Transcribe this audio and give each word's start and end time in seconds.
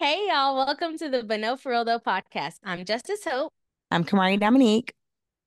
Hey, 0.00 0.28
y'all. 0.28 0.56
Welcome 0.56 0.96
to 0.96 1.10
the 1.10 1.22
But 1.22 1.40
No 1.40 1.58
For 1.58 1.72
Real 1.72 1.84
Though 1.84 1.98
podcast. 1.98 2.54
I'm 2.64 2.86
Justice 2.86 3.22
Hope, 3.22 3.52
I'm 3.90 4.02
Kamari 4.02 4.40
Dominique. 4.40 4.94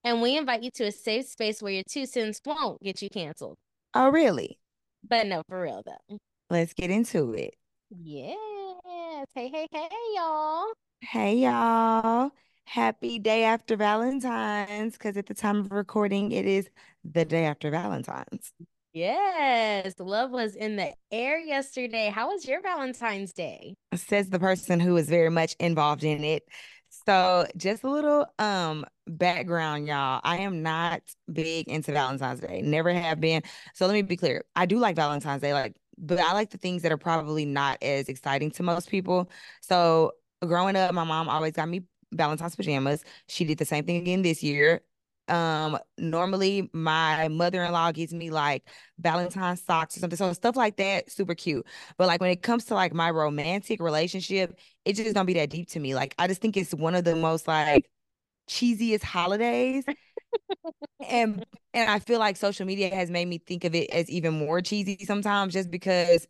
and 0.03 0.21
we 0.21 0.37
invite 0.37 0.61
you 0.61 0.69
to 0.75 0.83
a 0.83 0.91
safe 0.91 1.25
space 1.25 1.59
where 1.59 1.73
your 1.73 1.81
two 1.89 2.05
cents 2.05 2.39
won't 2.45 2.79
get 2.83 3.01
you 3.01 3.09
canceled. 3.09 3.57
Oh, 3.95 4.09
really? 4.09 4.59
But 5.03 5.25
no, 5.25 5.41
for 5.49 5.59
real 5.59 5.81
though. 5.83 6.17
Let's 6.51 6.75
get 6.75 6.91
into 6.91 7.33
it. 7.33 7.55
Yes. 7.89 8.37
Hey, 9.33 9.49
hey, 9.49 9.67
hey, 9.71 9.89
y'all. 10.15 10.67
Hey, 11.01 11.37
y'all. 11.37 12.29
Happy 12.65 13.17
day 13.17 13.45
after 13.45 13.75
Valentine's, 13.75 14.93
because 14.93 15.17
at 15.17 15.25
the 15.25 15.33
time 15.33 15.61
of 15.61 15.71
recording, 15.71 16.31
it 16.31 16.45
is 16.45 16.69
the 17.03 17.25
day 17.25 17.45
after 17.45 17.71
Valentine's. 17.71 18.53
Yes. 18.93 19.95
Love 19.97 20.29
was 20.29 20.55
in 20.55 20.75
the 20.75 20.93
air 21.11 21.39
yesterday. 21.39 22.11
How 22.13 22.29
was 22.29 22.47
your 22.47 22.61
Valentine's 22.61 23.33
Day? 23.33 23.73
Says 23.95 24.29
the 24.29 24.39
person 24.39 24.79
who 24.79 24.95
is 24.97 25.09
very 25.09 25.29
much 25.31 25.55
involved 25.59 26.03
in 26.03 26.23
it. 26.23 26.47
So, 27.07 27.47
just 27.57 27.83
a 27.83 27.89
little 27.89 28.27
um 28.37 28.85
background, 29.07 29.87
y'all. 29.87 30.21
I 30.23 30.37
am 30.37 30.61
not 30.61 31.01
big 31.31 31.67
into 31.67 31.91
Valentine's 31.91 32.39
Day. 32.39 32.61
Never 32.61 32.93
have 32.93 33.19
been. 33.19 33.41
So 33.73 33.87
let 33.87 33.93
me 33.93 34.03
be 34.03 34.15
clear. 34.15 34.43
I 34.55 34.67
do 34.67 34.77
like 34.77 34.95
Valentine's 34.95 35.41
Day, 35.41 35.53
like, 35.53 35.75
but 35.97 36.19
I 36.19 36.33
like 36.33 36.51
the 36.51 36.59
things 36.59 36.83
that 36.83 36.91
are 36.91 36.97
probably 36.97 37.45
not 37.45 37.81
as 37.81 38.09
exciting 38.09 38.51
to 38.51 38.63
most 38.63 38.89
people. 38.89 39.31
So 39.61 40.11
growing 40.45 40.75
up, 40.75 40.93
my 40.93 41.03
mom 41.03 41.29
always 41.29 41.53
got 41.53 41.67
me 41.67 41.81
Valentine's 42.13 42.55
pajamas. 42.55 43.03
She 43.27 43.43
did 43.43 43.57
the 43.57 43.65
same 43.65 43.85
thing 43.85 43.97
again 43.97 44.21
this 44.21 44.43
year. 44.43 44.81
Um, 45.27 45.77
normally 45.97 46.69
my 46.73 47.27
mother-in-law 47.29 47.93
gives 47.93 48.13
me 48.13 48.29
like 48.29 48.63
Valentine's 48.99 49.61
socks 49.63 49.95
or 49.95 50.01
something. 50.01 50.17
So 50.17 50.33
stuff 50.33 50.55
like 50.55 50.77
that, 50.77 51.11
super 51.11 51.35
cute. 51.35 51.65
But 51.97 52.07
like 52.07 52.21
when 52.21 52.31
it 52.31 52.41
comes 52.41 52.65
to 52.65 52.75
like 52.75 52.93
my 52.93 53.09
romantic 53.09 53.81
relationship, 53.81 54.57
it 54.85 54.93
just 54.93 55.13
don't 55.15 55.25
be 55.25 55.33
that 55.35 55.49
deep 55.49 55.69
to 55.69 55.79
me. 55.79 55.95
Like 55.95 56.13
I 56.17 56.27
just 56.27 56.41
think 56.41 56.57
it's 56.57 56.73
one 56.73 56.95
of 56.95 57.03
the 57.05 57.15
most 57.15 57.47
like 57.47 57.89
cheesiest 58.49 59.03
holidays. 59.03 59.85
and 61.09 61.45
and 61.73 61.89
I 61.89 61.99
feel 61.99 62.19
like 62.19 62.37
social 62.37 62.65
media 62.65 62.93
has 62.93 63.09
made 63.09 63.27
me 63.27 63.37
think 63.39 63.63
of 63.63 63.75
it 63.75 63.89
as 63.89 64.09
even 64.09 64.33
more 64.33 64.61
cheesy 64.61 64.97
sometimes 65.05 65.53
just 65.53 65.71
because 65.71 66.27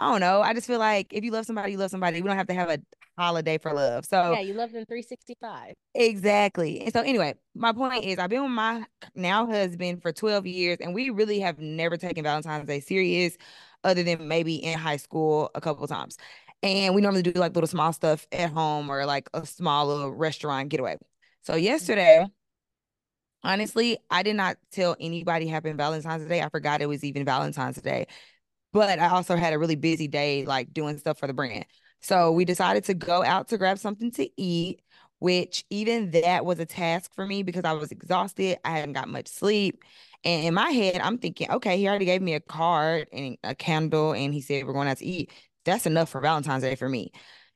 I 0.00 0.10
don't 0.12 0.20
know. 0.20 0.42
I 0.42 0.54
just 0.54 0.66
feel 0.66 0.78
like 0.78 1.12
if 1.12 1.24
you 1.24 1.32
love 1.32 1.44
somebody, 1.44 1.72
you 1.72 1.78
love 1.78 1.90
somebody. 1.90 2.20
We 2.22 2.28
don't 2.28 2.36
have 2.36 2.46
to 2.48 2.54
have 2.54 2.70
a 2.70 2.78
holiday 3.16 3.58
for 3.58 3.72
love. 3.72 4.04
So 4.04 4.32
Yeah, 4.34 4.40
you 4.40 4.54
love 4.54 4.72
them 4.72 4.84
365. 4.86 5.74
exactly. 5.94 6.80
And 6.80 6.92
so 6.92 7.00
anyway, 7.00 7.34
my 7.54 7.72
point 7.72 8.04
is 8.04 8.18
I've 8.18 8.30
been 8.30 8.42
with 8.42 8.52
my 8.52 8.84
now 9.14 9.46
husband 9.46 10.02
for 10.02 10.12
12 10.12 10.46
years 10.46 10.78
and 10.80 10.94
we 10.94 11.10
really 11.10 11.40
have 11.40 11.58
never 11.58 11.96
taken 11.96 12.22
Valentine's 12.22 12.66
Day 12.66 12.80
serious 12.80 13.36
other 13.84 14.02
than 14.02 14.28
maybe 14.28 14.56
in 14.56 14.78
high 14.78 14.96
school 14.98 15.50
a 15.54 15.60
couple 15.60 15.86
times. 15.88 16.16
And 16.62 16.94
we 16.94 17.00
normally 17.00 17.22
do 17.22 17.32
like 17.32 17.54
little 17.54 17.68
small 17.68 17.92
stuff 17.92 18.26
at 18.32 18.50
home 18.50 18.90
or 18.90 19.04
like 19.06 19.28
a 19.34 19.46
small 19.46 19.86
little 19.86 20.10
restaurant 20.12 20.68
getaway. 20.68 20.96
So 21.42 21.54
yesterday, 21.56 22.26
honestly, 23.42 23.98
I 24.10 24.22
did 24.22 24.36
not 24.36 24.56
tell 24.72 24.96
anybody 25.00 25.46
happy 25.46 25.72
Valentine's 25.72 26.26
Day. 26.26 26.42
I 26.42 26.48
forgot 26.48 26.82
it 26.82 26.86
was 26.88 27.04
even 27.04 27.24
Valentine's 27.24 27.80
Day. 27.80 28.06
But 28.72 28.98
I 28.98 29.08
also 29.08 29.36
had 29.36 29.52
a 29.52 29.58
really 29.58 29.76
busy 29.76 30.08
day 30.08 30.44
like 30.44 30.74
doing 30.74 30.98
stuff 30.98 31.18
for 31.18 31.26
the 31.26 31.32
brand. 31.32 31.64
So 32.00 32.32
we 32.32 32.44
decided 32.44 32.84
to 32.84 32.94
go 32.94 33.24
out 33.24 33.48
to 33.48 33.58
grab 33.58 33.78
something 33.78 34.10
to 34.12 34.28
eat, 34.40 34.82
which 35.18 35.64
even 35.70 36.10
that 36.12 36.44
was 36.44 36.58
a 36.58 36.66
task 36.66 37.12
for 37.14 37.26
me 37.26 37.42
because 37.42 37.64
I 37.64 37.72
was 37.72 37.90
exhausted. 37.90 38.58
I 38.64 38.70
hadn't 38.70 38.92
got 38.92 39.08
much 39.08 39.28
sleep. 39.28 39.82
And 40.24 40.46
in 40.46 40.54
my 40.54 40.70
head, 40.70 41.00
I'm 41.00 41.18
thinking, 41.18 41.50
okay, 41.50 41.78
he 41.78 41.88
already 41.88 42.04
gave 42.04 42.22
me 42.22 42.34
a 42.34 42.40
card 42.40 43.08
and 43.12 43.36
a 43.44 43.54
candle, 43.54 44.12
and 44.12 44.34
he 44.34 44.40
said 44.40 44.66
we're 44.66 44.72
going 44.72 44.88
out 44.88 44.98
to 44.98 45.04
eat. 45.04 45.32
That's 45.64 45.86
enough 45.86 46.08
for 46.08 46.20
Valentine's 46.20 46.62
Day 46.62 46.74
for 46.74 46.88
me. 46.88 47.12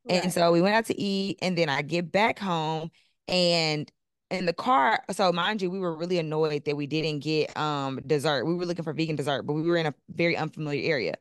And 0.08 0.32
so 0.32 0.50
we 0.50 0.60
went 0.60 0.74
out 0.74 0.86
to 0.86 1.00
eat, 1.00 1.38
and 1.42 1.56
then 1.56 1.68
I 1.68 1.82
get 1.82 2.10
back 2.10 2.38
home, 2.38 2.90
and 3.28 3.90
in 4.32 4.46
the 4.46 4.52
car, 4.52 5.02
so 5.10 5.32
mind 5.32 5.62
you, 5.62 5.70
we 5.70 5.78
were 5.78 5.94
really 5.94 6.18
annoyed 6.18 6.64
that 6.64 6.76
we 6.76 6.86
didn't 6.86 7.20
get 7.20 7.56
um 7.56 8.00
dessert. 8.06 8.44
We 8.44 8.54
were 8.54 8.66
looking 8.66 8.84
for 8.84 8.92
vegan 8.92 9.16
dessert, 9.16 9.42
but 9.44 9.54
we 9.54 9.62
were 9.62 9.76
in 9.76 9.86
a 9.86 9.94
very 10.10 10.36
unfamiliar 10.36 10.90
area. 10.90 11.14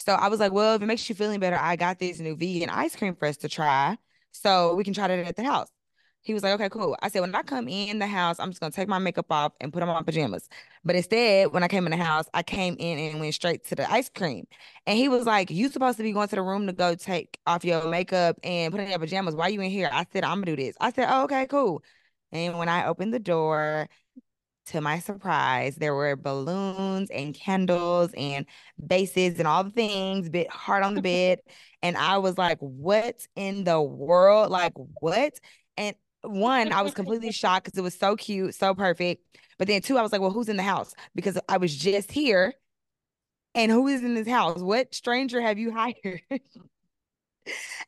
So 0.00 0.14
I 0.14 0.28
was 0.28 0.40
like, 0.40 0.52
well, 0.52 0.76
if 0.76 0.82
it 0.82 0.86
makes 0.86 1.08
you 1.08 1.14
feeling 1.14 1.40
better, 1.40 1.58
I 1.60 1.76
got 1.76 1.98
this 1.98 2.20
new 2.20 2.36
vegan 2.36 2.70
ice 2.70 2.96
cream 2.96 3.14
for 3.16 3.26
us 3.26 3.36
to 3.38 3.48
try. 3.48 3.98
So 4.32 4.74
we 4.74 4.84
can 4.84 4.94
try 4.94 5.08
that 5.08 5.18
at 5.18 5.36
the 5.36 5.44
house. 5.44 5.68
He 6.22 6.34
was 6.34 6.42
like, 6.42 6.54
okay, 6.54 6.68
cool. 6.68 6.96
I 7.00 7.08
said, 7.08 7.20
when 7.20 7.34
I 7.34 7.42
come 7.42 7.68
in 7.68 7.98
the 8.00 8.06
house, 8.06 8.38
I'm 8.38 8.50
just 8.50 8.60
gonna 8.60 8.72
take 8.72 8.88
my 8.88 8.98
makeup 8.98 9.26
off 9.30 9.52
and 9.60 9.72
put 9.72 9.82
on 9.82 9.88
my 9.88 10.02
pajamas. 10.02 10.48
But 10.84 10.96
instead, 10.96 11.52
when 11.52 11.62
I 11.62 11.68
came 11.68 11.86
in 11.86 11.90
the 11.90 11.96
house, 12.04 12.26
I 12.34 12.42
came 12.42 12.76
in 12.78 12.98
and 12.98 13.20
went 13.20 13.34
straight 13.34 13.64
to 13.66 13.74
the 13.76 13.90
ice 13.90 14.08
cream. 14.10 14.46
And 14.86 14.98
he 14.98 15.08
was 15.08 15.26
like, 15.26 15.50
You 15.50 15.68
supposed 15.68 15.96
to 15.98 16.02
be 16.02 16.12
going 16.12 16.28
to 16.28 16.36
the 16.36 16.42
room 16.42 16.66
to 16.66 16.72
go 16.72 16.94
take 16.94 17.38
off 17.46 17.64
your 17.64 17.88
makeup 17.88 18.38
and 18.42 18.72
put 18.72 18.80
on 18.80 18.88
your 18.90 18.98
pajamas. 18.98 19.34
Why 19.36 19.46
are 19.46 19.50
you 19.50 19.60
in 19.60 19.70
here? 19.70 19.88
I 19.92 20.06
said, 20.12 20.24
I'm 20.24 20.38
gonna 20.42 20.46
do 20.46 20.56
this. 20.56 20.76
I 20.80 20.92
said, 20.92 21.08
oh, 21.10 21.24
okay, 21.24 21.46
cool. 21.46 21.82
And 22.32 22.58
when 22.58 22.68
I 22.68 22.86
opened 22.86 23.14
the 23.14 23.18
door, 23.18 23.88
to 24.68 24.80
my 24.82 24.98
surprise, 24.98 25.76
there 25.76 25.94
were 25.94 26.14
balloons 26.14 27.10
and 27.10 27.34
candles 27.34 28.10
and 28.16 28.44
bases 28.84 29.38
and 29.38 29.48
all 29.48 29.64
the 29.64 29.70
things, 29.70 30.28
bit 30.28 30.50
hard 30.50 30.82
on 30.82 30.94
the 30.94 31.02
bed. 31.02 31.40
And 31.82 31.96
I 31.96 32.18
was 32.18 32.36
like, 32.36 32.58
what 32.58 33.26
in 33.34 33.64
the 33.64 33.80
world? 33.80 34.50
Like, 34.50 34.74
what? 35.00 35.32
And 35.76 35.96
one, 36.22 36.72
I 36.72 36.82
was 36.82 36.94
completely 36.94 37.32
shocked 37.32 37.64
because 37.64 37.78
it 37.78 37.82
was 37.82 37.98
so 37.98 38.16
cute, 38.16 38.54
so 38.54 38.74
perfect. 38.74 39.22
But 39.58 39.68
then 39.68 39.80
two, 39.80 39.96
I 39.96 40.02
was 40.02 40.12
like, 40.12 40.20
well, 40.20 40.30
who's 40.32 40.48
in 40.48 40.56
the 40.56 40.62
house? 40.62 40.94
Because 41.14 41.38
I 41.48 41.56
was 41.56 41.74
just 41.74 42.12
here. 42.12 42.54
And 43.54 43.72
who 43.72 43.88
is 43.88 44.02
in 44.04 44.14
this 44.14 44.28
house? 44.28 44.60
What 44.60 44.94
stranger 44.94 45.40
have 45.40 45.58
you 45.58 45.72
hired? 45.72 46.20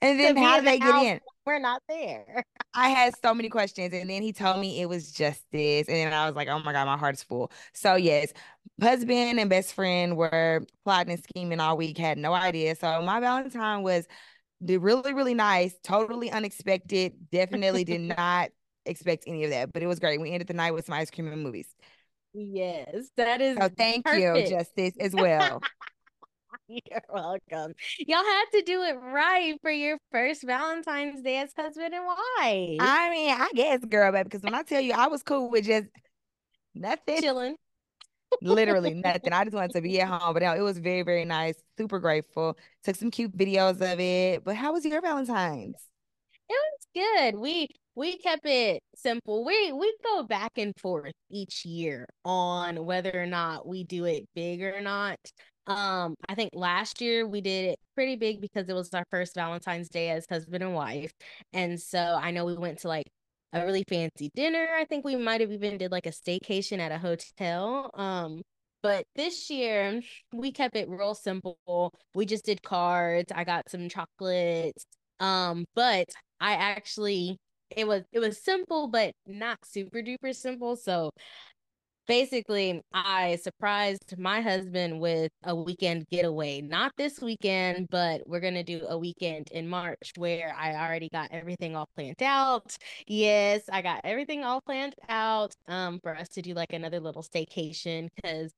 and 0.03 0.19
then 0.19 0.37
how 0.37 0.59
the 0.59 0.62
they 0.62 0.78
get 0.78 0.94
in? 0.94 1.21
we're 1.47 1.59
not 1.59 1.82
there. 1.88 2.44
I 2.75 2.88
had 2.91 3.15
so 3.21 3.34
many 3.34 3.48
questions, 3.48 3.93
and 3.93 4.09
then 4.09 4.22
he 4.22 4.32
told 4.32 4.60
me 4.60 4.81
it 4.81 4.88
was 4.88 5.10
justice, 5.10 5.88
and 5.88 5.97
then 5.97 6.12
I 6.12 6.26
was 6.26 6.37
like, 6.37 6.48
"Oh 6.48 6.60
my 6.60 6.72
god, 6.72 6.84
my 6.87 6.97
heart 6.97 7.16
is 7.16 7.22
full." 7.22 7.50
So 7.72 7.97
yes, 7.97 8.32
husband 8.81 9.41
and 9.41 9.50
best 9.50 9.75
friend 9.75 10.16
were 10.16 10.62
plotting 10.84 11.12
and 11.15 11.22
scheming 11.22 11.59
all 11.60 11.76
week. 11.76 11.98
Had 11.98 12.19
no 12.19 12.32
idea. 12.32 12.76
So 12.76 13.03
my 13.03 13.19
Valentine 13.19 13.82
was 13.82 14.06
the 14.60 14.76
really 14.76 15.12
really 15.12 15.34
nice, 15.34 15.75
totally 15.82 16.31
unexpected. 16.31 17.31
Definitely 17.32 17.84
did 17.84 18.00
not 18.16 18.50
expect 18.87 19.25
any 19.27 19.44
of 19.44 19.50
that, 19.50 19.72
but 19.72 19.82
it 19.82 19.87
was 19.87 19.98
great. 19.98 20.21
We 20.21 20.31
ended 20.31 20.47
the 20.47 20.54
night 20.54 20.72
with 20.72 20.87
some 20.87 20.94
ice 20.94 21.10
cream 21.10 21.27
and 21.27 21.42
movies. 21.42 21.75
Yes, 22.32 23.10
that 23.16 23.41
is 23.41 23.56
So 23.59 23.69
thank 23.77 24.06
you. 24.12 24.44
Justice, 24.48 24.94
as 25.00 25.12
well. 25.15 25.60
You're 26.91 27.03
welcome. 27.08 27.75
Y'all 27.98 28.25
had 28.25 28.44
to 28.54 28.62
do 28.62 28.82
it 28.82 28.97
right 29.00 29.54
for 29.60 29.70
your 29.70 29.98
first 30.12 30.44
Valentine's 30.44 31.22
Day 31.22 31.38
as 31.38 31.53
husband 31.56 31.94
and 31.94 32.04
wife. 32.04 32.78
I 32.81 33.10
mean, 33.10 33.34
I 33.36 33.48
guess, 33.54 33.84
girl, 33.84 34.12
baby, 34.12 34.25
because 34.25 34.42
when 34.42 34.54
I 34.54 34.62
tell 34.62 34.80
you 34.80 34.92
I 34.92 35.09
was 35.09 35.22
cool 35.22 35.50
with 35.50 35.64
just 35.66 35.88
nothing. 36.75 37.20
Chilling. 37.20 37.56
literally 38.41 38.94
nothing. 39.04 39.32
I 39.32 39.44
just 39.44 39.54
wanted 39.54 39.72
to 39.72 39.80
be 39.80 40.00
at 40.00 40.09
home, 40.09 40.32
but 40.32 40.42
it 40.42 40.62
was 40.62 40.78
very, 40.78 41.03
very 41.03 41.25
nice. 41.25 41.54
Super 41.76 41.98
grateful. 41.98 42.56
Took 42.84 42.97
some 42.97 43.10
cute 43.10 43.36
videos 43.36 43.80
of 43.80 43.98
it. 43.98 44.44
But 44.44 44.54
how 44.54 44.72
was 44.72 44.84
your 44.84 45.00
Valentine's? 45.00 45.76
It 46.48 46.53
was 46.53 47.06
good. 47.32 47.41
We 47.41 47.69
we 47.97 48.19
kept 48.19 48.47
it 48.47 48.82
simple. 48.94 49.44
We 49.44 49.72
we 49.72 49.92
go 50.04 50.22
back 50.22 50.53
and 50.56 50.72
forth 50.80 51.12
each 51.30 51.64
year 51.64 52.06
on 52.25 52.84
whether 52.84 53.10
or 53.14 53.26
not 53.26 53.66
we 53.66 53.84
do 53.84 54.04
it 54.04 54.28
big 54.34 54.62
or 54.62 54.80
not. 54.80 55.19
Um, 55.66 56.15
I 56.28 56.34
think 56.34 56.50
last 56.53 57.00
year 57.00 57.26
we 57.26 57.41
did 57.41 57.71
it 57.72 57.78
pretty 57.94 58.16
big 58.16 58.41
because 58.41 58.69
it 58.69 58.72
was 58.75 58.93
our 58.94 59.04
first 59.10 59.34
Valentine's 59.34 59.88
Day 59.88 60.10
as 60.10 60.26
husband 60.28 60.62
and 60.65 60.75
wife. 60.75 61.12
And 61.53 61.81
so 61.81 61.98
I 61.98 62.31
know 62.32 62.44
we 62.44 62.56
went 62.56 62.78
to 62.81 62.88
like 62.88 63.06
a 63.53 63.65
really 63.65 63.84
fancy 63.88 64.31
dinner. 64.34 64.66
I 64.76 64.84
think 64.84 65.04
we 65.04 65.16
might 65.16 65.41
have 65.41 65.53
even 65.53 65.78
did 65.78 65.93
like 65.93 66.06
a 66.06 66.10
staycation 66.10 66.78
at 66.78 66.93
a 66.93 66.98
hotel. 66.98 67.91
Um, 67.94 68.43
but 68.82 69.04
this 69.15 69.50
year 69.50 70.00
we 70.32 70.53
kept 70.53 70.76
it 70.76 70.88
real 70.88 71.15
simple. 71.15 71.92
We 72.15 72.27
just 72.27 72.44
did 72.44 72.62
cards. 72.62 73.31
I 73.34 73.44
got 73.44 73.69
some 73.71 73.88
chocolates. 73.88 74.84
Um, 75.21 75.66
but 75.75 76.09
I 76.41 76.53
actually 76.54 77.39
it 77.77 77.86
was 77.86 78.03
it 78.10 78.18
was 78.18 78.42
simple 78.42 78.89
but 78.89 79.13
not 79.27 79.59
super 79.65 79.98
duper 80.03 80.34
simple. 80.34 80.77
So 80.77 81.10
basically 82.10 82.83
I 82.92 83.36
surprised 83.36 84.18
my 84.18 84.41
husband 84.41 84.98
with 84.98 85.30
a 85.45 85.54
weekend 85.54 86.09
getaway. 86.10 86.60
Not 86.60 86.91
this 86.97 87.21
weekend, 87.21 87.86
but 87.89 88.22
we're 88.27 88.41
gonna 88.41 88.65
do 88.65 88.84
a 88.89 88.98
weekend 88.98 89.48
in 89.53 89.68
March 89.68 90.10
where 90.16 90.53
I 90.59 90.74
already 90.74 91.09
got 91.09 91.28
everything 91.30 91.77
all 91.77 91.89
planned 91.95 92.21
out. 92.21 92.77
Yes, 93.07 93.62
I 93.72 93.80
got 93.83 94.01
everything 94.03 94.42
all 94.42 94.60
planned 94.60 94.97
out 95.09 95.54
um 95.68 96.01
for 96.03 96.16
us 96.16 96.28
to 96.30 96.42
do 96.42 96.53
like 96.53 96.72
another 96.72 96.98
little 96.98 97.22
staycation 97.22 98.09
because 98.16 98.51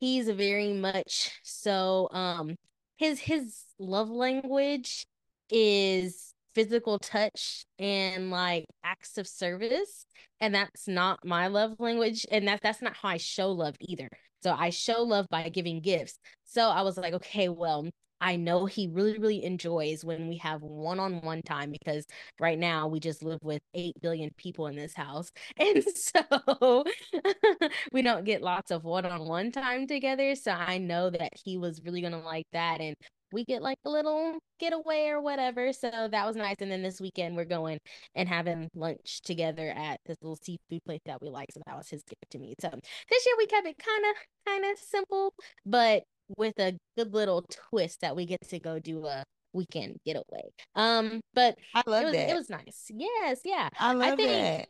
he's 0.00 0.30
very 0.30 0.72
much 0.72 1.30
so 1.42 2.08
um 2.12 2.56
his 2.96 3.20
his 3.20 3.64
love 3.78 4.10
language 4.10 5.04
is 5.50 6.31
physical 6.54 6.98
touch 6.98 7.64
and 7.78 8.30
like 8.30 8.64
acts 8.84 9.18
of 9.18 9.26
service 9.26 10.06
and 10.40 10.54
that's 10.54 10.86
not 10.88 11.24
my 11.24 11.46
love 11.46 11.76
language 11.78 12.26
and 12.30 12.48
that 12.48 12.60
that's 12.62 12.82
not 12.82 12.96
how 12.96 13.08
I 13.10 13.16
show 13.16 13.50
love 13.52 13.76
either. 13.80 14.08
So 14.42 14.52
I 14.52 14.70
show 14.70 15.02
love 15.02 15.26
by 15.30 15.48
giving 15.48 15.80
gifts. 15.80 16.18
So 16.44 16.68
I 16.68 16.82
was 16.82 16.98
like, 16.98 17.14
okay, 17.14 17.48
well, 17.48 17.88
I 18.22 18.36
know 18.36 18.66
he 18.66 18.86
really, 18.86 19.18
really 19.18 19.44
enjoys 19.44 20.04
when 20.04 20.28
we 20.28 20.36
have 20.38 20.62
one 20.62 21.00
on 21.00 21.20
one 21.22 21.42
time 21.42 21.72
because 21.72 22.06
right 22.40 22.58
now 22.58 22.86
we 22.86 23.00
just 23.00 23.22
live 23.24 23.40
with 23.42 23.60
8 23.74 23.94
billion 24.00 24.30
people 24.36 24.68
in 24.68 24.76
this 24.76 24.94
house. 24.94 25.30
And 25.58 25.84
so 25.84 26.84
we 27.92 28.02
don't 28.02 28.24
get 28.24 28.42
lots 28.42 28.70
of 28.70 28.84
one 28.84 29.06
on 29.06 29.26
one 29.26 29.50
time 29.50 29.88
together. 29.88 30.36
So 30.36 30.52
I 30.52 30.78
know 30.78 31.10
that 31.10 31.32
he 31.44 31.58
was 31.58 31.82
really 31.84 32.00
going 32.00 32.12
to 32.12 32.18
like 32.18 32.46
that. 32.52 32.80
And 32.80 32.94
we 33.32 33.44
get 33.44 33.62
like 33.62 33.78
a 33.84 33.90
little 33.90 34.38
getaway 34.58 35.08
or 35.08 35.20
whatever. 35.20 35.72
So 35.72 35.90
that 35.90 36.26
was 36.26 36.36
nice. 36.36 36.56
And 36.60 36.70
then 36.70 36.82
this 36.82 37.00
weekend 37.00 37.36
we're 37.36 37.44
going 37.44 37.78
and 38.14 38.28
having 38.28 38.68
lunch 38.74 39.20
together 39.22 39.68
at 39.68 40.00
this 40.06 40.16
little 40.22 40.36
seafood 40.36 40.84
place 40.84 41.00
that 41.06 41.20
we 41.20 41.28
like. 41.30 41.48
So 41.52 41.60
that 41.66 41.76
was 41.76 41.88
his 41.88 42.02
gift 42.02 42.30
to 42.30 42.38
me. 42.38 42.54
So 42.60 42.70
this 42.70 43.26
year 43.26 43.34
we 43.38 43.46
kept 43.46 43.66
it 43.66 43.76
kind 43.78 44.04
of 44.10 44.16
kind 44.46 44.64
of 44.72 44.78
simple, 44.78 45.34
but 45.66 46.02
with 46.36 46.58
a 46.58 46.76
good 46.96 47.12
little 47.12 47.44
twist 47.50 48.00
that 48.00 48.16
we 48.16 48.26
get 48.26 48.40
to 48.48 48.58
go 48.58 48.78
do 48.78 49.06
a 49.06 49.24
weekend 49.52 49.96
getaway. 50.04 50.50
Um, 50.74 51.20
but 51.34 51.56
I 51.74 51.82
love 51.86 52.02
it 52.02 52.06
was 52.06 52.14
that. 52.14 52.30
it 52.30 52.34
was 52.34 52.50
nice. 52.50 52.86
Yes, 52.88 53.40
yeah. 53.44 53.68
I 53.78 53.92
love 53.92 54.12
I 54.12 54.16
think 54.16 54.30
that. 54.30 54.68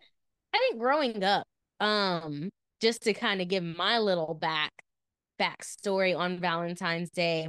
I 0.55 0.59
think 0.59 0.81
growing 0.81 1.25
up, 1.25 1.47
um, 1.81 2.51
just 2.81 3.03
to 3.03 3.15
kind 3.15 3.41
of 3.41 3.49
give 3.49 3.63
my 3.63 3.99
little 3.99 4.35
back 4.35 4.73
backstory 5.41 6.17
on 6.17 6.39
Valentine's 6.39 7.11
Day. 7.11 7.49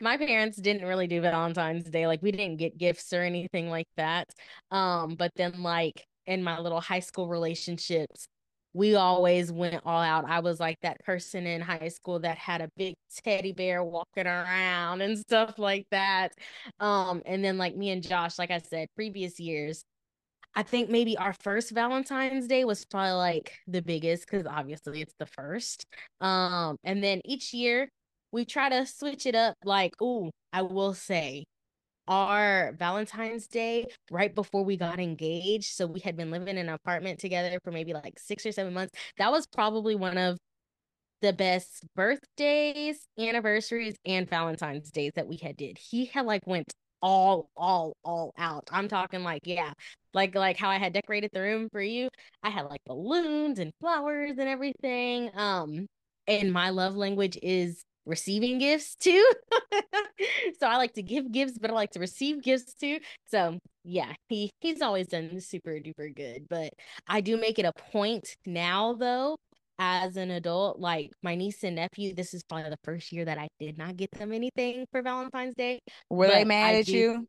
My 0.00 0.16
parents 0.16 0.56
didn't 0.58 0.86
really 0.86 1.06
do 1.06 1.20
Valentine's 1.20 1.84
Day. 1.84 2.06
Like 2.06 2.22
we 2.22 2.32
didn't 2.32 2.56
get 2.56 2.78
gifts 2.78 3.12
or 3.12 3.22
anything 3.22 3.68
like 3.70 3.88
that. 3.96 4.28
Um, 4.70 5.14
but 5.14 5.32
then 5.36 5.62
like 5.62 6.04
in 6.26 6.42
my 6.42 6.58
little 6.58 6.80
high 6.80 7.00
school 7.00 7.28
relationships, 7.28 8.26
we 8.72 8.94
always 8.94 9.50
went 9.50 9.82
all 9.84 10.00
out. 10.00 10.24
I 10.26 10.40
was 10.40 10.60
like 10.60 10.78
that 10.82 11.00
person 11.04 11.46
in 11.46 11.60
high 11.60 11.88
school 11.88 12.20
that 12.20 12.38
had 12.38 12.60
a 12.60 12.68
big 12.76 12.94
teddy 13.24 13.52
bear 13.52 13.82
walking 13.82 14.26
around 14.26 15.00
and 15.00 15.18
stuff 15.18 15.58
like 15.58 15.86
that. 15.90 16.32
Um, 16.78 17.22
and 17.26 17.44
then 17.44 17.58
like 17.58 17.76
me 17.76 17.90
and 17.90 18.02
Josh, 18.02 18.38
like 18.38 18.50
I 18.50 18.58
said, 18.58 18.88
previous 18.94 19.40
years, 19.40 19.82
I 20.54 20.62
think 20.62 20.90
maybe 20.90 21.16
our 21.16 21.34
first 21.42 21.70
Valentine's 21.70 22.46
Day 22.46 22.64
was 22.64 22.84
probably 22.84 23.12
like 23.12 23.56
the 23.66 23.82
biggest 23.82 24.26
because 24.28 24.46
obviously 24.46 25.00
it's 25.00 25.14
the 25.18 25.26
first. 25.26 25.84
Um, 26.20 26.76
and 26.84 27.02
then 27.02 27.20
each 27.24 27.52
year 27.52 27.88
we 28.32 28.44
try 28.44 28.68
to 28.68 28.86
switch 28.86 29.26
it 29.26 29.34
up. 29.34 29.56
Like, 29.64 29.94
oh, 30.00 30.30
I 30.52 30.62
will 30.62 30.94
say 30.94 31.44
our 32.08 32.74
Valentine's 32.78 33.46
Day 33.46 33.86
right 34.10 34.34
before 34.34 34.64
we 34.64 34.76
got 34.76 34.98
engaged. 34.98 35.72
So 35.74 35.86
we 35.86 36.00
had 36.00 36.16
been 36.16 36.30
living 36.30 36.48
in 36.48 36.58
an 36.58 36.68
apartment 36.68 37.20
together 37.20 37.58
for 37.62 37.70
maybe 37.70 37.94
like 37.94 38.18
six 38.18 38.44
or 38.44 38.52
seven 38.52 38.74
months. 38.74 38.92
That 39.18 39.30
was 39.30 39.46
probably 39.46 39.94
one 39.94 40.18
of 40.18 40.38
the 41.22 41.32
best 41.32 41.86
birthdays, 41.94 43.06
anniversaries, 43.18 43.96
and 44.04 44.28
Valentine's 44.28 44.90
days 44.90 45.12
that 45.16 45.28
we 45.28 45.36
had 45.36 45.56
did. 45.56 45.78
He 45.78 46.06
had 46.06 46.26
like 46.26 46.46
went 46.46 46.72
all, 47.02 47.50
all, 47.56 47.96
all 48.04 48.32
out. 48.38 48.68
I'm 48.72 48.88
talking 48.88 49.22
like, 49.22 49.42
yeah, 49.44 49.72
like 50.14 50.34
like 50.34 50.56
how 50.56 50.68
I 50.68 50.78
had 50.78 50.92
decorated 50.92 51.30
the 51.32 51.42
room 51.42 51.68
for 51.70 51.80
you. 51.80 52.08
I 52.42 52.50
had 52.50 52.66
like 52.66 52.80
balloons 52.86 53.58
and 53.58 53.72
flowers 53.80 54.32
and 54.38 54.48
everything. 54.48 55.30
Um, 55.34 55.86
and 56.26 56.52
my 56.52 56.70
love 56.70 56.96
language 56.96 57.38
is 57.42 57.84
receiving 58.10 58.58
gifts 58.58 58.96
too. 58.96 59.32
so 60.60 60.66
I 60.66 60.76
like 60.76 60.92
to 60.94 61.02
give 61.02 61.32
gifts, 61.32 61.56
but 61.58 61.70
I 61.70 61.72
like 61.72 61.92
to 61.92 62.00
receive 62.00 62.42
gifts 62.42 62.74
too. 62.74 62.98
So 63.28 63.58
yeah, 63.84 64.12
he 64.28 64.50
he's 64.60 64.82
always 64.82 65.06
done 65.06 65.40
super 65.40 65.78
duper 65.78 66.14
good. 66.14 66.46
But 66.50 66.74
I 67.08 67.22
do 67.22 67.38
make 67.38 67.58
it 67.58 67.64
a 67.64 67.72
point 67.72 68.36
now 68.44 68.94
though, 68.94 69.36
as 69.78 70.16
an 70.16 70.30
adult, 70.30 70.78
like 70.78 71.12
my 71.22 71.34
niece 71.34 71.64
and 71.64 71.76
nephew, 71.76 72.14
this 72.14 72.34
is 72.34 72.42
probably 72.42 72.68
the 72.68 72.76
first 72.84 73.12
year 73.12 73.24
that 73.24 73.38
I 73.38 73.48
did 73.58 73.78
not 73.78 73.96
get 73.96 74.10
them 74.10 74.32
anything 74.32 74.84
for 74.92 75.00
Valentine's 75.00 75.54
Day. 75.54 75.78
Were 76.10 76.28
they 76.28 76.44
mad 76.44 76.74
I 76.74 76.78
at 76.80 76.86
do 76.86 76.92
you? 76.92 77.28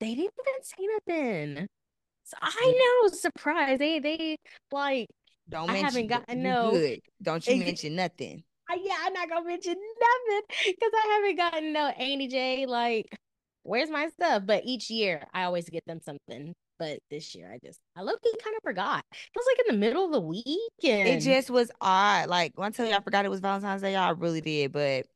they 0.00 0.14
didn't 0.14 0.32
even 0.40 0.62
say 0.62 0.88
nothing. 1.06 1.66
So 2.24 2.36
I 2.40 3.00
know, 3.02 3.08
surprise. 3.08 3.78
They 3.78 3.98
they 3.98 4.36
like 4.70 5.08
Don't 5.48 5.68
I 5.68 5.76
haven't 5.76 5.94
mention 5.94 6.06
gotten 6.06 6.42
no 6.42 6.70
good. 6.70 7.00
Don't 7.20 7.46
you 7.46 7.56
mention 7.56 7.96
nothing. 7.96 8.44
Yeah, 8.80 8.96
I'm 9.00 9.12
not 9.12 9.28
gonna 9.28 9.46
mention 9.46 9.74
nothing 9.74 10.42
because 10.66 10.90
I 10.94 11.20
haven't 11.20 11.36
gotten 11.36 11.72
no 11.72 11.86
Annie 11.88 12.28
J. 12.28 12.66
Like, 12.66 13.06
where's 13.62 13.90
my 13.90 14.08
stuff? 14.08 14.44
But 14.46 14.64
each 14.64 14.90
year 14.90 15.26
I 15.32 15.44
always 15.44 15.68
get 15.68 15.84
them 15.86 16.00
something. 16.02 16.54
But 16.78 16.98
this 17.10 17.34
year 17.34 17.52
I 17.52 17.58
just 17.64 17.78
I 17.96 18.02
low 18.02 18.14
key 18.22 18.34
kind 18.42 18.56
of 18.56 18.62
forgot. 18.64 19.04
It 19.12 19.36
was 19.36 19.46
like 19.46 19.68
in 19.68 19.74
the 19.74 19.78
middle 19.86 20.04
of 20.04 20.12
the 20.12 20.20
week 20.20 20.44
It 20.82 21.20
just 21.20 21.48
was 21.50 21.70
odd. 21.80 22.28
Like 22.28 22.52
when 22.56 22.68
I 22.68 22.70
tell 22.70 22.86
you 22.86 22.94
I 22.94 23.00
forgot 23.00 23.24
it 23.24 23.30
was 23.30 23.40
Valentine's 23.40 23.82
Day, 23.82 23.92
y'all, 23.92 24.02
I 24.02 24.10
really 24.10 24.40
did. 24.40 24.72
But 24.72 25.06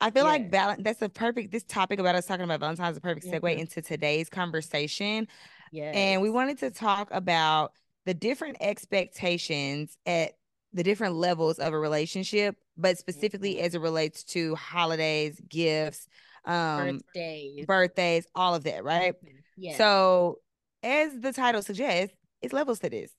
I 0.00 0.10
feel 0.10 0.24
like 0.24 0.42
yeah. 0.42 0.48
val- 0.50 0.76
that's 0.78 1.02
a 1.02 1.08
perfect 1.08 1.50
this 1.50 1.64
topic 1.64 1.98
about 1.98 2.14
us 2.14 2.26
talking 2.26 2.44
about 2.44 2.60
Valentine's 2.60 2.92
is 2.92 2.98
a 2.98 3.00
perfect 3.00 3.26
segue 3.26 3.40
Mhm. 3.40 3.58
into 3.58 3.82
today's 3.82 4.28
conversation. 4.28 5.26
Yes. 5.72 5.96
And 5.96 6.22
we 6.22 6.30
wanted 6.30 6.58
to 6.58 6.70
talk 6.70 7.08
about 7.10 7.72
the 8.04 8.14
different 8.14 8.58
expectations 8.60 9.96
at 10.06 10.32
the 10.72 10.82
different 10.82 11.14
levels 11.14 11.58
of 11.58 11.72
a 11.72 11.78
relationship, 11.78 12.56
but 12.76 12.98
specifically 12.98 13.56
Mhm. 13.56 13.60
as 13.60 13.74
it 13.74 13.80
relates 13.80 14.24
to 14.24 14.54
holidays, 14.56 15.40
gifts, 15.48 16.06
um, 16.44 17.00
birthdays. 17.14 17.66
birthdays, 17.66 18.26
all 18.34 18.54
of 18.54 18.64
that, 18.64 18.84
right? 18.84 19.14
Mhm. 19.22 19.42
Yes. 19.56 19.76
So, 19.78 20.40
as 20.82 21.18
the 21.20 21.32
title 21.32 21.62
suggests, 21.62 22.14
it's 22.42 22.52
levels 22.52 22.78
to 22.80 22.90
this. 22.90 23.12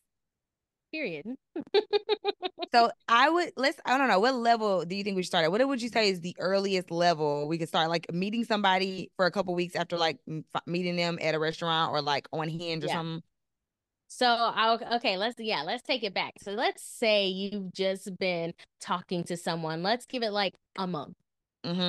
period. 0.92 1.26
So 2.74 2.90
I 3.08 3.30
would 3.30 3.52
let's 3.58 3.80
I 3.86 3.98
don't 3.98 4.08
know 4.10 4.20
what 4.20 4.34
level 4.36 4.84
do 4.86 4.96
you 4.96 5.04
think 5.04 5.16
we 5.16 5.24
should 5.24 5.28
start 5.28 5.46
at? 5.46 5.52
What 5.52 5.66
would 5.66 5.82
you 5.82 5.88
say 5.90 6.10
is 6.10 6.20
the 6.22 6.36
earliest 6.40 6.92
level 6.92 7.48
we 7.48 7.58
could 7.58 7.68
start? 7.70 7.90
Like 7.90 8.12
meeting 8.12 8.44
somebody 8.44 9.12
for 9.16 9.26
a 9.26 9.32
couple 9.32 9.54
weeks 9.56 9.76
after 9.76 9.98
like 9.98 10.18
meeting 10.66 10.96
them 10.98 11.18
at 11.22 11.36
a 11.36 11.40
restaurant 11.40 11.92
or 11.94 12.02
like 12.02 12.28
on 12.34 12.50
Hinge 12.50 12.84
or 12.84 12.88
Yeah. 12.88 12.94
something. 12.96 13.24
So 14.08 14.26
I'll 14.28 14.80
okay, 14.98 15.18
let's 15.18 15.36
yeah, 15.40 15.64
let's 15.64 15.84
take 15.84 16.04
it 16.04 16.14
back. 16.14 16.34
So 16.42 16.52
let's 16.52 16.84
say 16.84 17.28
you've 17.28 17.74
just 17.74 18.18
been 18.18 18.54
talking 18.80 19.24
to 19.26 19.38
someone. 19.38 19.84
Let's 19.84 20.06
give 20.06 20.24
it 20.24 20.32
like 20.32 20.54
a 20.78 20.88
month. 20.88 21.14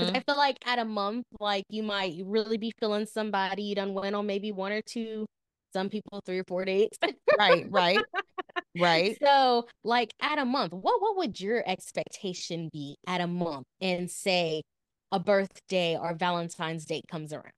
Because 0.00 0.10
hmm 0.12 0.16
I 0.16 0.20
feel 0.32 0.36
like 0.36 0.58
at 0.66 0.78
a 0.78 0.84
month, 0.84 1.24
like 1.40 1.64
you 1.70 1.82
might 1.82 2.14
really 2.24 2.58
be 2.58 2.72
feeling 2.80 3.06
somebody. 3.06 3.62
You 3.64 3.74
done 3.74 3.94
went 3.94 4.16
on 4.16 4.26
maybe 4.26 4.52
one 4.52 4.72
or 4.72 4.82
two, 4.82 5.26
some 5.72 5.88
people 5.90 6.20
three 6.26 6.38
or 6.40 6.44
four 6.48 6.64
dates. 6.64 6.98
Right, 7.32 7.66
right, 7.70 8.06
right. 8.76 9.18
So 9.22 9.66
like 9.84 10.12
at 10.20 10.38
a 10.38 10.44
month, 10.44 10.72
what 10.72 11.00
what 11.02 11.16
would 11.18 11.40
your 11.40 11.62
expectation 11.68 12.68
be 12.72 12.96
at 13.06 13.20
a 13.20 13.26
month 13.26 13.66
and 13.80 14.10
say 14.10 14.62
a 15.12 15.20
birthday 15.20 15.96
or 15.98 16.14
Valentine's 16.14 16.84
Day 16.84 17.02
comes 17.10 17.32
around? 17.32 17.52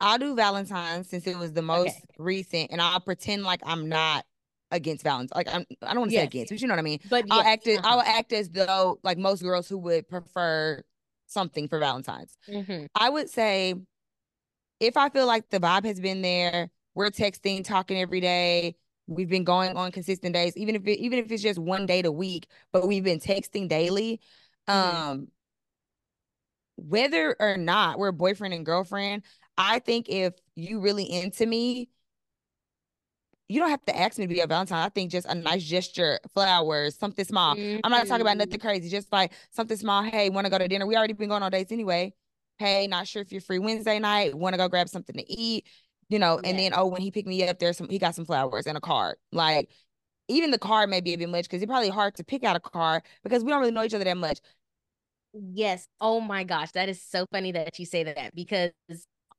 I'll 0.00 0.18
do 0.18 0.34
Valentine's 0.34 1.08
since 1.08 1.26
it 1.26 1.38
was 1.38 1.52
the 1.52 1.62
most 1.62 1.88
Okay. 1.88 2.02
recent, 2.18 2.70
and 2.70 2.80
I'll 2.80 3.00
pretend 3.00 3.42
like 3.44 3.60
I'm 3.64 3.88
not 3.88 4.24
against 4.70 5.04
Valentine's. 5.04 5.32
Like 5.34 5.48
I'm, 5.52 5.64
I 5.82 5.88
don't 5.94 6.00
want 6.00 6.10
to 6.10 6.16
say 6.18 6.24
against, 6.24 6.52
but 6.52 6.60
you 6.60 6.68
know 6.68 6.72
what 6.74 6.78
I 6.80 6.82
mean. 6.82 7.00
But 7.04 7.26
I'll 7.30 7.38
yes. 7.38 7.46
act 7.46 7.66
as 7.66 7.78
Uh-huh. 7.78 7.96
will 7.96 8.02
act 8.02 8.32
as 8.32 8.50
though 8.50 8.98
like 9.02 9.18
most 9.18 9.42
girls 9.42 9.68
who 9.68 9.78
would 9.78 10.08
prefer 10.08 10.82
something 11.26 11.68
for 11.68 11.78
Valentine's. 11.78 12.36
Mhm. 12.48 12.88
I 12.94 13.08
would 13.08 13.30
say 13.30 13.74
if 14.80 14.96
I 14.96 15.08
feel 15.08 15.26
like 15.26 15.48
the 15.50 15.60
vibe 15.60 15.84
has 15.84 16.00
been 16.00 16.22
there, 16.22 16.70
we're 16.94 17.10
texting, 17.10 17.64
talking 17.64 18.00
every 18.00 18.20
day. 18.20 18.76
We've 19.06 19.28
been 19.28 19.44
going 19.44 19.76
on 19.76 19.92
consistent 19.92 20.34
days, 20.34 20.56
even 20.56 20.74
if 20.74 20.86
it, 20.86 20.98
even 20.98 21.18
if 21.20 21.30
it's 21.30 21.42
just 21.42 21.58
one 21.58 21.86
date 21.86 22.06
a 22.06 22.12
week, 22.12 22.48
but 22.72 22.86
we've 22.88 23.04
been 23.04 23.20
texting 23.20 23.68
daily. 23.68 24.20
Mhm. 24.68 25.06
Um, 25.10 25.28
whether 26.76 27.36
or 27.40 27.56
not 27.56 27.98
we're 27.98 28.12
boyfriend 28.12 28.52
and 28.54 28.66
girlfriend, 28.66 29.22
I 29.58 29.78
think 29.80 30.08
if 30.08 30.34
you 30.54 30.80
really 30.80 31.04
into 31.10 31.46
me, 31.46 31.88
you 33.48 33.60
don't 33.60 33.70
have 33.70 33.84
to 33.84 33.96
ask 33.96 34.18
me 34.18 34.26
to 34.26 34.34
be 34.34 34.40
a 34.40 34.46
Valentine. 34.46 34.84
I 34.84 34.88
think 34.88 35.10
just 35.12 35.26
a 35.26 35.34
nice 35.34 35.62
gesture, 35.62 36.18
flowers, 36.34 36.96
something 36.96 37.24
small. 37.24 37.56
I'm 37.84 37.90
not 37.92 38.06
talking 38.08 38.22
about 38.22 38.36
nothing 38.38 38.58
Mhm. 38.58 38.62
crazy, 38.62 38.88
just 38.88 39.12
like 39.12 39.32
something 39.50 39.76
small. 39.76 40.02
Hey, 40.02 40.30
want 40.30 40.46
to 40.46 40.50
go 40.50 40.58
to 40.58 40.66
dinner? 40.66 40.86
We 40.86 40.96
already 40.96 41.12
been 41.12 41.28
going 41.28 41.42
on 41.44 41.52
dates 41.52 41.70
anyway. 41.70 42.12
Hey, 42.58 42.86
not 42.88 43.06
sure 43.06 43.22
if 43.22 43.30
you're 43.30 43.40
free 43.40 43.58
Wednesday 43.60 43.98
night. 44.00 44.34
Want 44.34 44.54
to 44.54 44.58
go 44.58 44.68
grab 44.68 44.88
something 44.88 45.14
to 45.16 45.30
eat? 45.30 45.66
You 46.08 46.18
know, 46.18 46.40
and 46.42 46.58
then 46.58 46.72
oh, 46.74 46.86
when 46.86 47.02
he 47.02 47.10
picked 47.10 47.28
me 47.28 47.46
up, 47.48 47.58
there's 47.58 47.76
some 47.76 47.88
he 47.88 47.98
got 47.98 48.14
some 48.14 48.24
flowers 48.24 48.66
and 48.66 48.76
a 48.76 48.80
card. 48.80 49.16
Like 49.32 49.70
even 50.28 50.50
the 50.50 50.58
card 50.58 50.90
may 50.90 51.00
be 51.00 51.14
a 51.14 51.18
bit 51.18 51.28
much 51.28 51.44
because 51.44 51.62
it's 51.62 51.70
probably 51.70 51.88
hard 51.88 52.14
to 52.16 52.24
pick 52.24 52.42
out 52.44 52.56
a 52.56 52.60
card 52.60 53.02
because 53.22 53.44
we 53.44 53.50
don't 53.50 53.60
really 53.60 53.72
know 53.72 53.84
each 53.84 53.94
other 53.94 54.04
that 54.04 54.16
much. 54.16 54.40
Yes. 55.32 55.86
Oh 56.00 56.20
my 56.20 56.44
gosh, 56.44 56.72
that 56.72 56.88
is 56.88 57.02
so 57.02 57.26
funny 57.30 57.52
that 57.52 57.78
you 57.78 57.86
say 57.86 58.04
that 58.04 58.34
because 58.34 58.72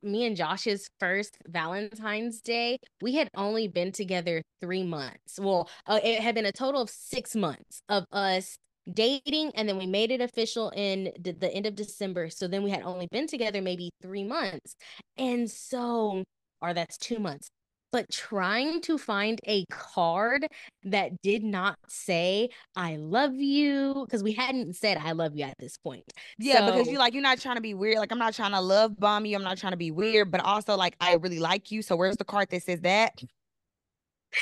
me 0.04 0.26
and 0.26 0.36
Josh's 0.36 0.90
first 1.00 1.38
Valentine's 1.48 2.42
Day, 2.42 2.78
we 3.02 3.16
had 3.16 3.30
only 3.36 3.68
been 3.68 3.92
together 3.92 4.42
three 4.62 4.84
months. 4.84 5.40
Well, 5.40 5.70
uh, 5.86 6.00
it 6.04 6.22
had 6.22 6.36
been 6.36 6.46
a 6.46 6.52
total 6.52 6.82
of 6.82 6.90
six 6.90 7.36
months 7.36 7.82
of 7.90 8.06
us 8.12 8.58
dating, 8.94 9.52
and 9.56 9.68
then 9.68 9.78
we 9.78 9.86
made 9.86 10.12
it 10.12 10.22
official 10.22 10.70
in 10.76 11.12
the, 11.20 11.34
the 11.34 11.52
end 11.52 11.66
of 11.66 11.76
December. 11.76 12.30
So 12.30 12.48
then 12.48 12.64
we 12.64 12.72
had 12.72 12.84
only 12.84 13.08
been 13.12 13.28
together 13.28 13.62
maybe 13.62 13.92
three 14.02 14.24
months. 14.24 14.76
And 15.18 15.50
so, 15.50 16.24
or 16.62 16.74
that's 16.74 16.98
two 16.98 17.20
months. 17.20 17.50
But 17.92 18.10
trying 18.12 18.82
to 18.82 18.98
find 18.98 19.40
a 19.48 19.66
card 19.70 20.48
that 20.84 21.22
did 21.22 21.44
not 21.44 21.78
say 21.88 22.50
I 22.76 22.98
love 22.98 23.36
you 23.36 24.06
because 24.06 24.24
we 24.24 24.34
hadn't 24.34 24.76
said 24.76 24.98
I 24.98 25.14
love 25.14 25.36
you 25.36 25.46
at 25.46 25.58
this 25.58 25.78
point. 25.78 26.04
Yeah, 26.38 26.60
so, 26.60 26.72
because 26.74 26.88
you 26.88 26.98
like 26.98 27.14
you're 27.14 27.24
not 27.24 27.40
trying 27.40 27.56
to 27.56 27.62
be 27.62 27.74
weird. 27.74 27.98
Like 27.98 28.12
I'm 28.12 28.20
not 28.20 28.34
trying 28.34 28.52
to 28.52 28.62
love 28.62 29.00
bomb 29.00 29.26
you. 29.26 29.36
I'm 29.36 29.44
not 29.44 29.58
trying 29.58 29.72
to 29.72 29.78
be 29.78 29.92
weird, 29.92 30.32
but 30.32 30.42
also 30.42 30.76
like 30.76 30.96
I 31.00 31.16
really 31.16 31.40
like 31.40 31.72
you. 31.72 31.82
So 31.82 31.96
where's 31.96 32.18
the 32.18 32.26
card 32.26 32.50
that 32.52 32.64
says 32.64 32.82
that? 32.82 33.14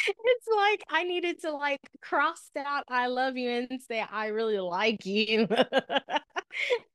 it's 0.07 0.47
like 0.55 0.83
I 0.89 1.03
needed 1.03 1.41
to 1.41 1.51
like 1.51 1.79
cross 2.01 2.49
out 2.57 2.83
I 2.89 3.07
love 3.07 3.37
you 3.37 3.49
and 3.49 3.81
say 3.81 4.03
I 4.11 4.27
really 4.27 4.59
like 4.59 5.05
you 5.05 5.47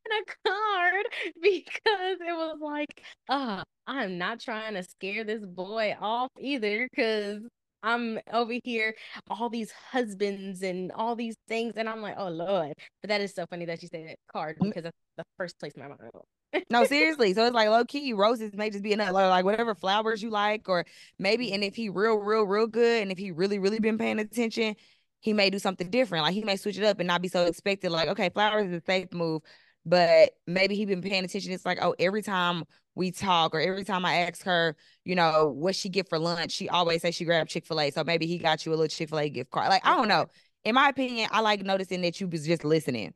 in 0.06 0.12
a 0.12 0.48
card 0.50 1.06
because 1.42 2.18
it 2.20 2.32
was 2.32 2.58
like, 2.60 3.02
uh, 3.28 3.62
I'm 3.86 4.18
not 4.18 4.40
trying 4.40 4.74
to 4.74 4.82
scare 4.82 5.24
this 5.24 5.44
boy 5.44 5.96
off 6.00 6.30
either 6.38 6.88
because 6.90 7.40
I'm 7.82 8.18
over 8.32 8.54
here, 8.62 8.94
all 9.30 9.48
these 9.48 9.72
husbands 9.72 10.62
and 10.62 10.92
all 10.92 11.16
these 11.16 11.36
things, 11.48 11.74
and 11.76 11.88
I'm 11.88 12.02
like, 12.02 12.16
oh 12.18 12.28
Lord. 12.28 12.74
But 13.02 13.08
that 13.08 13.20
is 13.20 13.34
so 13.34 13.46
funny 13.48 13.64
that 13.66 13.82
you 13.82 13.88
that 13.92 14.16
card 14.32 14.58
Mm. 14.58 14.66
because 14.68 14.84
that's 14.84 14.96
the 15.16 15.24
first 15.38 15.58
place 15.58 15.72
my 15.76 15.88
mind 15.88 16.00
went. 16.12 16.64
No, 16.68 16.84
seriously. 16.84 17.32
So 17.32 17.46
it's 17.46 17.54
like 17.54 17.68
low 17.68 17.84
key, 17.84 18.12
roses 18.12 18.52
may 18.54 18.70
just 18.70 18.82
be 18.82 18.92
enough. 18.92 19.12
Like 19.12 19.30
like 19.30 19.44
whatever 19.44 19.74
flowers 19.74 20.22
you 20.22 20.30
like, 20.30 20.68
or 20.68 20.84
maybe, 21.18 21.52
and 21.52 21.62
if 21.64 21.74
he 21.74 21.88
real, 21.88 22.16
real, 22.16 22.42
real 22.42 22.66
good, 22.66 23.02
and 23.02 23.10
if 23.12 23.18
he 23.18 23.30
really, 23.30 23.58
really 23.58 23.78
been 23.80 23.98
paying 23.98 24.18
attention, 24.18 24.74
he 25.20 25.32
may 25.32 25.50
do 25.50 25.58
something 25.58 25.90
different. 25.90 26.24
Like 26.24 26.34
he 26.34 26.44
may 26.44 26.56
switch 26.56 26.78
it 26.78 26.84
up 26.84 26.98
and 26.98 27.06
not 27.06 27.22
be 27.22 27.28
so 27.28 27.44
expected. 27.44 27.90
Like, 27.90 28.08
okay, 28.08 28.30
flowers 28.30 28.66
is 28.68 28.82
a 28.82 28.84
safe 28.84 29.12
move, 29.12 29.42
but 29.86 30.30
maybe 30.46 30.74
he 30.74 30.84
been 30.84 31.02
paying 31.02 31.24
attention. 31.24 31.52
It's 31.52 31.66
like, 31.66 31.78
oh, 31.82 31.94
every 31.98 32.22
time 32.22 32.64
we 32.94 33.10
talk 33.10 33.54
or 33.54 33.60
every 33.60 33.84
time 33.84 34.04
I 34.04 34.22
ask 34.22 34.42
her, 34.44 34.76
you 35.04 35.14
know, 35.14 35.48
what 35.54 35.74
she 35.74 35.88
get 35.88 36.08
for 36.08 36.18
lunch, 36.18 36.52
she 36.52 36.68
always 36.68 37.02
say 37.02 37.10
she 37.10 37.24
grabbed 37.24 37.50
Chick-fil-A. 37.50 37.90
So 37.92 38.02
maybe 38.04 38.26
he 38.26 38.38
got 38.38 38.64
you 38.66 38.72
a 38.72 38.74
little 38.74 38.88
Chick-fil-A 38.88 39.30
gift 39.30 39.50
card. 39.50 39.68
Like, 39.68 39.86
I 39.86 39.96
don't 39.96 40.08
know. 40.08 40.26
In 40.64 40.74
my 40.74 40.88
opinion, 40.88 41.28
I 41.32 41.40
like 41.40 41.62
noticing 41.62 42.02
that 42.02 42.20
you 42.20 42.28
was 42.28 42.46
just 42.46 42.64
listening. 42.64 43.14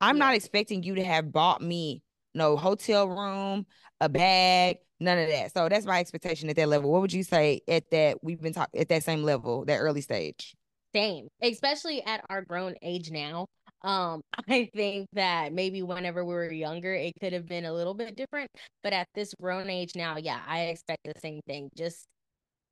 I'm 0.00 0.16
Yeah. 0.16 0.26
not 0.26 0.34
expecting 0.34 0.82
you 0.82 0.94
to 0.96 1.04
have 1.04 1.30
bought 1.30 1.60
me 1.60 2.02
no 2.34 2.56
hotel 2.56 3.08
room, 3.08 3.66
a 4.00 4.08
bag, 4.08 4.78
none 5.00 5.18
of 5.18 5.28
that. 5.28 5.52
So 5.52 5.68
that's 5.68 5.84
my 5.84 6.00
expectation 6.00 6.48
at 6.48 6.56
that 6.56 6.68
level. 6.68 6.90
What 6.90 7.02
would 7.02 7.12
you 7.12 7.22
say 7.22 7.60
at 7.68 7.90
that 7.90 8.22
we've 8.22 8.40
been 8.40 8.52
talking 8.52 8.80
at 8.80 8.88
that 8.88 9.02
same 9.04 9.22
level, 9.22 9.64
that 9.66 9.78
early 9.78 10.00
stage? 10.00 10.54
Same, 10.94 11.28
especially 11.40 12.02
at 12.02 12.24
our 12.28 12.42
grown 12.42 12.74
age 12.82 13.10
now. 13.10 13.46
Um, 13.82 14.22
I 14.48 14.68
think 14.74 15.08
that 15.12 15.52
maybe 15.52 15.82
whenever 15.82 16.24
we 16.24 16.34
were 16.34 16.50
younger, 16.50 16.94
it 16.94 17.14
could 17.20 17.32
have 17.32 17.46
been 17.46 17.64
a 17.64 17.72
little 17.72 17.94
bit 17.94 18.16
different. 18.16 18.50
But 18.82 18.92
at 18.92 19.06
this 19.14 19.34
grown 19.40 19.70
age 19.70 19.92
now, 19.94 20.16
yeah, 20.16 20.40
I 20.46 20.62
expect 20.66 21.04
the 21.04 21.14
same 21.20 21.40
thing. 21.46 21.70
Just 21.76 22.06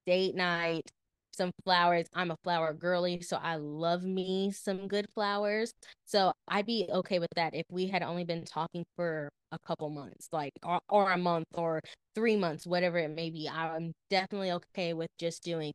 date 0.07 0.35
night, 0.35 0.91
some 1.33 1.53
flowers. 1.65 2.07
I'm 2.15 2.31
a 2.31 2.37
flower 2.43 2.73
girly, 2.75 3.23
so 3.23 3.37
I 3.37 3.57
love 3.57 4.03
me 4.03 4.51
some 4.51 4.89
good 4.89 5.07
flowers. 5.15 5.73
So 6.07 6.33
I'd 6.49 6.67
be 6.67 6.89
okay 6.91 7.19
with 7.21 7.31
that 7.37 7.55
if 7.55 7.65
we 7.71 7.87
had 7.87 8.03
only 8.03 8.25
been 8.25 8.45
talking 8.45 8.85
for 8.97 9.29
a 9.53 9.59
couple 9.67 9.89
months, 9.91 10.29
like 10.33 10.53
or, 10.65 10.81
or 10.89 11.13
a 11.13 11.19
month 11.19 11.47
or 11.55 11.81
three 12.15 12.37
months, 12.37 12.67
whatever 12.67 12.99
it 12.99 13.11
may 13.11 13.31
be. 13.31 13.49
I'm 13.49 13.93
definitely 14.11 14.51
okay 14.53 14.93
with 14.95 15.09
just 15.19 15.43
doing 15.45 15.73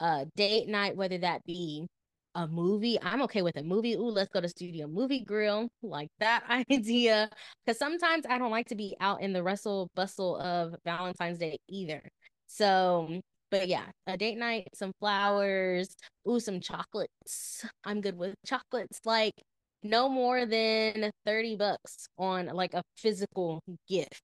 a 0.00 0.26
date 0.36 0.68
night, 0.68 0.96
whether 0.96 1.18
that 1.18 1.44
be 1.44 1.86
a 2.34 2.46
movie. 2.46 2.98
I'm 3.00 3.22
okay 3.22 3.42
with 3.42 3.56
a 3.56 3.62
movie. 3.62 3.94
Ooh, 3.94 4.10
let's 4.10 4.30
go 4.30 4.40
to 4.40 4.48
studio 4.48 4.86
movie 4.86 5.24
grill. 5.24 5.68
Like 5.82 6.08
that 6.18 6.44
idea. 6.70 7.30
Because 7.64 7.78
sometimes 7.78 8.24
I 8.28 8.38
don't 8.38 8.50
like 8.50 8.68
to 8.68 8.74
be 8.74 8.96
out 9.00 9.20
in 9.22 9.32
the 9.32 9.42
rustle 9.42 9.88
bustle 9.94 10.36
of 10.38 10.74
Valentine's 10.84 11.38
Day 11.38 11.58
either. 11.68 12.02
So, 12.46 13.20
but 13.50 13.68
yeah, 13.68 13.86
a 14.06 14.16
date 14.16 14.38
night, 14.38 14.68
some 14.74 14.92
flowers, 15.00 15.94
ooh, 16.28 16.40
some 16.40 16.60
chocolates. 16.60 17.64
I'm 17.84 18.00
good 18.00 18.16
with 18.16 18.34
chocolates. 18.46 19.00
Like 19.04 19.34
no 19.82 20.08
more 20.08 20.46
than 20.46 21.10
30 21.26 21.56
bucks 21.56 22.06
on 22.18 22.46
like 22.46 22.74
a 22.74 22.82
physical 22.96 23.62
gift. 23.88 24.22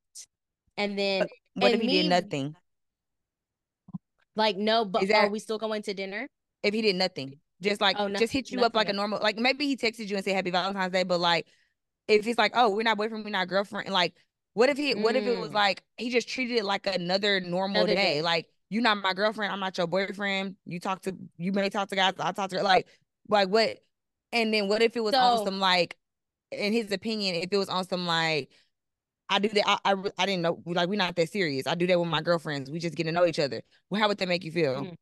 And 0.76 0.98
then 0.98 1.26
What 1.54 1.72
and 1.72 1.74
if 1.74 1.80
he 1.88 2.02
did 2.02 2.10
nothing? 2.10 2.56
Like 4.36 4.56
no, 4.56 4.84
but 4.84 5.06
Is 5.06 5.10
are 5.14 5.28
we 5.28 5.38
still 5.38 5.58
going 5.58 5.82
to 5.82 5.94
dinner? 5.94 6.26
if 6.62 6.74
he 6.74 6.82
did 6.82 6.96
nothing? 6.96 7.38
Just 7.62 7.80
like 7.80 7.98
Oh 7.98 8.08
no, 8.08 8.18
just 8.18 8.32
hit 8.32 8.50
you 8.50 8.64
up 8.64 8.74
like 8.74 8.88
a 8.88 8.92
normal 8.92 9.18
like 9.22 9.36
maybe 9.36 9.66
he 9.66 9.76
texted 9.76 10.08
you 10.08 10.16
and 10.16 10.24
said 10.24 10.34
happy 10.34 10.50
Valentine's 10.50 10.92
Day, 10.92 11.02
but 11.02 11.20
like 11.20 11.46
if 12.08 12.24
he's 12.24 12.38
like, 12.38 12.52
oh, 12.54 12.70
we're 12.70 12.82
not 12.82 12.96
boyfriend, 12.96 13.24
we're 13.24 13.30
not 13.30 13.48
girlfriend, 13.48 13.86
and 13.86 13.94
like 13.94 14.14
what 14.54 14.68
if 14.68 14.76
he 14.78 14.94
what 14.94 15.16
if 15.16 15.26
it 15.26 15.38
was 15.38 15.50
Mm, 15.50 15.54
like 15.54 15.82
he 15.96 16.10
just 16.10 16.28
treated 16.28 16.56
it 16.58 16.64
like 16.64 16.86
another 16.86 17.40
normal 17.40 17.82
another 17.82 17.94
day? 17.94 17.96
day. 17.96 18.22
Like 18.22 18.48
you're 18.70 18.82
not 18.82 18.98
my 18.98 19.12
girlfriend, 19.14 19.52
I'm 19.52 19.60
not 19.60 19.76
your 19.78 19.86
boyfriend. 19.86 20.56
You 20.66 20.80
talk 20.80 21.02
to 21.02 21.16
you 21.38 21.52
may 21.52 21.68
talk 21.70 21.88
to 21.90 21.96
guys, 21.96 22.14
I 22.18 22.32
talk 22.32 22.50
to 22.50 22.62
like 22.62 22.88
like 23.28 23.48
what 23.48 23.78
and 24.32 24.52
then 24.54 24.68
what 24.68 24.82
if 24.82 24.96
it 24.96 25.04
was 25.04 25.18
on 25.18 25.38
some 25.38 25.60
like 25.60 25.96
in 26.50 26.72
his 26.72 26.90
opinion, 26.92 27.36
if 27.36 27.48
it 27.52 27.56
was 27.56 27.68
on 27.68 27.86
some 27.86 28.06
like 28.06 28.50
I 29.30 29.38
do 29.38 29.48
that, 29.50 29.64
I, 29.66 29.78
I 29.92 29.94
I 30.18 30.26
didn't 30.26 30.42
know 30.42 30.62
like 30.66 30.88
we're 30.88 30.96
not 30.96 31.16
that 31.16 31.30
serious. 31.30 31.66
I 31.66 31.74
do 31.76 31.86
that 31.88 31.98
with 32.00 32.08
my 32.08 32.22
girlfriends. 32.22 32.70
We 32.70 32.80
just 32.80 32.96
get 32.96 33.04
to 33.04 33.12
know 33.12 33.26
each 33.26 33.38
other. 33.38 33.62
Well, 33.90 34.00
how 34.00 34.08
would 34.08 34.18
that 34.18 34.28
make 34.28 34.44
you 34.44 34.52
feel? 34.52 34.86
mm. 34.86 34.94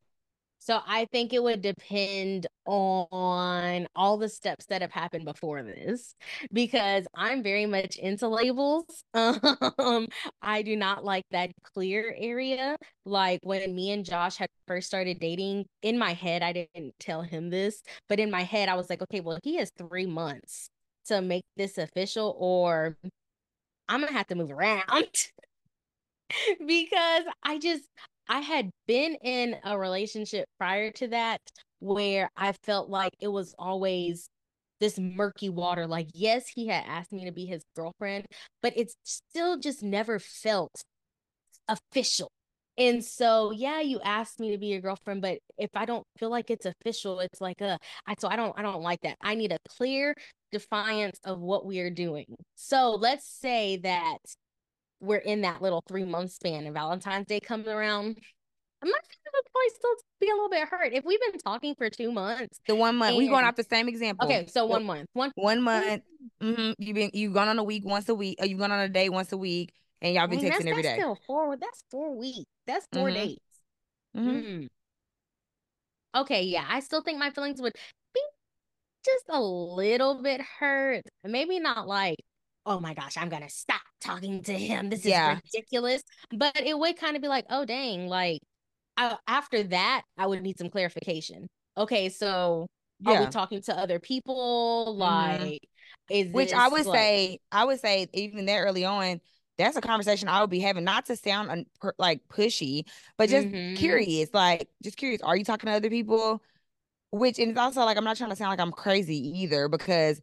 so 0.59 0.79
I 0.87 1.05
think 1.11 1.33
it 1.33 1.41
would 1.43 1.61
depend 1.61 2.47
on 2.65 3.87
all 3.95 4.17
the 4.17 4.29
steps 4.29 4.65
that 4.67 4.81
have 4.81 4.91
happened 4.91 5.25
before 5.25 5.63
this 5.63 6.15
because 6.53 7.05
I'm 7.15 7.41
very 7.43 7.65
much 7.65 7.97
into 7.97 8.27
labels. 8.27 8.85
Um, 9.79 10.07
I 10.41 10.61
do 10.61 10.75
not 10.75 11.03
like 11.05 11.23
that 11.31 11.51
clear 11.63 12.13
area. 12.17 12.75
Like 13.05 13.39
when 13.43 13.73
me 13.75 13.91
and 13.91 14.05
Josh 14.05 14.37
had 14.37 14.49
first 14.67 14.87
started 14.87 15.19
dating, 15.19 15.65
in 15.81 15.97
my 15.97 16.13
head, 16.13 16.43
I 16.43 16.53
didn't 16.53 16.93
tell 16.99 17.21
him 17.23 17.49
this, 17.49 17.81
but 18.09 18.19
in 18.19 18.29
my 18.31 18.43
head, 18.43 18.69
I 18.69 18.75
was 18.75 18.89
like, 18.89 19.01
okay, 19.03 19.21
well, 19.21 19.39
he 19.43 19.57
has 19.57 19.71
three 19.77 20.05
months 20.05 20.69
to 21.07 21.21
make 21.21 21.43
this 21.57 21.77
official, 21.77 22.35
or 22.39 22.97
I'm 23.89 23.99
gonna 23.99 24.13
have 24.13 24.27
to 24.27 24.35
move 24.35 24.51
around. 24.51 24.83
because 26.65 27.23
I 27.43 27.57
just 27.57 27.83
I 28.29 28.39
had 28.39 28.69
been 28.87 29.15
in 29.15 29.55
a 29.63 29.77
relationship 29.77 30.47
prior 30.59 30.91
to 30.93 31.07
that 31.09 31.41
where 31.79 32.29
I 32.37 32.53
felt 32.63 32.89
like 32.89 33.13
it 33.19 33.27
was 33.29 33.55
always 33.57 34.29
this 34.79 34.99
murky 34.99 35.49
water. 35.49 35.87
Like, 35.87 36.09
yes, 36.13 36.47
he 36.47 36.67
had 36.67 36.85
asked 36.87 37.11
me 37.11 37.25
to 37.25 37.31
be 37.31 37.45
his 37.45 37.63
girlfriend, 37.75 38.27
but 38.61 38.73
it's 38.75 38.95
still 39.03 39.57
just 39.57 39.81
never 39.81 40.19
felt 40.19 40.83
official. 41.67 42.29
And 42.79 43.03
so, 43.03 43.51
yeah, 43.51 43.81
you 43.81 43.99
asked 44.01 44.39
me 44.39 44.51
to 44.51 44.57
be 44.57 44.67
your 44.67 44.79
girlfriend, 44.79 45.21
but 45.21 45.39
if 45.57 45.69
I 45.75 45.85
don't 45.85 46.05
feel 46.17 46.29
like 46.29 46.49
it's 46.49 46.65
official, 46.65 47.19
it's 47.19 47.41
like 47.41 47.61
uh 47.61 47.77
I 48.07 48.15
so 48.17 48.29
I 48.29 48.37
don't 48.37 48.57
I 48.57 48.61
don't 48.61 48.81
like 48.81 49.01
that. 49.01 49.17
I 49.21 49.35
need 49.35 49.51
a 49.51 49.57
clear 49.77 50.15
defiance 50.51 51.19
of 51.25 51.39
what 51.39 51.65
we 51.65 51.79
are 51.81 51.89
doing. 51.91 52.25
So 52.55 52.91
let's 52.95 53.27
say 53.27 53.77
that 53.83 54.17
we're 55.01 55.17
in 55.17 55.41
that 55.41 55.61
little 55.61 55.83
three 55.87 56.05
month 56.05 56.31
span 56.31 56.65
and 56.65 56.73
Valentine's 56.73 57.27
Day 57.27 57.41
comes 57.41 57.67
around, 57.67 58.17
I 58.81 58.85
might 58.85 58.93
probably 59.23 59.69
still 59.75 59.95
be 60.21 60.29
a 60.29 60.33
little 60.33 60.49
bit 60.49 60.67
hurt. 60.69 60.93
If 60.93 61.03
we've 61.03 61.19
been 61.19 61.39
talking 61.39 61.75
for 61.77 61.89
two 61.89 62.11
months 62.13 62.59
The 62.67 62.75
one 62.75 62.95
month 62.95 63.17
we 63.17 63.27
going 63.27 63.45
off 63.45 63.55
the 63.55 63.63
same 63.63 63.89
example. 63.89 64.29
okay, 64.29 64.45
so 64.47 64.65
one 64.65 64.85
month, 64.85 65.07
one 65.13 65.31
one 65.35 65.61
month, 65.61 66.03
hmm 66.41 66.71
you've 66.77 66.95
been 66.95 67.11
you've 67.13 67.33
gone 67.33 67.49
on 67.49 67.59
a 67.59 67.63
week 67.63 67.85
once 67.85 68.07
a 68.09 68.15
week, 68.15 68.37
or 68.39 68.45
you've 68.45 68.59
gone 68.59 68.71
on 68.71 68.79
a 68.79 68.89
day 68.89 69.09
once 69.09 69.31
a 69.33 69.37
week, 69.37 69.73
and 70.01 70.13
y'all 70.15 70.27
been 70.27 70.39
dang, 70.39 70.47
that's 70.47 70.65
texting 70.65 70.67
every 70.67 70.83
that's 70.83 70.83
day. 70.83 71.05
still 71.05 71.17
four. 71.27 71.57
That's 71.57 71.83
four 71.91 72.15
weeks. 72.17 72.49
That's 72.67 72.87
four 72.93 73.11
Mm-hmm. 73.11 73.11
days. 73.11 73.37
Mm-hmm. 74.15 74.41
Mm. 74.63 74.67
Okay, 76.15 76.43
yeah, 76.43 76.65
I 76.67 76.79
still 76.79 77.01
think 77.01 77.19
my 77.19 77.29
feelings 77.29 77.61
would 77.61 77.73
be 78.13 78.21
just 79.05 79.25
a 79.29 79.41
little 79.41 80.21
bit 80.23 80.41
hurt. 80.41 81.03
Maybe 81.23 81.59
not 81.59 81.87
like, 81.87 82.17
oh 82.65 82.79
my 82.79 82.93
gosh, 82.93 83.17
I'm 83.17 83.29
gonna 83.29 83.49
stop 83.49 83.81
talking 84.01 84.43
to 84.43 84.53
him. 84.57 84.89
This 84.89 85.05
is 85.05 85.05
Yeah. 85.09 85.35
ridiculous. 85.53 86.03
But 86.31 86.57
it 86.61 86.77
would 86.77 86.97
kind 86.97 87.15
of 87.15 87.21
be 87.21 87.27
like, 87.27 87.45
oh 87.49 87.65
dang, 87.65 88.07
like 88.07 88.39
I, 88.97 89.17
after 89.27 89.63
that, 89.65 90.03
I 90.17 90.27
would 90.27 90.43
need 90.43 90.57
some 90.59 90.69
clarification. 90.69 91.47
Okay, 91.77 92.09
so 92.09 92.67
are 93.05 93.15
we 93.15 93.25
Yeah. 93.25 93.29
talking 93.29 93.61
to 93.63 93.77
other 93.77 93.99
people? 93.99 94.95
hmm 94.97 95.49
Like, 95.49 95.59
is 96.09 96.29
Which 96.31 96.53
I 96.53 96.67
would 96.67 96.85
like, 96.85 96.87
say, 96.87 97.39
I 97.51 97.65
would 97.65 97.79
say 97.79 98.07
even 98.13 98.45
there 98.45 98.65
early 98.65 98.85
on, 98.85 99.21
that's 99.59 99.77
a 99.77 99.81
conversation 99.81 100.29
I 100.29 100.41
would 100.41 100.51
be 100.51 100.61
having, 100.61 100.85
not 100.85 101.07
to 101.07 101.17
sound 101.17 101.51
un- 101.51 101.67
like 101.99 102.27
pushy, 102.29 102.85
but 103.17 103.29
just 103.29 103.49
mm-hmm, 103.51 103.75
curious, 103.75 104.31
like 104.33 104.69
just 104.83 104.97
curious. 104.97 105.21
Are 105.23 105.37
you 105.37 105.45
talking 105.45 105.67
to 105.69 105.73
other 105.73 105.91
people? 105.91 106.43
Which 107.11 107.39
and 107.39 107.51
it's 107.51 107.59
also 107.59 107.81
like 107.85 107.97
I'm 107.97 108.03
not 108.05 108.17
trying 108.17 108.31
to 108.31 108.37
sound 108.37 108.51
like 108.51 108.59
I'm 108.61 108.71
crazy 108.73 109.17
either 109.41 109.69
because 109.69 110.21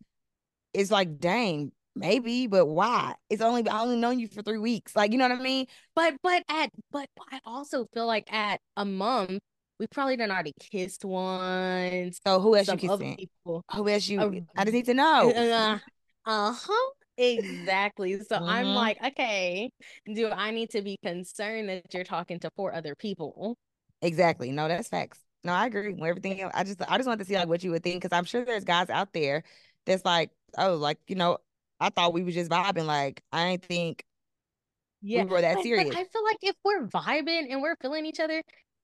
it's 0.75 0.91
like, 0.91 1.19
dang, 1.21 1.73
maybe, 1.97 2.47
but 2.49 2.67
why? 2.67 3.15
It's 3.31 3.43
only 3.43 3.69
I 3.69 3.81
only 3.83 3.97
known 3.97 4.19
you 4.21 4.29
for 4.29 4.43
three 4.43 4.59
weeks. 4.59 4.97
Like, 4.97 5.13
you 5.13 5.19
know 5.19 5.29
what 5.29 5.39
I 5.39 5.43
mean? 5.43 5.67
but 5.95 6.15
but 6.23 6.43
at 6.49 6.71
but 6.91 7.09
I 7.31 7.41
also 7.45 7.87
feel 7.95 8.07
like 8.07 8.33
at 8.33 8.61
a 8.77 8.85
month, 8.85 9.41
we 9.79 9.87
probably 9.87 10.17
done 10.17 10.31
already 10.31 10.53
kissed 10.61 11.05
once. 11.05 12.21
So 12.27 12.41
who 12.41 12.57
else 12.57 12.73
you 12.73 12.79
kissing? 12.79 13.17
people. 13.17 13.65
Who 13.73 13.89
else 13.89 14.09
Uh, 14.19 14.31
you? 14.31 14.47
I 14.57 14.65
just 14.65 14.75
need 14.75 14.87
to 14.87 14.95
know. 14.95 15.33
uh, 15.33 15.79
uh-huh. 16.27 16.93
Exactly. 17.19 18.21
So 18.21 18.41
I'm 18.47 18.69
hmm 18.69 18.75
like, 18.75 18.99
okay, 19.03 19.71
do 20.13 20.31
I 20.31 20.51
need 20.51 20.71
to 20.71 20.83
be 20.83 20.99
concerned 21.03 21.69
that 21.69 21.93
you're 21.95 22.05
talking 22.05 22.39
to 22.41 22.51
four 22.57 22.75
other 22.75 22.95
people? 22.95 23.57
Exactly. 24.03 24.51
No, 24.51 24.69
that's 24.69 24.89
facts. 24.89 25.21
No, 25.45 25.53
I 25.53 25.67
agree 25.67 25.93
with 25.93 26.03
everything. 26.03 26.41
else. 26.41 26.53
I 26.55 26.65
just 26.65 26.83
I 26.91 26.97
just 26.99 27.07
want 27.09 27.21
to 27.21 27.25
see 27.27 27.37
like 27.37 27.49
what 27.49 27.63
you 27.63 27.71
would 27.71 27.83
think 27.83 28.03
because 28.03 28.17
I'm 28.17 28.25
sure 28.25 28.45
there's 28.45 28.65
guys 28.65 28.91
out 28.91 29.13
there 29.13 29.45
that's 29.87 30.05
like, 30.05 30.31
oh, 30.59 30.75
like 30.75 30.99
you 31.09 31.15
know, 31.17 31.39
I 31.81 31.91
thought 31.91 32.13
we 32.13 32.23
was 32.23 32.35
just 32.35 32.51
vibing. 32.51 32.87
Like 32.87 33.23
I 33.33 33.45
ain't 33.47 33.65
think 33.65 34.05
Yeah. 35.03 35.23
we 35.23 35.27
were 35.27 35.41
that 35.41 35.61
But, 35.61 35.67
but 35.75 35.87
serious. 35.87 35.97
I 35.97 36.05
feel 36.05 36.25
like 36.25 36.39
if 36.43 36.57
we're 36.65 36.87
vibing 36.87 37.51
and 37.53 37.63
we're 37.63 37.77
feeling 37.81 38.07
each 38.07 38.21
other, 38.21 38.43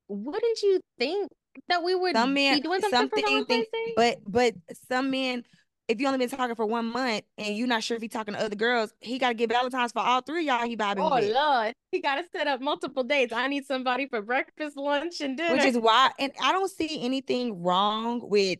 wouldn't 0.08 0.62
you 0.62 0.80
think 0.98 1.30
that 1.68 1.82
we 1.82 1.94
would 1.94 2.16
Some 2.16 2.34
men, 2.34 2.58
be 2.58 2.60
doing 2.60 2.80
something 2.80 3.08
some 3.08 3.08
for 3.08 3.20
thing 3.20 3.44
think, 3.46 3.68
but 3.96 4.18
but 4.26 4.54
some 4.88 5.10
men, 5.10 5.44
if 5.88 6.00
you 6.00 6.06
only 6.06 6.18
been 6.18 6.28
talking 6.28 6.54
for 6.54 6.64
one 6.66 6.86
month 6.86 7.22
and 7.38 7.56
you're 7.56 7.66
not 7.66 7.82
sure 7.82 7.96
if 7.96 8.02
he 8.02 8.08
talking 8.08 8.34
to 8.34 8.40
other 8.40 8.54
girls, 8.56 8.92
he 9.00 9.18
got 9.18 9.28
to 9.28 9.34
get 9.34 9.50
Valentine's 9.50 9.92
for 9.92 9.98
all 10.00 10.20
three 10.22 10.48
of 10.48 10.58
y'all 10.58 10.66
he 10.68 10.76
vibing 10.76 11.10
Oh 11.10 11.14
with. 11.14 11.32
Lord, 11.34 11.74
he 11.90 12.00
got 12.00 12.16
to 12.16 12.24
set 12.32 12.46
up 12.46 12.60
multiple 12.60 13.02
dates. 13.02 13.32
I 13.32 13.48
need 13.48 13.66
somebody 13.66 14.06
for 14.06 14.22
breakfast, 14.22 14.76
lunch, 14.76 15.20
and 15.20 15.36
dinner. 15.36 15.54
which 15.54 15.64
is 15.64 15.76
why 15.76 16.10
and 16.18 16.32
i 16.42 16.52
don't 16.52 16.70
see 16.70 17.02
anything 17.04 17.62
wrong 17.62 18.20
with 18.28 18.58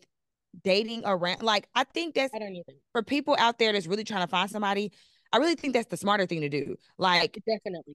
dating 0.63 1.03
around 1.07 1.43
like 1.43 1.67
i 1.75 1.85
think 1.85 2.15
that's 2.15 2.35
I 2.35 2.39
don't 2.39 2.51
even. 2.55 2.75
for 2.93 3.03
people 3.03 3.35
out 3.39 3.59
there 3.59 3.73
that's 3.73 3.87
really 3.87 4.05
trying 4.05 4.23
to 4.23 4.27
find 4.31 4.51
somebody 4.51 4.93
i 5.33 5.39
really 5.39 5.55
think 5.55 5.73
that's 5.73 5.89
the 5.89 5.97
smarter 5.97 6.27
thing 6.27 6.43
to 6.43 6.51
do 6.51 6.77
like 6.99 7.39
Definitely. 7.47 7.95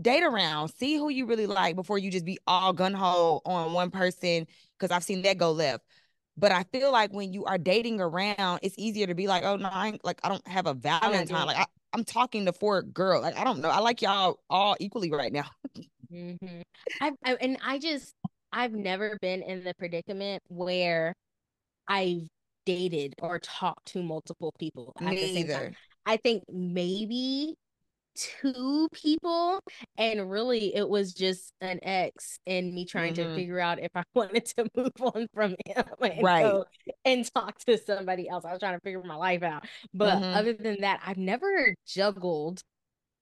date 0.00 0.22
around 0.22 0.68
see 0.68 0.96
who 0.96 1.08
you 1.08 1.26
really 1.26 1.46
like 1.46 1.74
before 1.74 1.98
you 1.98 2.10
just 2.12 2.24
be 2.24 2.38
all 2.46 2.72
gun-ho 2.72 3.40
on 3.44 3.72
one 3.72 3.90
person 3.90 4.46
because 4.78 4.94
i've 4.94 5.02
seen 5.02 5.22
that 5.22 5.36
go 5.38 5.50
left 5.50 5.82
but 6.36 6.52
i 6.52 6.64
feel 6.72 6.90
like 6.92 7.12
when 7.12 7.32
you 7.32 7.44
are 7.44 7.58
dating 7.58 8.00
around 8.00 8.60
it's 8.62 8.74
easier 8.78 9.06
to 9.06 9.14
be 9.14 9.26
like 9.26 9.44
oh 9.44 9.56
no 9.56 9.68
i 9.70 9.98
like 10.02 10.18
i 10.22 10.28
don't 10.28 10.46
have 10.46 10.66
a 10.66 10.74
valentine 10.74 11.46
like 11.46 11.56
I, 11.56 11.66
i'm 11.92 12.04
talking 12.04 12.46
to 12.46 12.52
four 12.52 12.82
girls 12.82 13.22
like 13.22 13.38
i 13.38 13.44
don't 13.44 13.60
know 13.60 13.70
i 13.70 13.78
like 13.78 14.02
y'all 14.02 14.38
all 14.50 14.76
equally 14.80 15.10
right 15.10 15.32
now. 15.32 15.46
Hmm 16.10 16.34
I, 17.00 17.12
I 17.24 17.34
and 17.40 17.58
I 17.64 17.78
just 17.78 18.14
I've 18.52 18.72
never 18.72 19.18
been 19.20 19.42
in 19.42 19.64
the 19.64 19.74
predicament 19.74 20.42
where 20.48 21.14
I've 21.88 22.28
dated 22.66 23.14
or 23.20 23.38
talked 23.38 23.86
to 23.88 24.02
multiple 24.02 24.52
people 24.58 24.92
at 25.00 25.10
the 25.10 25.34
same 25.34 25.48
time. 25.48 25.76
I 26.06 26.16
think 26.18 26.44
maybe 26.48 27.54
two 28.14 28.88
people, 28.92 29.60
and 29.98 30.30
really 30.30 30.74
it 30.74 30.88
was 30.88 31.12
just 31.14 31.52
an 31.60 31.80
ex 31.82 32.38
and 32.46 32.72
me 32.74 32.84
trying 32.86 33.14
to 33.14 33.26
Mhm. 33.26 33.34
figure 33.34 33.60
out 33.60 33.78
if 33.80 33.90
I 33.94 34.02
wanted 34.14 34.44
to 34.56 34.66
move 34.76 34.92
on 35.00 35.26
from 35.34 35.56
him 35.66 35.84
and 36.02 36.26
Right. 36.26 36.36
go 36.38 36.64
and 37.04 37.28
talk 37.34 37.58
to 37.66 37.78
somebody 37.78 38.28
else. 38.28 38.44
I 38.44 38.52
was 38.52 38.60
trying 38.60 38.74
to 38.78 38.80
figure 38.82 39.02
my 39.02 39.16
life 39.16 39.42
out. 39.42 39.64
But 39.92 40.22
Mhm. 40.22 40.32
other 40.32 40.52
than 40.54 40.80
that, 40.82 41.00
I've 41.04 41.16
never 41.18 41.74
juggled 41.86 42.60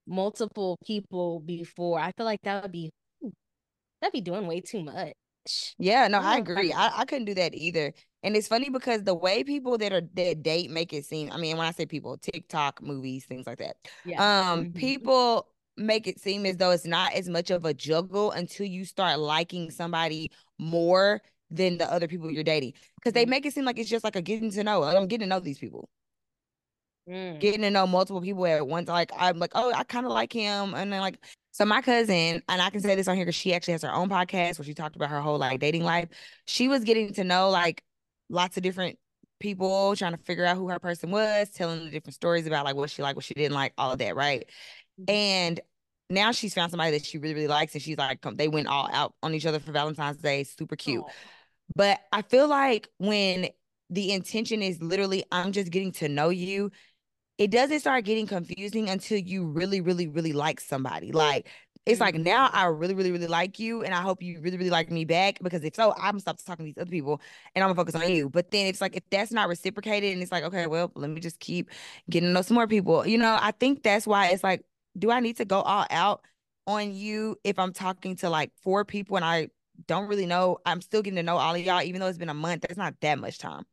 multiple 0.07 0.79
people 0.87 1.41
before. 1.41 1.99
I 2.01 2.13
feel 2.17 2.27
like 2.27 2.41
that 2.45 2.63
would 2.65 2.73
be 2.73 2.91
that'd 4.01 4.13
be 4.13 4.21
doing 4.21 4.47
way 4.47 4.61
too 4.61 4.83
much. 4.83 5.15
Yeah, 5.79 6.07
no, 6.09 6.21
I 6.21 6.37
Oh, 6.37 6.39
agree. 6.39 6.73
I, 6.73 7.01
I 7.01 7.05
couldn't 7.05 7.25
do 7.27 7.35
that 7.35 7.55
either. 7.55 7.93
And 8.23 8.37
it's 8.37 8.49
funny 8.49 8.71
because 8.71 9.03
the 9.03 9.15
way 9.15 9.43
people 9.43 9.79
that 9.79 9.93
are 9.93 10.03
that 10.15 10.43
date 10.43 10.71
make 10.71 10.93
it 10.93 11.05
seem, 11.05 11.31
I 11.33 11.37
mean, 11.39 11.57
when 11.57 11.67
I 11.67 11.73
say 11.73 11.87
people, 11.87 12.17
TikTok, 12.19 12.81
movies, 12.83 13.25
things 13.25 13.47
like 13.47 13.59
that. 13.59 13.77
Yeah. 14.05 14.53
Um, 14.53 14.67
Mhm. 14.67 14.75
people 14.75 15.49
make 15.77 16.07
it 16.07 16.21
seem 16.21 16.47
as 16.47 16.57
though 16.57 16.71
it's 16.71 16.85
not 16.87 17.15
as 17.15 17.29
much 17.29 17.51
of 17.51 17.65
a 17.65 17.75
juggle 17.75 18.31
until 18.31 18.67
you 18.67 18.85
start 18.85 19.19
liking 19.19 19.71
somebody 19.71 20.31
more 20.59 21.23
than 21.51 21.79
the 21.79 21.91
other 21.93 22.07
people 22.07 22.31
you're 22.31 22.45
dating. 22.45 22.75
Because 22.97 23.13
they 23.13 23.27
Mhm. 23.27 23.31
make 23.31 23.47
it 23.47 23.55
seem 23.55 23.65
like 23.65 23.79
it's 23.79 23.91
just 23.91 24.05
like 24.05 24.17
a 24.17 24.23
getting 24.23 24.51
to 24.51 24.63
know. 24.65 24.83
I'm 24.85 25.07
getting 25.07 25.27
to 25.27 25.35
know 25.35 25.41
these 25.41 25.59
people. 25.59 25.89
Mm. 27.09 27.41
Getting 27.41 27.63
to 27.63 27.71
know 27.71 27.87
multiple 27.87 28.21
people 28.21 28.47
at 28.47 28.67
once. 28.67 28.89
Like 28.89 29.11
I'm 29.17 29.39
like, 29.39 29.51
oh, 29.55 29.73
I 29.75 29.83
kind 29.83 30.07
of 30.07 30.13
like 30.13 30.33
him. 30.33 30.75
And 30.75 30.93
then 30.93 31.01
like 31.01 31.19
so 31.51 31.65
my 31.65 31.83
cousin, 31.83 32.43
and 32.49 32.63
I 32.63 32.71
can 32.71 32.81
say 32.81 32.95
this 32.95 33.09
on 33.09 33.17
here 33.17 33.25
because 33.25 33.35
she 33.35 33.53
actually 33.53 33.73
has 33.73 33.83
her 33.83 33.93
own 33.93 34.09
podcast 34.09 34.59
where 34.59 34.65
she 34.65 34.73
talked 34.73 34.95
about 34.97 35.11
her 35.11 35.21
whole 35.21 35.39
like 35.39 35.59
dating 35.59 35.83
life. 35.83 36.09
She 36.47 36.69
was 36.69 36.85
getting 36.85 37.13
to 37.15 37.25
know 37.25 37.51
like 37.51 37.83
lots 38.33 38.57
of 38.57 38.63
different 38.63 38.99
people, 39.39 39.95
trying 39.95 40.13
to 40.13 40.19
figure 40.19 40.45
out 40.45 40.57
who 40.57 40.69
her 40.69 40.79
person 40.79 41.11
was, 41.11 41.51
telling 41.51 41.85
the 41.85 41.91
different 41.91 42.15
stories 42.15 42.47
about 42.47 42.65
like 42.65 42.75
what 42.75 42.91
she 42.91 43.03
liked, 43.03 43.17
what 43.17 43.25
she 43.25 43.35
didn't 43.35 43.55
like, 43.55 43.73
all 43.77 43.93
of 43.93 43.99
that, 43.99 44.17
right? 44.17 44.49
Mhm. 45.01 45.11
And 45.11 45.61
now 46.11 46.33
she's 46.33 46.55
found 46.55 46.71
somebody 46.71 46.93
that 46.93 47.05
she 47.05 47.19
really, 47.19 47.35
really 47.35 47.49
likes, 47.49 47.75
and 47.75 47.83
she's 47.83 47.97
like, 47.97 48.21
they 48.35 48.49
went 48.49 48.69
all 48.69 48.89
out 48.93 49.15
on 49.23 49.35
each 49.35 49.47
other 49.47 49.61
for 49.61 49.73
Valentine's 49.73 50.19
Day, 50.19 50.45
super 50.45 50.77
cute. 50.77 51.03
Aw. 51.05 51.11
But 51.75 52.01
I 52.13 52.23
feel 52.23 52.49
like 52.49 52.89
when 52.99 53.49
the 53.91 54.13
intention 54.13 54.63
is 54.63 54.81
literally, 54.83 55.25
I'm 55.31 55.53
just 55.53 55.71
getting 55.71 55.93
to 55.93 56.09
know 56.09 56.29
you, 56.31 56.71
it 57.39 57.51
doesn't 57.51 57.81
start 57.81 58.05
getting 58.05 58.27
confusing 58.27 58.89
until 58.89 59.19
you 59.19 59.47
really, 59.47 59.81
really, 59.81 60.07
really 60.07 60.33
like 60.33 60.61
somebody. 60.61 61.13
Like, 61.13 61.49
it's 61.87 62.01
like 62.01 62.15
Mhm. 62.15 62.25
now 62.25 62.49
I 62.53 62.67
really, 62.67 62.95
really, 62.95 63.13
really 63.13 63.27
like 63.27 63.59
you, 63.59 63.83
and 63.83 63.95
I 63.95 64.01
hope 64.03 64.23
you 64.23 64.41
really, 64.41 64.57
really 64.57 64.71
like 64.71 64.91
me 64.91 65.05
back. 65.05 65.39
Because 65.43 65.65
if 65.65 65.75
so, 65.75 65.93
I'm 65.97 66.13
gonna 66.13 66.21
stop 66.21 66.39
talking 66.39 66.65
to 66.65 66.69
these 66.73 66.79
other 66.81 66.91
people 66.91 67.21
and 67.55 67.63
I'm 67.65 67.69
gonna 67.69 67.77
focus 67.77 67.95
on 67.95 68.11
you. 68.11 68.29
But 68.31 68.51
then 68.51 68.67
it's 68.67 68.81
like 68.81 68.97
if 68.97 69.03
that's 69.11 69.33
not 69.33 69.49
reciprocated, 69.49 70.13
and 70.13 70.23
it's 70.23 70.33
like, 70.33 70.45
okay, 70.45 70.67
well, 70.67 70.93
let 70.95 71.11
me 71.11 71.21
just 71.21 71.41
keep 71.41 71.71
getting 72.11 72.29
to 72.29 72.33
know 72.33 72.43
some 72.43 72.55
more 72.55 72.67
people. 72.69 73.07
You 73.07 73.19
know, 73.19 73.37
I 73.41 73.53
think 73.53 73.83
that's 73.83 74.07
why 74.07 74.29
it's 74.29 74.45
like, 74.45 74.65
do 74.99 75.11
I 75.11 75.21
need 75.21 75.37
to 75.39 75.45
go 75.45 75.61
all 75.63 75.87
out 75.91 76.25
on 76.67 76.95
you 76.95 77.37
if 77.45 77.59
I'm 77.59 77.73
talking 77.73 78.17
to 78.17 78.31
like 78.31 78.53
four 78.63 78.85
people 78.85 79.17
and 79.17 79.25
I 79.25 79.49
don't 79.87 80.07
really 80.09 80.27
know? 80.27 80.59
I'm 80.67 80.81
still 80.81 81.03
getting 81.03 81.17
to 81.17 81.23
know 81.23 81.37
all 81.37 81.55
of 81.55 81.61
y'all, 81.61 81.83
even 81.83 82.01
though 82.01 82.07
it's 82.09 82.19
been 82.19 82.29
a 82.29 82.35
month. 82.35 82.63
That's 82.63 82.77
not 82.79 82.95
that 83.01 83.19
much 83.19 83.39
time. 83.39 83.65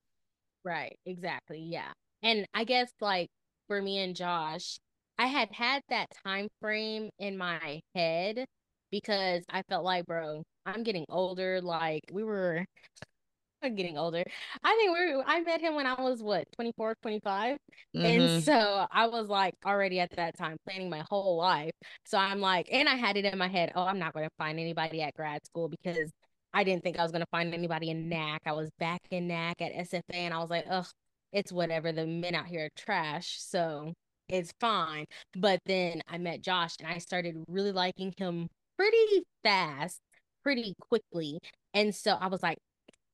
Right, 0.64 1.00
exactly. 1.06 1.60
Yeah. 1.62 1.92
And 2.24 2.46
I 2.54 2.64
guess 2.64 2.92
like 3.02 3.30
for 3.68 3.82
me 3.82 4.00
and 4.00 4.16
Josh, 4.16 4.80
I 5.20 5.28
had 5.28 5.50
had 5.54 5.84
that 5.90 6.08
time 6.26 6.48
frame 6.62 7.12
in 7.20 7.38
my 7.38 7.82
head 7.96 8.46
because 8.92 9.44
I 9.50 9.64
felt 9.70 9.86
like, 9.86 10.08
bro, 10.08 10.44
I'm 10.66 10.84
getting 10.84 11.06
older. 11.10 11.62
Like 11.62 12.04
we 12.12 12.24
were 12.24 12.66
I'm 13.64 13.76
getting 13.76 13.98
older. 13.98 14.24
I 14.64 14.76
think 14.76 14.94
we 14.98 15.16
were, 15.16 15.24
I 15.28 15.42
met 15.42 15.62
him 15.62 15.76
when 15.76 15.86
I 15.86 16.02
was 16.02 16.24
what, 16.24 16.48
24, 16.54 16.96
25. 17.02 17.58
And 17.94 18.30
Mhm. 18.30 18.44
so 18.46 18.88
I 18.92 19.08
was 19.08 19.28
like 19.28 19.56
already 19.66 20.00
at 20.00 20.12
that 20.18 20.38
time 20.38 20.58
planning 20.66 20.90
my 20.90 21.04
whole 21.10 21.38
life. 21.38 21.72
So 22.06 22.18
I'm 22.18 22.40
like, 22.40 22.70
and 22.72 22.88
I 22.90 22.96
had 22.96 23.18
it 23.18 23.26
in 23.26 23.38
my 23.38 23.50
head, 23.50 23.74
oh, 23.76 23.84
I'm 23.84 24.00
not 24.00 24.14
going 24.14 24.26
to 24.26 24.36
find 24.38 24.60
anybody 24.60 25.02
at 25.02 25.14
grad 25.16 25.46
school 25.46 25.70
because 25.70 26.12
I 26.54 26.64
didn't 26.64 26.84
think 26.84 27.00
I 27.00 27.04
was 27.04 27.12
going 27.12 27.22
to 27.22 27.28
find 27.32 27.54
anybody 27.54 27.90
in 27.90 28.10
NAC. 28.10 28.42
I 28.46 28.54
was 28.54 28.70
back 28.80 29.02
in 29.12 29.28
NAC 29.28 29.62
at 29.62 29.74
SFA 29.76 30.16
and 30.16 30.34
I 30.34 30.40
was 30.40 30.50
like, 30.50 30.66
ugh, 30.70 30.88
it's 31.34 31.52
whatever. 31.52 31.92
The 31.92 32.08
men 32.08 32.36
out 32.36 32.48
here 32.48 32.66
are 32.68 32.70
trash. 32.78 33.38
So 33.42 33.94
it's 34.30 34.54
fine. 34.60 35.06
But 35.36 35.60
then 35.66 36.02
I 36.08 36.18
met 36.18 36.42
Josh 36.42 36.76
and 36.80 36.88
I 36.88 36.98
started 37.00 37.36
really 37.48 37.72
liking 37.72 38.14
him 38.18 38.48
pretty 38.78 39.24
fast, 39.44 40.00
pretty 40.44 40.76
quickly. 40.80 41.40
And 41.74 41.94
so 41.94 42.14
I 42.20 42.28
was 42.28 42.42
like, 42.44 42.58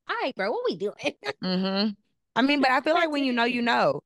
all 0.08 0.16
right, 0.22 0.36
bro, 0.36 0.52
what 0.52 0.64
we 0.70 0.76
doing? 0.78 1.14
Mm-hmm. 1.44 1.90
I 2.36 2.42
mean, 2.42 2.62
but 2.62 2.72
I 2.72 2.82
feel 2.82 2.94
like 2.94 3.10
when 3.12 3.24
you 3.24 3.34
know, 3.34 3.46
you 3.46 3.62
know. 3.62 4.02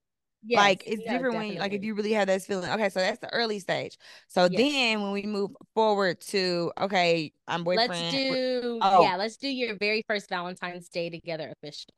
like 0.49 0.83
it's 0.87 1.03
different 1.03 1.35
when 1.35 1.55
like 1.55 1.73
if 1.73 1.83
you 1.83 1.93
really 1.95 2.13
have 2.13 2.27
this 2.27 2.45
feeling. 2.45 2.69
Okay, 2.69 2.89
so 2.89 2.99
that's 2.99 3.19
the 3.19 3.31
early 3.33 3.59
stage. 3.59 3.97
So 4.29 4.47
Yes. 4.49 4.71
then 4.71 5.01
when 5.01 5.11
we 5.11 5.23
move 5.23 5.51
forward 5.75 6.21
to 6.29 6.71
okay, 6.79 7.33
I'm 7.47 7.63
boyfriend. 7.65 7.91
Let's 7.91 8.11
do 8.11 8.79
Oh. 8.81 9.03
yeah, 9.03 9.17
let's 9.17 9.35
do 9.37 9.49
your 9.49 9.75
very 9.77 10.03
first 10.07 10.29
Valentine's 10.29 10.87
Day 10.89 11.09
together 11.09 11.53
official. 11.61 11.93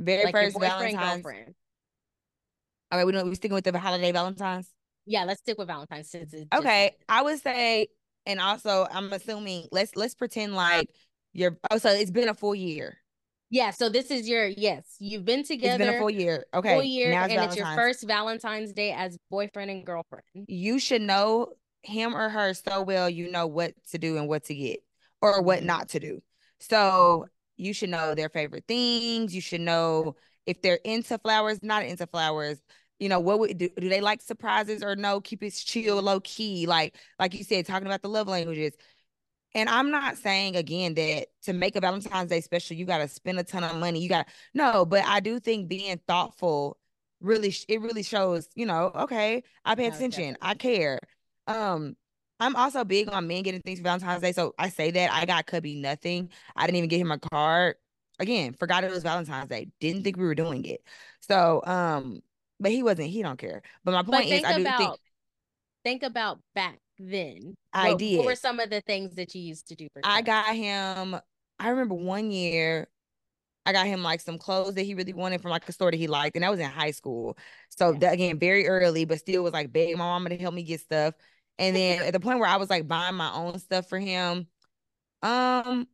very 0.00 0.24
Like 0.24 0.34
first 0.34 0.58
Valentine's. 0.58 1.22
girlfriend. 1.22 1.54
Okay, 2.92 3.04
we 3.04 3.12
don't 3.12 3.28
we 3.28 3.34
sticking 3.34 3.54
with 3.54 3.64
the 3.64 3.78
holiday 3.78 4.12
Valentine's. 4.12 4.72
Yeah, 5.06 5.24
let's 5.24 5.40
stick 5.40 5.58
with 5.58 5.68
Valentine's 5.68 6.10
since 6.10 6.32
it's 6.32 6.44
Okay, 6.54 6.94
started. 6.94 6.94
I 7.08 7.22
would 7.22 7.40
say, 7.40 7.88
and 8.26 8.40
also 8.40 8.86
I'm 8.90 9.12
assuming 9.12 9.66
let's 9.72 9.96
let's 9.96 10.14
pretend 10.14 10.54
like 10.54 10.88
you're. 11.32 11.58
Oh, 11.70 11.78
so 11.78 11.90
it's 11.90 12.10
been 12.10 12.28
a 12.28 12.34
full 12.34 12.54
year. 12.54 12.98
Yeah, 13.50 13.70
so 13.70 13.88
this 13.88 14.10
is 14.10 14.28
your 14.28 14.46
yes, 14.46 14.96
you've 14.98 15.24
been 15.24 15.40
It's 15.40 15.48
been 15.78 15.82
a 15.82 15.98
full 15.98 16.10
year. 16.10 16.44
Okay, 16.52 16.74
full 16.74 16.82
year 16.82 17.12
now 17.12 17.22
and 17.24 17.32
it's 17.32 17.44
it's 17.44 17.56
your 17.56 17.66
first 17.66 18.06
Valentine's 18.06 18.72
Day 18.72 18.92
as 18.92 19.16
boyfriend 19.30 19.70
and 19.70 19.86
girlfriend. 19.86 20.24
you 20.34 20.78
should 20.78 21.02
know 21.02 21.48
him 21.82 22.16
or 22.16 22.28
her 22.28 22.52
so 22.52 22.82
well 22.82 23.08
you 23.08 23.30
know 23.30 23.46
what 23.46 23.72
to 23.90 23.98
do 23.98 24.16
and 24.16 24.26
what 24.26 24.42
to 24.44 24.54
get 24.56 24.80
or 25.22 25.40
what 25.40 25.62
not 25.62 25.88
to 25.90 26.00
do 26.00 26.20
so 26.58 27.26
you 27.56 27.72
should 27.72 27.90
know 27.90 28.16
their 28.16 28.28
favorite 28.28 28.64
things 28.66 29.32
you 29.32 29.40
should 29.40 29.60
know 29.60 30.16
if 30.46 30.62
they're 30.62 30.80
into 30.84 31.18
flowers 31.18 31.62
not 31.62 31.84
into 31.84 32.06
flowers 32.06 32.60
you 32.98 33.08
know 33.08 33.20
what 33.20 33.38
would 33.38 33.58
do, 33.58 33.68
do 33.78 33.88
they 33.88 34.00
like 34.00 34.22
surprises 34.22 34.82
or 34.82 34.96
no 34.96 35.20
keep 35.20 35.42
it 35.42 35.50
chill 35.52 36.00
low 36.00 36.20
key 36.20 36.66
like 36.66 36.96
like 37.18 37.34
you 37.34 37.44
said 37.44 37.66
talking 37.66 37.86
about 37.86 38.02
the 38.02 38.08
love 38.08 38.28
languages 38.28 38.72
and 39.56 39.70
I'm 39.70 39.90
not 39.90 40.18
saying 40.18 40.54
again 40.54 40.92
that 40.94 41.28
to 41.44 41.54
make 41.54 41.76
a 41.76 41.80
Valentine's 41.80 42.28
Day 42.28 42.42
special, 42.42 42.76
you 42.76 42.84
got 42.84 42.98
to 42.98 43.08
spend 43.08 43.38
a 43.38 43.42
ton 43.42 43.64
of 43.64 43.76
money. 43.76 44.00
You 44.00 44.08
got 44.10 44.28
no, 44.52 44.84
but 44.84 45.02
I 45.06 45.20
do 45.20 45.40
think 45.40 45.66
being 45.66 45.98
thoughtful 46.06 46.76
really, 47.20 47.54
it 47.66 47.80
really 47.80 48.02
shows, 48.02 48.48
you 48.54 48.66
know, 48.66 48.92
okay, 48.94 49.42
I 49.64 49.74
pay 49.74 49.86
attention, 49.86 50.36
I 50.42 50.54
care. 50.54 50.98
Um, 51.46 51.96
I'm 52.38 52.54
also 52.54 52.84
big 52.84 53.08
on 53.08 53.26
men 53.26 53.42
getting 53.44 53.62
things 53.62 53.78
for 53.78 53.84
Valentine's 53.84 54.20
Day. 54.20 54.32
So 54.32 54.54
I 54.58 54.68
say 54.68 54.90
that 54.90 55.10
I 55.10 55.24
got 55.24 55.46
Cubby 55.46 55.80
nothing. 55.80 56.28
I 56.54 56.66
didn't 56.66 56.76
even 56.76 56.90
get 56.90 57.00
him 57.00 57.10
a 57.10 57.18
card. 57.18 57.76
Again, 58.18 58.54
forgot 58.54 58.84
it 58.84 58.90
was 58.90 59.02
Valentine's 59.02 59.48
Day. 59.48 59.68
Didn't 59.80 60.02
think 60.02 60.16
we 60.16 60.24
were 60.24 60.34
doing 60.34 60.64
it. 60.64 60.82
So, 61.20 61.62
um, 61.64 62.20
but 62.58 62.72
he 62.72 62.82
wasn't, 62.82 63.08
he 63.08 63.22
don't 63.22 63.38
care. 63.38 63.62
But 63.84 63.92
my 63.92 64.02
But 64.02 64.12
point 64.12 64.26
is, 64.26 64.30
think 64.30 64.46
I 64.46 64.54
do 64.56 64.62
about 64.62 64.78
think 64.78 65.00
think 65.84 66.02
about 66.02 66.40
back 66.54 66.78
then? 66.98 67.54
I 67.72 67.90
what, 67.90 67.98
did. 67.98 68.18
What 68.18 68.26
were 68.26 68.34
some 68.34 68.58
of 68.58 68.70
the 68.70 68.80
things 68.80 69.16
that 69.16 69.34
you 69.34 69.42
used 69.42 69.68
to 69.68 69.74
do 69.74 69.88
for? 69.92 70.00
I 70.04 70.22
got 70.22 70.54
him. 70.54 71.16
I 71.58 71.68
remember 71.68 71.94
one 71.94 72.30
year. 72.30 72.88
I 73.66 73.72
got 73.72 73.86
him 73.86 74.02
like 74.02 74.20
some 74.20 74.38
clothes 74.38 74.74
that 74.74 74.84
he 74.84 74.94
really 74.94 75.12
wanted 75.12 75.42
from 75.42 75.50
like 75.50 75.68
a 75.68 75.72
store 75.72 75.90
that 75.90 75.96
he 75.96 76.06
liked, 76.06 76.36
and 76.36 76.44
that 76.44 76.50
was 76.50 76.60
in 76.60 76.70
high 76.70 76.92
school. 76.92 77.36
So 77.68 77.90
yeah. 77.90 77.98
that, 77.98 78.12
again, 78.14 78.38
very 78.38 78.68
early, 78.68 79.04
but 79.04 79.18
still 79.18 79.42
was 79.42 79.52
like 79.52 79.72
begging 79.72 79.98
my 79.98 80.04
mama 80.04 80.28
to 80.28 80.36
help 80.36 80.54
me 80.54 80.62
get 80.62 80.80
stuff. 80.80 81.14
And 81.58 81.74
then 81.74 82.02
at 82.02 82.12
the 82.12 82.20
point 82.20 82.38
where 82.38 82.48
I 82.48 82.56
was 82.56 82.70
like 82.70 82.86
buying 82.86 83.16
my 83.16 83.32
own 83.32 83.58
stuff 83.58 83.88
for 83.88 83.98
him, 83.98 84.46
um, 85.22 85.88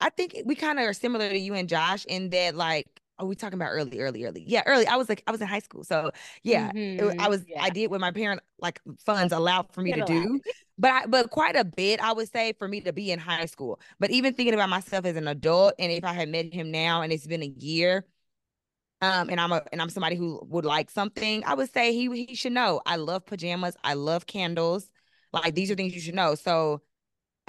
I 0.00 0.10
think 0.10 0.36
we 0.44 0.54
kind 0.54 0.78
of 0.78 0.84
are 0.84 0.92
similar 0.92 1.28
to 1.28 1.38
you 1.38 1.54
and 1.54 1.68
Josh 1.68 2.04
in 2.04 2.30
that 2.30 2.54
like 2.54 2.98
are 3.18 3.26
we 3.26 3.34
talking 3.34 3.58
about 3.58 3.70
early, 3.70 3.98
early, 4.00 4.24
early? 4.24 4.44
Yeah, 4.46 4.62
early. 4.66 4.86
I 4.86 4.96
was 4.96 5.08
like, 5.08 5.22
I 5.26 5.32
was 5.32 5.40
in 5.40 5.48
high 5.48 5.58
school, 5.58 5.82
so 5.82 6.12
yeah, 6.42 6.70
mm-hmm. 6.70 7.10
it, 7.10 7.20
I 7.20 7.28
was. 7.28 7.44
Yeah. 7.48 7.62
I 7.62 7.70
did 7.70 7.90
what 7.90 8.00
my 8.00 8.12
parent 8.12 8.40
like 8.60 8.80
funds 9.04 9.32
allowed 9.32 9.72
for 9.72 9.82
me 9.82 9.92
Get 9.92 10.06
to 10.06 10.12
do, 10.12 10.40
but 10.78 10.90
I, 10.90 11.06
but 11.06 11.30
quite 11.30 11.56
a 11.56 11.64
bit, 11.64 12.00
I 12.00 12.12
would 12.12 12.30
say, 12.30 12.52
for 12.58 12.68
me 12.68 12.80
to 12.82 12.92
be 12.92 13.10
in 13.10 13.18
high 13.18 13.46
school. 13.46 13.80
But 13.98 14.10
even 14.10 14.34
thinking 14.34 14.54
about 14.54 14.68
myself 14.68 15.04
as 15.04 15.16
an 15.16 15.26
adult, 15.26 15.74
and 15.78 15.90
if 15.90 16.04
I 16.04 16.12
had 16.12 16.28
met 16.28 16.52
him 16.52 16.70
now, 16.70 17.02
and 17.02 17.12
it's 17.12 17.26
been 17.26 17.42
a 17.42 17.46
year, 17.46 18.06
um, 19.00 19.30
and 19.30 19.40
I'm 19.40 19.52
a 19.52 19.62
and 19.72 19.82
I'm 19.82 19.90
somebody 19.90 20.14
who 20.14 20.40
would 20.48 20.64
like 20.64 20.88
something, 20.88 21.42
I 21.44 21.54
would 21.54 21.72
say 21.72 21.92
he 21.92 22.24
he 22.26 22.34
should 22.36 22.52
know. 22.52 22.80
I 22.86 22.96
love 22.96 23.26
pajamas. 23.26 23.76
I 23.82 23.94
love 23.94 24.26
candles. 24.26 24.88
Like 25.32 25.54
these 25.56 25.70
are 25.70 25.74
things 25.74 25.94
you 25.94 26.00
should 26.00 26.14
know. 26.14 26.36
So 26.36 26.82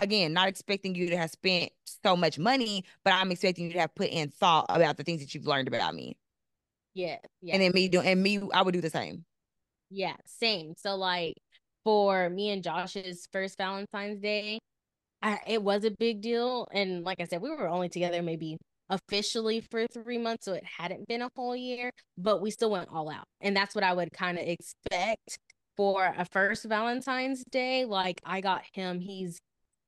again, 0.01 0.33
not 0.33 0.47
expecting 0.47 0.95
you 0.95 1.09
to 1.09 1.17
have 1.17 1.31
spent 1.31 1.71
so 2.03 2.15
much 2.15 2.39
money, 2.39 2.83
but 3.03 3.13
I'm 3.13 3.31
expecting 3.31 3.65
you 3.65 3.73
to 3.73 3.79
have 3.79 3.95
put 3.95 4.09
in 4.09 4.29
thought 4.29 4.65
about 4.69 4.97
the 4.97 5.03
things 5.03 5.21
that 5.21 5.33
you've 5.33 5.47
learned 5.47 5.67
about 5.67 5.93
me. 5.93 6.17
Yeah. 6.93 7.17
Yeah. 7.41 7.53
And 7.53 7.63
then 7.63 7.71
me 7.73 7.87
doing 7.87 8.07
and 8.07 8.21
me, 8.21 8.41
I 8.53 8.61
would 8.61 8.73
do 8.73 8.81
the 8.81 8.89
same. 8.89 9.25
Yeah, 9.89 10.15
same. 10.25 10.73
So 10.77 10.95
like 10.95 11.35
for 11.83 12.29
me 12.29 12.49
and 12.49 12.63
Josh's 12.63 13.27
first 13.31 13.57
Valentine's 13.57 14.19
Day, 14.19 14.59
I, 15.21 15.39
it 15.47 15.61
was 15.61 15.83
a 15.83 15.91
big 15.91 16.21
deal. 16.21 16.67
And 16.71 17.03
like 17.03 17.19
I 17.19 17.25
said, 17.25 17.41
we 17.41 17.49
were 17.49 17.67
only 17.67 17.89
together 17.89 18.21
maybe 18.21 18.57
officially 18.89 19.61
for 19.69 19.85
three 19.87 20.17
months, 20.17 20.45
so 20.45 20.53
it 20.53 20.63
hadn't 20.63 21.07
been 21.07 21.21
a 21.21 21.29
whole 21.35 21.55
year, 21.55 21.91
but 22.17 22.41
we 22.41 22.51
still 22.51 22.71
went 22.71 22.89
all 22.91 23.09
out. 23.09 23.25
And 23.41 23.55
that's 23.55 23.75
what 23.75 23.83
I 23.83 23.93
would 23.93 24.11
kind 24.11 24.37
of 24.37 24.45
expect 24.45 25.37
for 25.77 26.13
a 26.17 26.25
first 26.25 26.65
Valentine's 26.65 27.43
Day. 27.51 27.85
Like 27.85 28.19
I 28.25 28.41
got 28.41 28.63
him, 28.73 28.99
he's 28.99 29.37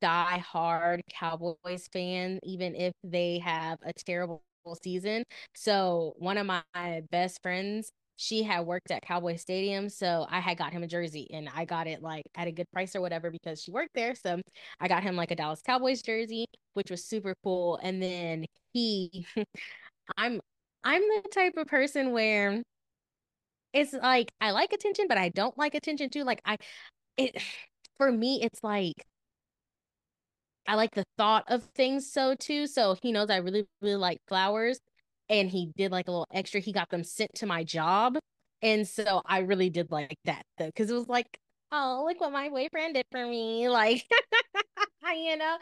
die 0.02 0.40
hard 0.40 1.02
Cowboys 1.14 1.88
fan, 1.94 2.40
even 2.44 2.76
if 2.76 2.94
they 3.04 3.40
have 3.40 3.80
a 3.84 3.94
terrible 3.94 4.42
season. 4.84 5.24
So 5.56 6.14
one 6.18 6.38
of 6.38 6.46
my 6.46 6.64
best 7.12 7.42
friends, 7.42 7.92
she 8.18 8.44
had 8.44 8.66
worked 8.66 8.92
at 8.92 9.02
Cowboy 9.04 9.36
Stadium, 9.38 9.90
so 9.90 10.28
I 10.30 10.40
had 10.40 10.58
got 10.58 10.74
him 10.74 10.84
a 10.84 10.88
jersey 10.88 11.28
and 11.34 11.50
I 11.56 11.66
got 11.66 11.88
it 11.88 12.02
like 12.04 12.24
at 12.36 12.48
a 12.48 12.52
good 12.52 12.68
price 12.72 12.96
or 12.96 13.02
whatever 13.02 13.32
because 13.32 13.62
she 13.62 13.72
worked 13.72 13.94
there. 13.96 14.14
So 14.16 14.40
I 14.80 14.88
got 14.88 15.04
him 15.04 15.16
like 15.16 15.32
a 15.32 15.36
Dallas 15.36 15.62
Cowboys 15.66 16.02
jersey, 16.04 16.46
which 16.74 16.92
was 16.92 17.04
super 17.04 17.34
cool. 17.44 17.80
And 17.82 18.02
then 18.02 18.46
he 18.74 19.26
I'm 20.18 20.42
I'm 20.84 21.02
the 21.02 21.30
type 21.34 21.58
of 21.58 21.68
person 21.68 22.12
where 22.12 22.62
it's 23.74 23.94
like 23.94 24.32
I 24.42 24.52
like 24.52 24.74
attention, 24.74 25.06
but 25.08 25.18
I 25.18 25.30
don't 25.30 25.58
like 25.58 25.76
attention 25.76 26.10
too. 26.10 26.24
Like 26.24 26.42
I 26.46 26.58
it 27.18 27.42
for 27.98 28.12
me, 28.12 28.42
it's 28.44 28.64
like 28.64 28.96
I 30.68 30.76
like 30.76 30.92
the 30.96 31.04
thought 31.18 31.46
of 31.48 31.64
things 31.76 32.12
so 32.12 32.36
too. 32.36 32.68
So 32.68 32.96
he 33.02 33.12
knows 33.12 33.30
I 33.30 33.38
really, 33.38 33.66
really 33.82 33.96
like 33.96 34.20
flowers. 34.28 34.80
And 35.30 35.50
he 35.50 35.72
did 35.78 35.92
like 35.92 36.08
a 36.08 36.12
little 36.12 36.28
extra. 36.34 36.60
He 36.60 36.74
got 36.74 36.90
them 36.90 37.04
sent 37.04 37.34
to 37.36 37.46
my 37.46 37.64
job. 37.64 38.18
And 38.62 38.88
so 38.88 39.22
I 39.26 39.40
really 39.40 39.70
did 39.70 39.92
like 39.92 40.18
that 40.26 40.44
though, 40.58 40.68
because 40.68 40.92
it 40.92 40.94
was 40.94 41.08
like, 41.08 41.40
oh, 41.72 42.06
look 42.08 42.20
what 42.22 42.32
my 42.32 42.50
boyfriend 42.50 42.96
did 42.96 43.06
for 43.12 43.26
me. 43.26 43.68
Like, 43.70 44.06
you 45.16 45.36
know? 45.36 45.58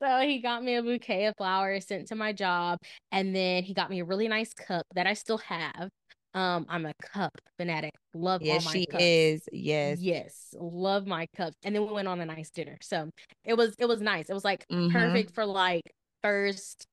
So 0.00 0.20
he 0.20 0.40
got 0.40 0.62
me 0.62 0.76
a 0.76 0.82
bouquet 0.82 1.26
of 1.26 1.34
flowers 1.36 1.86
sent 1.86 2.08
to 2.08 2.14
my 2.14 2.32
job. 2.32 2.78
And 3.10 3.34
then 3.34 3.62
he 3.62 3.74
got 3.74 3.90
me 3.90 4.00
a 4.00 4.04
really 4.04 4.28
nice 4.28 4.52
cup 4.52 4.84
that 4.94 5.06
I 5.06 5.14
still 5.14 5.38
have. 5.38 5.88
Um, 6.34 6.66
I'm 6.68 6.86
a 6.86 6.94
cup 7.02 7.32
fanatic. 7.58 7.92
Love 8.14 8.42
yes, 8.42 8.64
all 8.64 8.72
my 8.72 8.78
she 8.78 8.86
cups. 8.86 9.04
is. 9.04 9.48
Yes. 9.52 10.00
Yes. 10.00 10.54
Love 10.58 11.06
my 11.06 11.26
cups. 11.36 11.56
And 11.64 11.74
then 11.74 11.86
we 11.86 11.92
went 11.92 12.08
on 12.08 12.20
a 12.20 12.26
nice 12.26 12.50
dinner. 12.50 12.78
So 12.80 13.10
it 13.44 13.54
was 13.54 13.74
it 13.78 13.86
was 13.86 14.00
nice. 14.00 14.30
It 14.30 14.34
was 14.34 14.44
like 14.44 14.66
mm-hmm. 14.68 14.92
perfect 14.92 15.34
for 15.34 15.44
like 15.44 15.82
first 16.22 16.86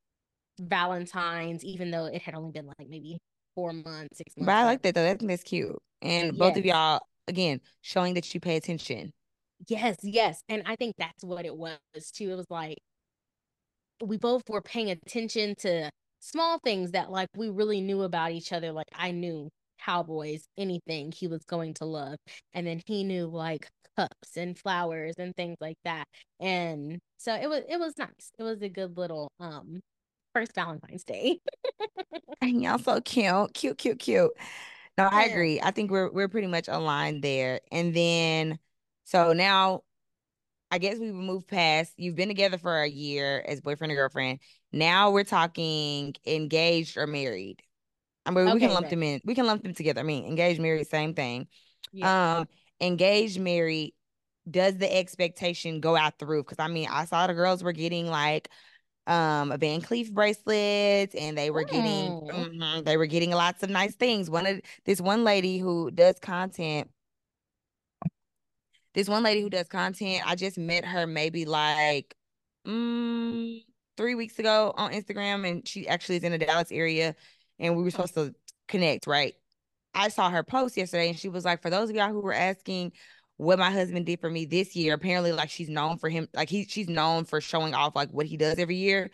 Valentine's, 0.60 1.64
even 1.64 1.92
though 1.92 2.06
it 2.06 2.22
had 2.22 2.36
only 2.36 2.52
been 2.52 2.68
like 2.68 2.90
maybe 2.90 3.18
four 3.56 3.72
months, 3.72 4.18
six 4.18 4.36
months. 4.36 4.46
But 4.46 4.56
I 4.56 4.66
like 4.66 4.82
that 4.82 4.96
though. 4.96 5.06
I 5.06 5.16
think 5.16 5.30
that's 5.30 5.44
cute. 5.44 5.78
And 6.02 6.28
yes. 6.28 6.36
both 6.36 6.58
of 6.58 6.66
y'all, 6.66 7.02
again, 7.28 7.62
showing 7.82 8.16
that 8.16 8.34
you 8.34 8.40
pay 8.40 8.58
attention. 8.58 9.12
Yes, 9.68 9.98
yes. 10.04 10.42
And 10.50 10.64
I 10.66 10.76
think 10.76 10.96
that's 10.98 11.24
what 11.24 11.46
it 11.46 11.56
was 11.56 11.78
too. 12.14 12.32
It 12.32 12.36
was 12.36 12.50
like 12.50 12.78
we 14.04 14.18
both 14.18 14.44
were 14.50 14.62
paying 14.62 14.90
attention 14.90 15.56
to 15.60 15.90
small 16.20 16.60
things 16.60 16.92
that 16.92 17.12
like 17.12 17.30
we 17.36 17.50
really 17.50 17.82
knew 17.82 18.04
about 18.04 18.32
each 18.32 18.54
other. 18.54 18.72
Like 18.72 18.88
I 18.94 19.12
knew 19.12 19.50
Cowboys, 19.84 20.46
anything 20.58 21.12
he 21.12 21.28
was 21.28 21.44
going 21.46 21.74
to 21.76 21.86
love. 21.86 22.18
And 22.54 22.68
then 22.68 22.82
he 22.86 23.04
knew 23.04 23.28
like 23.28 23.68
cups 23.98 24.38
and 24.38 24.58
flowers 24.58 25.16
and 25.18 25.36
things 25.36 25.58
like 25.60 25.78
that. 25.86 26.06
And 26.40 27.00
so 27.18 27.34
it 27.34 27.50
was 27.50 27.64
it 27.70 27.80
was 27.80 27.98
nice. 27.98 28.32
It 28.38 28.44
was 28.44 28.62
a 28.62 28.70
good 28.70 28.98
little 28.98 29.32
um 29.40 29.80
first 30.34 30.54
Valentine's 30.56 31.04
Day. 31.04 31.40
and 32.42 32.62
y'all 32.62 32.78
so 32.78 33.02
cute. 33.02 33.54
Cute, 33.54 33.78
cute, 33.78 34.00
cute. 34.00 34.32
No, 34.98 35.08
I 35.10 35.26
agree. 35.26 35.62
I 35.62 35.72
think 35.72 35.92
we're 35.92 36.12
we're 36.12 36.30
pretty 36.30 36.48
much 36.48 36.68
aligned 36.68 37.24
there. 37.24 37.62
And 37.72 37.94
then 37.96 38.60
so 39.06 39.34
now 39.34 39.82
I 40.72 40.78
guess 40.78 41.00
we've 41.00 41.14
moved 41.14 41.48
past 41.48 41.94
you've 41.98 42.16
been 42.16 42.28
together 42.28 42.58
for 42.58 42.82
a 42.82 42.88
year 42.90 43.44
as 43.48 43.62
boyfriend 43.62 43.92
and 43.92 43.98
girlfriend. 43.98 44.40
Now 44.72 45.12
we're 45.12 45.24
talking 45.24 46.16
engaged 46.26 46.98
or 46.98 47.08
married. 47.08 47.62
I 48.26 48.32
mean, 48.32 48.48
okay, 48.48 48.54
we 48.54 48.60
can 48.60 48.74
lump 48.74 48.90
them 48.90 49.04
in. 49.04 49.22
We 49.24 49.36
can 49.36 49.48
lump 49.48 49.64
them 49.64 49.74
together. 49.74 50.02
I 50.02 50.04
mean, 50.04 50.26
engaged, 50.26 50.62
married, 50.62 50.88
same 50.88 51.14
thing. 51.14 51.48
Yeah. 51.92 52.40
Um, 52.40 52.48
engaged, 52.80 53.40
married. 53.40 53.94
Does 54.50 54.78
the 54.78 54.92
expectation 54.96 55.80
go 55.80 55.96
out 55.96 56.20
the 56.20 56.26
roof? 56.26 56.46
Because 56.46 56.64
I 56.64 56.68
mean, 56.68 56.88
I 56.92 57.06
saw 57.06 57.28
the 57.28 57.34
girls 57.34 57.64
were 57.64 57.72
getting 57.72 58.08
like 58.08 58.50
um 59.08 59.52
a 59.52 59.58
Van 59.58 59.82
Cleef 59.82 60.12
bracelets, 60.12 61.16
and 61.16 61.38
they 61.38 61.50
were 61.50 61.64
getting 61.64 62.12
mm-hmm, 62.12 62.84
they 62.84 62.98
were 62.98 63.08
getting 63.08 63.32
lots 63.32 63.64
of 63.64 63.70
nice 63.70 63.96
things. 63.96 64.30
One 64.30 64.46
of 64.46 64.62
this 64.86 65.02
one 65.02 65.24
lady 65.24 65.58
who 65.58 65.90
does 65.92 66.20
content 66.20 66.90
this 68.94 69.08
one 69.08 69.24
lady 69.24 69.42
who 69.42 69.50
does 69.50 69.68
content, 69.68 70.24
I 70.26 70.36
just 70.36 70.58
met 70.58 70.86
her 70.86 71.06
maybe 71.06 71.46
like 71.46 72.16
mm, 72.68 73.64
three 74.00 74.16
weeks 74.16 74.40
ago 74.40 74.74
on 74.78 74.94
Instagram, 74.94 75.46
and 75.48 75.68
she 75.68 75.86
actually 75.86 76.16
is 76.16 76.24
in 76.24 76.32
the 76.32 76.38
Dallas 76.38 76.72
area, 76.72 77.16
and 77.60 77.76
we 77.76 77.84
were 77.84 77.92
supposed 77.92 78.14
to 78.14 78.34
connect, 78.70 79.08
right? 79.08 79.36
I 79.94 80.08
saw 80.08 80.30
her 80.30 80.42
post 80.42 80.78
yesterday, 80.78 81.10
and 81.10 81.20
she 81.20 81.28
was 81.28 81.44
like, 81.44 81.62
"For 81.62 81.70
those 81.70 81.90
of 81.90 81.98
y'all 81.98 82.08
who 82.10 82.22
were 82.22 82.34
asking 82.34 82.94
what 83.36 83.60
my 83.60 83.70
husband 83.72 84.06
did 84.06 84.22
for 84.22 84.30
me 84.30 84.46
this 84.46 84.74
year, 84.74 84.94
apparently, 84.94 85.34
like 85.34 85.50
she's 85.50 85.68
known 85.70 85.98
for 85.98 86.08
him, 86.10 86.30
like 86.34 86.50
he 86.50 86.64
she's 86.66 86.88
known 86.88 87.26
for 87.26 87.42
showing 87.42 87.74
off 87.74 87.94
like 87.94 88.10
what 88.12 88.26
he 88.26 88.38
does 88.38 88.58
every 88.58 88.78
year. 88.78 89.12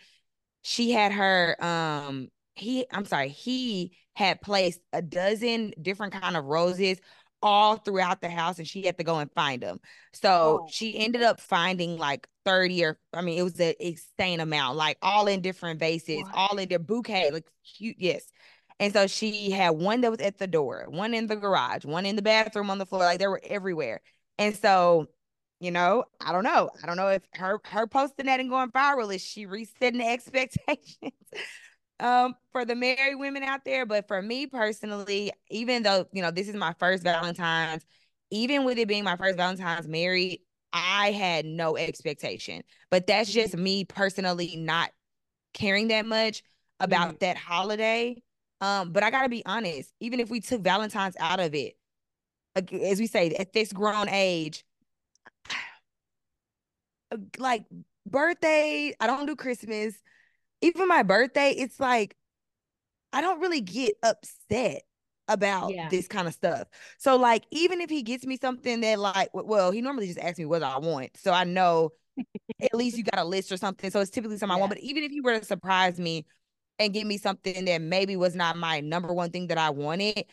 She 0.62 0.92
had 0.92 1.12
her 1.12 1.56
um 1.64 2.28
he 2.54 2.86
I'm 2.92 3.06
sorry, 3.06 3.28
he 3.30 3.96
had 4.14 4.40
placed 4.40 4.80
a 4.92 5.02
dozen 5.02 5.74
different 5.82 6.12
kind 6.12 6.36
of 6.36 6.44
roses 6.44 7.00
all 7.42 7.76
throughout 7.76 8.20
the 8.20 8.28
house 8.28 8.58
and 8.58 8.66
she 8.66 8.82
had 8.82 8.98
to 8.98 9.04
go 9.04 9.18
and 9.18 9.30
find 9.32 9.62
them. 9.62 9.80
So 10.12 10.62
oh. 10.62 10.68
she 10.70 10.98
ended 10.98 11.22
up 11.22 11.40
finding 11.40 11.98
like 11.98 12.26
30 12.44 12.84
or 12.84 12.98
I 13.12 13.20
mean 13.20 13.38
it 13.38 13.42
was 13.42 13.60
an 13.60 13.74
insane 13.80 14.40
amount, 14.40 14.76
like 14.76 14.98
all 15.02 15.26
in 15.26 15.40
different 15.40 15.80
vases, 15.80 16.22
what? 16.22 16.34
all 16.34 16.58
in 16.58 16.68
their 16.68 16.78
bouquet, 16.78 17.30
like 17.30 17.46
cute, 17.76 17.96
yes. 17.98 18.24
And 18.78 18.92
so 18.92 19.06
she 19.06 19.50
had 19.50 19.70
one 19.70 20.02
that 20.02 20.10
was 20.10 20.20
at 20.20 20.38
the 20.38 20.46
door, 20.46 20.86
one 20.88 21.14
in 21.14 21.26
the 21.26 21.36
garage, 21.36 21.84
one 21.84 22.04
in 22.04 22.16
the 22.16 22.22
bathroom 22.22 22.70
on 22.70 22.78
the 22.78 22.86
floor, 22.86 23.04
like 23.04 23.18
they 23.18 23.26
were 23.26 23.40
everywhere. 23.42 24.02
And 24.38 24.54
so, 24.54 25.06
you 25.60 25.70
know, 25.70 26.04
I 26.20 26.32
don't 26.32 26.44
know. 26.44 26.70
I 26.82 26.86
don't 26.86 26.96
know 26.96 27.08
if 27.08 27.22
her 27.32 27.58
her 27.64 27.86
posting 27.86 28.26
that 28.26 28.40
and 28.40 28.50
going 28.50 28.70
viral 28.70 29.14
is 29.14 29.22
she 29.22 29.46
resetting 29.46 30.00
the 30.00 30.06
expectations 30.08 31.12
um 32.00 32.34
for 32.52 32.64
the 32.64 32.74
married 32.74 33.16
women 33.16 33.42
out 33.42 33.64
there 33.64 33.86
but 33.86 34.06
for 34.06 34.20
me 34.20 34.46
personally 34.46 35.32
even 35.50 35.82
though 35.82 36.06
you 36.12 36.20
know 36.20 36.30
this 36.30 36.48
is 36.48 36.54
my 36.54 36.74
first 36.78 37.02
valentine's 37.02 37.84
even 38.30 38.64
with 38.64 38.78
it 38.78 38.88
being 38.88 39.04
my 39.04 39.16
first 39.16 39.36
valentine's 39.36 39.88
married 39.88 40.40
i 40.72 41.10
had 41.10 41.46
no 41.46 41.76
expectation 41.76 42.62
but 42.90 43.06
that's 43.06 43.32
just 43.32 43.56
me 43.56 43.84
personally 43.84 44.56
not 44.56 44.90
caring 45.54 45.88
that 45.88 46.04
much 46.04 46.42
about 46.80 47.08
mm-hmm. 47.08 47.16
that 47.20 47.36
holiday 47.36 48.14
um 48.60 48.92
but 48.92 49.02
i 49.02 49.10
gotta 49.10 49.30
be 49.30 49.44
honest 49.46 49.90
even 50.00 50.20
if 50.20 50.28
we 50.28 50.40
took 50.40 50.60
valentine's 50.60 51.16
out 51.18 51.40
of 51.40 51.54
it 51.54 51.74
as 52.54 52.98
we 52.98 53.06
say 53.06 53.30
at 53.38 53.54
this 53.54 53.72
grown 53.72 54.08
age 54.10 54.64
like 57.38 57.64
birthday 58.06 58.94
i 59.00 59.06
don't 59.06 59.26
do 59.26 59.34
christmas 59.34 59.94
even 60.66 60.88
my 60.88 61.02
birthday, 61.02 61.50
it's 61.50 61.80
like 61.80 62.16
I 63.12 63.20
don't 63.20 63.40
really 63.40 63.60
get 63.60 63.94
upset. 64.02 64.82
about 65.28 65.70
Yeah. 65.70 65.88
this 65.90 66.06
kind 66.08 66.28
of 66.28 66.34
stuff. 66.34 66.68
So 66.98 67.16
like 67.16 67.44
even 67.50 67.80
if 67.80 67.90
he 67.90 68.02
gets 68.02 68.24
me 68.26 68.36
something 68.38 68.80
that 68.82 68.98
like 69.00 69.30
well, 69.34 69.72
he 69.72 69.80
normally 69.80 70.06
just 70.08 70.20
asks 70.20 70.38
me 70.38 70.44
what 70.46 70.62
I 70.62 70.78
want. 70.78 71.16
So 71.16 71.32
I 71.32 71.44
know 71.44 71.92
at 72.60 72.74
least 72.74 72.96
you 72.98 73.04
got 73.04 73.20
a 73.20 73.24
list 73.24 73.52
or 73.52 73.56
something. 73.58 73.90
So 73.90 74.00
it's 74.00 74.10
typically 74.10 74.38
something 74.38 74.54
I 74.56 74.58
want. 74.60 74.70
But 74.70 74.80
even 74.80 75.04
if 75.04 75.12
you 75.12 75.22
were 75.22 75.38
to 75.38 75.44
surprise 75.44 75.98
me 76.00 76.26
and 76.78 76.94
give 76.94 77.06
me 77.06 77.18
something 77.18 77.66
that 77.66 77.82
maybe 77.82 78.16
was 78.16 78.36
not 78.36 78.56
my 78.56 78.80
number 78.80 79.12
one 79.14 79.30
thing 79.30 79.48
that 79.48 79.58
I 79.58 79.70
wanted, 79.70 80.24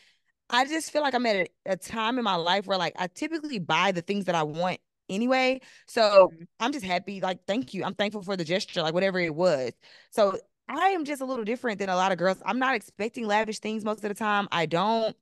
I 0.50 0.66
just 0.66 0.90
feel 0.92 1.02
like 1.02 1.14
I'm 1.14 1.26
at 1.26 1.36
a, 1.36 1.48
a 1.66 1.76
time 1.76 2.18
in 2.18 2.24
my 2.24 2.36
life 2.36 2.66
where 2.66 2.78
like 2.78 2.94
I 2.98 3.08
typically 3.08 3.58
buy 3.60 3.92
the 3.92 4.02
things 4.02 4.26
that 4.26 4.34
I 4.34 4.44
want 4.44 4.80
anyway. 5.08 5.60
So 5.86 6.32
Mhm. 6.32 6.46
I'm 6.60 6.72
just 6.72 6.84
happy. 6.84 7.20
Like, 7.20 7.44
thank 7.46 7.74
you. 7.74 7.84
I'm 7.84 7.94
thankful 7.94 8.22
for 8.22 8.36
the 8.36 8.44
gesture, 8.44 8.82
like 8.82 8.94
whatever 8.94 9.18
it 9.20 9.34
was. 9.34 9.72
So 10.10 10.38
I 10.68 10.88
am 10.90 11.04
just 11.04 11.20
a 11.22 11.24
little 11.24 11.44
different 11.44 11.78
than 11.78 11.88
a 11.88 11.96
lot 11.96 12.12
of 12.12 12.18
girls. 12.18 12.38
I'm 12.44 12.58
not 12.58 12.74
expecting 12.74 13.26
lavish 13.26 13.58
things 13.60 13.84
most 13.84 14.02
of 14.04 14.08
the 14.08 14.14
time. 14.14 14.48
I 14.52 14.66
don't. 14.66 15.16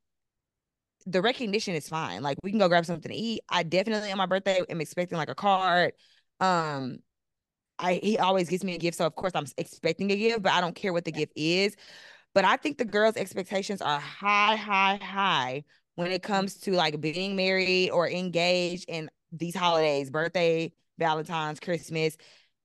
The 1.05 1.21
recognition 1.21 1.75
is 1.75 1.89
fine. 1.89 2.23
Like 2.23 2.37
we 2.43 2.51
can 2.51 2.59
go 2.59 2.69
grab 2.69 2.85
something 2.85 3.11
to 3.11 3.17
eat. 3.17 3.41
I 3.49 3.63
definitely 3.63 4.11
on 4.11 4.17
my 4.17 4.25
birthday 4.25 4.61
am 4.69 4.79
expecting 4.79 5.17
like 5.17 5.29
a 5.29 5.35
card. 5.35 5.93
Um, 6.39 6.99
I 7.79 7.95
he 8.03 8.17
always 8.19 8.49
gives 8.49 8.63
me 8.63 8.75
a 8.75 8.79
gift, 8.79 8.97
so 8.97 9.05
of 9.07 9.15
course 9.15 9.33
I'm 9.35 9.45
expecting 9.57 10.11
a 10.11 10.17
gift, 10.17 10.43
but 10.43 10.53
I 10.53 10.61
don't 10.61 10.75
care 10.75 10.93
what 10.93 11.05
the 11.05 11.11
gift 11.11 11.33
is. 11.35 11.75
But 12.33 12.45
I 12.45 12.57
think 12.57 12.77
the 12.77 12.85
girls' 12.85 13.17
expectations 13.17 13.81
are 13.81 13.99
high, 13.99 14.55
high, 14.57 14.97
high 14.97 15.65
when 15.95 16.11
it 16.11 16.23
comes 16.23 16.55
to 16.61 16.73
like 16.73 17.01
being 17.01 17.35
married 17.35 17.91
or 17.91 18.09
engaged 18.09 18.85
and 18.89 19.09
these 19.33 19.55
holidays, 19.55 20.09
birthday, 20.09 20.71
Valentine's, 20.99 21.59
Christmas. 21.59 22.17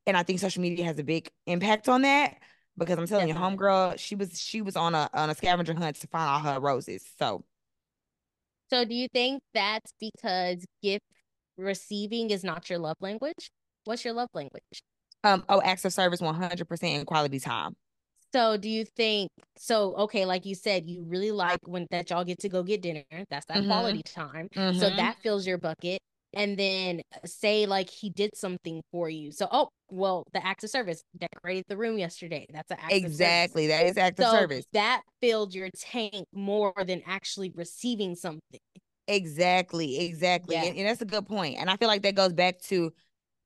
And 0.07 0.17
I 0.17 0.23
think 0.23 0.41
social 0.41 0.63
media 0.63 0.85
has 0.87 0.99
a 0.99 1.05
big 1.05 1.31
impact 1.47 1.89
on 1.89 2.03
that 2.03 2.37
because 2.79 2.99
I'm 2.99 3.07
telling 3.07 3.29
Definitely. 3.29 3.51
you, 3.51 3.57
homegirl, 3.59 3.99
she 3.99 4.15
was 4.15 4.39
she 4.41 4.63
was 4.63 4.77
on 4.77 4.95
a 4.95 5.11
on 5.13 5.31
a 5.31 5.35
scavenger 5.35 5.75
hunt 5.75 5.97
to 5.97 6.07
find 6.07 6.29
all 6.31 6.55
her 6.55 6.61
roses. 6.61 7.05
So 7.19 7.45
So 8.71 8.85
do 8.85 8.95
you 8.95 9.09
think 9.13 9.41
that's 9.55 9.93
because 9.99 10.65
gift 10.83 11.05
receiving 11.57 12.31
is 12.31 12.45
not 12.45 12.69
your 12.71 12.79
love 12.79 12.97
language? 13.01 13.51
What's 13.85 14.05
your 14.05 14.15
love 14.15 14.29
language? 14.35 14.63
um 15.25 15.45
oh 15.49 15.61
acts 15.63 15.85
of 15.85 15.93
service 15.93 16.21
100% 16.21 17.01
in 17.01 17.05
quality 17.05 17.41
time. 17.41 17.77
So 18.33 18.57
do 18.57 18.69
you 18.69 18.85
think 18.85 19.31
so 19.57 19.95
okay, 19.97 20.25
like 20.27 20.45
you 20.47 20.55
said, 20.55 20.89
you 20.89 21.03
really 21.03 21.33
like 21.33 21.59
when 21.67 21.87
that 21.91 22.11
y'all 22.11 22.25
get 22.25 22.39
to 22.41 22.49
go 22.49 22.63
get 22.63 22.83
dinner. 22.83 23.03
That's 23.31 23.47
that 23.47 23.61
Mhm. 23.61 23.69
quality 23.69 24.03
time. 24.05 24.49
So 24.53 24.91
Mhm. 24.91 24.97
that 24.97 25.17
fills 25.23 25.47
your 25.47 25.59
bucket. 25.59 25.99
And 26.35 26.59
then 26.59 27.01
uh, 27.15 27.27
say 27.27 27.67
like 27.67 27.89
he 27.89 28.11
did 28.11 28.37
something 28.37 28.83
for 28.93 29.09
you. 29.09 29.33
So 29.33 29.49
oh, 29.51 29.69
well, 29.91 30.27
the 30.35 30.45
act 30.47 30.63
of 30.65 30.71
service 30.71 31.03
decorated 31.17 31.65
the 31.69 31.77
room 31.77 31.99
yesterday. 31.99 32.47
That's 32.53 32.71
an 32.71 32.77
act 32.81 32.93
of 32.93 32.99
service. 32.99 33.11
Exactly. 33.13 33.67
That 33.69 33.87
is 33.87 33.97
act 33.97 34.21
of 34.21 34.27
service. 34.27 34.65
that 34.73 35.03
filled 35.21 35.55
your 35.55 35.71
tank 35.77 36.27
more 36.33 36.75
than 36.87 37.03
actually 37.07 37.51
receiving 37.55 38.15
something. 38.15 38.61
Exactly, 39.07 40.01
exactly. 40.05 40.55
Yeah. 40.55 40.65
And, 40.65 40.77
and 40.77 40.87
that's 40.87 41.01
a 41.01 41.07
good 41.07 41.27
point. 41.27 41.57
And 41.59 41.71
I 41.71 41.77
feel 41.77 41.89
like 41.89 42.03
that 42.03 42.15
goes 42.15 42.35
back 42.35 42.61
to 42.65 42.93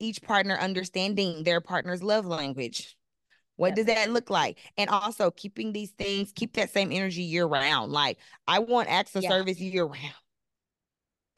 each 0.00 0.20
partner 0.20 0.56
understanding 0.56 1.44
their 1.44 1.60
partner's 1.60 2.02
love 2.02 2.26
language. 2.26 2.96
What 3.56 3.76
does 3.76 3.86
that 3.86 4.10
look 4.10 4.28
like? 4.28 4.58
And 4.76 4.90
also 4.90 5.30
keeping 5.30 5.72
these 5.72 5.90
things, 5.90 6.32
keep 6.34 6.54
that 6.54 6.70
same 6.70 6.90
energy 6.90 7.22
year 7.22 7.46
round. 7.46 7.92
Like 7.92 8.18
I 8.48 8.58
want 8.58 8.88
acts 8.88 9.14
of 9.14 9.22
Yeah. 9.22 9.28
service 9.28 9.60
year 9.60 9.84
round. 9.84 10.14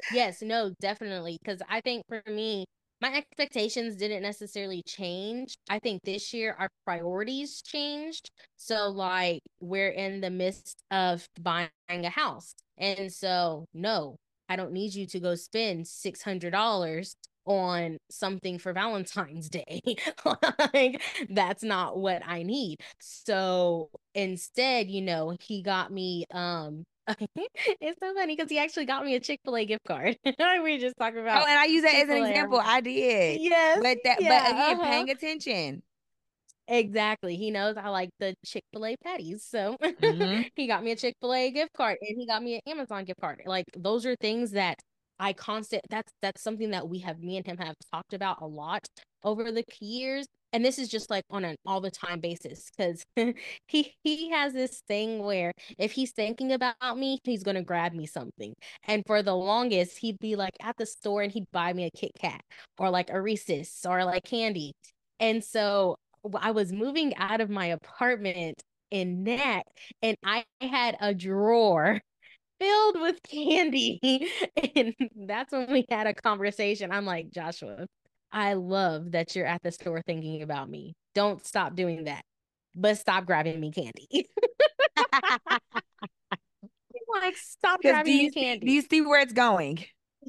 Yes, 0.08 0.42
no, 0.42 0.72
definitely. 0.80 1.38
Because 1.42 1.60
I 1.68 1.80
think 1.80 2.04
for 2.08 2.22
me, 2.30 2.66
my 3.00 3.14
expectations 3.14 3.96
didn't 3.96 4.22
necessarily 4.22 4.82
change. 4.86 5.56
I 5.68 5.78
think 5.78 6.02
this 6.04 6.32
year 6.32 6.54
our 6.58 6.68
priorities 6.84 7.62
changed. 7.62 8.30
So, 8.56 8.88
like, 8.88 9.40
we're 9.60 9.90
in 9.90 10.20
the 10.20 10.30
midst 10.30 10.82
of 10.90 11.28
buying 11.40 11.70
a 11.90 12.10
house. 12.10 12.54
And 12.78 13.12
so, 13.12 13.66
no, 13.74 14.16
I 14.48 14.56
don't 14.56 14.72
need 14.72 14.94
you 14.94 15.06
to 15.08 15.20
go 15.20 15.34
spend 15.34 15.86
$600 15.86 17.16
on 17.46 17.98
something 18.10 18.58
for 18.58 18.72
Valentine's 18.72 19.48
Day. 19.50 19.80
like, 20.72 21.02
that's 21.28 21.62
not 21.62 21.98
what 21.98 22.22
I 22.26 22.42
need. 22.42 22.78
So, 23.00 23.90
instead, 24.14 24.88
you 24.90 25.02
know, 25.02 25.36
he 25.40 25.62
got 25.62 25.92
me, 25.92 26.24
um, 26.32 26.84
it's 27.36 27.98
so 28.00 28.14
funny 28.14 28.34
because 28.36 28.50
he 28.50 28.58
actually 28.58 28.86
got 28.86 29.04
me 29.04 29.14
a 29.14 29.20
Chick 29.20 29.40
Fil 29.44 29.56
A 29.56 29.64
gift 29.64 29.84
card. 29.86 30.16
we 30.24 30.60
were 30.60 30.78
just 30.78 30.96
talking 30.98 31.20
about. 31.20 31.42
Oh, 31.42 31.46
and 31.48 31.58
I 31.58 31.66
use 31.66 31.82
that 31.82 31.94
as 31.94 32.02
an 32.02 32.08
Chick-fil-A. 32.08 32.28
example. 32.30 32.60
I 32.62 32.80
did. 32.80 33.40
yes, 33.40 33.78
But 33.82 33.98
that 34.04 34.18
but 34.18 34.24
again, 34.24 34.56
uh-huh. 34.56 34.84
paying 34.84 35.10
attention. 35.10 35.82
exactly. 36.68 37.36
He 37.36 37.50
knows 37.50 37.76
I 37.76 37.88
like 37.88 38.10
the 38.20 38.34
Chick 38.44 38.64
Fil 38.72 38.86
A 38.86 38.96
patties, 39.02 39.44
so 39.44 39.76
Mhm. 39.82 40.50
he 40.56 40.66
got 40.66 40.82
me 40.82 40.92
a 40.92 40.96
Chick 40.96 41.14
Fil 41.20 41.34
A 41.34 41.50
gift 41.50 41.72
card, 41.76 41.98
and 42.00 42.18
he 42.18 42.26
got 42.26 42.42
me 42.42 42.54
an 42.56 42.60
Amazon 42.66 43.04
gift 43.04 43.20
card. 43.20 43.42
Like 43.46 43.66
those 43.76 44.06
are 44.06 44.16
things 44.16 44.52
that 44.52 44.78
I 45.18 45.32
constant. 45.32 45.82
That's 45.90 46.12
that's 46.22 46.42
something 46.42 46.70
that 46.70 46.88
we 46.88 47.00
have 47.00 47.20
me 47.20 47.36
and 47.36 47.46
him 47.46 47.58
have 47.58 47.74
talked 47.92 48.14
about 48.14 48.40
a 48.40 48.46
lot 48.46 48.86
over 49.22 49.52
the 49.52 49.64
years. 49.80 50.26
And 50.54 50.64
this 50.64 50.78
is 50.78 50.88
just 50.88 51.10
like 51.10 51.24
on 51.30 51.44
an 51.44 51.56
all 51.66 51.80
the 51.80 51.90
time 51.90 52.20
basis 52.20 52.70
because 52.70 53.04
he 53.66 53.92
he 54.04 54.30
has 54.30 54.52
this 54.52 54.82
thing 54.86 55.24
where 55.24 55.52
if 55.78 55.92
he's 55.92 56.12
thinking 56.12 56.52
about 56.52 56.96
me, 56.96 57.18
he's 57.24 57.42
gonna 57.42 57.64
grab 57.64 57.92
me 57.92 58.06
something. 58.06 58.54
And 58.84 59.02
for 59.04 59.20
the 59.22 59.34
longest, 59.34 59.98
he'd 59.98 60.20
be 60.20 60.36
like 60.36 60.54
at 60.62 60.76
the 60.76 60.86
store 60.86 61.22
and 61.22 61.32
he'd 61.32 61.50
buy 61.52 61.72
me 61.72 61.86
a 61.86 61.90
Kit 61.90 62.12
Kat 62.20 62.40
or 62.78 62.88
like 62.90 63.10
a 63.10 63.20
Reese's 63.20 63.84
or 63.88 64.04
like 64.04 64.22
candy. 64.24 64.74
And 65.20 65.42
so 65.44 65.96
i 66.40 66.52
was 66.52 66.72
moving 66.72 67.14
out 67.16 67.40
of 67.40 67.50
my 67.50 67.66
apartment 67.66 68.62
in 68.90 69.24
NAC 69.24 69.66
and 70.02 70.16
I 70.24 70.44
had 70.60 70.96
a 71.00 71.14
drawer 71.14 72.00
filled 72.60 73.00
with 73.00 73.22
candy. 73.24 74.28
And 74.76 74.94
that's 75.26 75.52
when 75.52 75.70
we 75.72 75.84
had 75.90 76.06
a 76.06 76.14
conversation. 76.14 76.92
I'm 76.92 77.06
like, 77.06 77.30
Joshua, 77.30 77.86
I 78.34 78.54
love 78.54 79.12
that 79.12 79.36
you're 79.36 79.46
at 79.46 79.62
the 79.62 79.70
store 79.70 80.02
thinking 80.04 80.42
about 80.42 80.68
me. 80.68 80.96
Don't 81.14 81.46
stop 81.46 81.76
doing 81.76 82.04
that, 82.04 82.24
but 82.74 82.98
stop 82.98 83.26
grabbing 83.26 83.60
me 83.60 83.70
candy. 83.70 84.08
like, 87.08 87.36
stop 87.36 87.80
grabbing 87.80 88.12
me 88.12 88.22
you 88.24 88.32
see, 88.32 88.40
candy. 88.40 88.66
do 88.66 88.72
you 88.72 88.82
see 88.82 89.00
where 89.02 89.20
it's 89.20 89.32
going? 89.32 89.84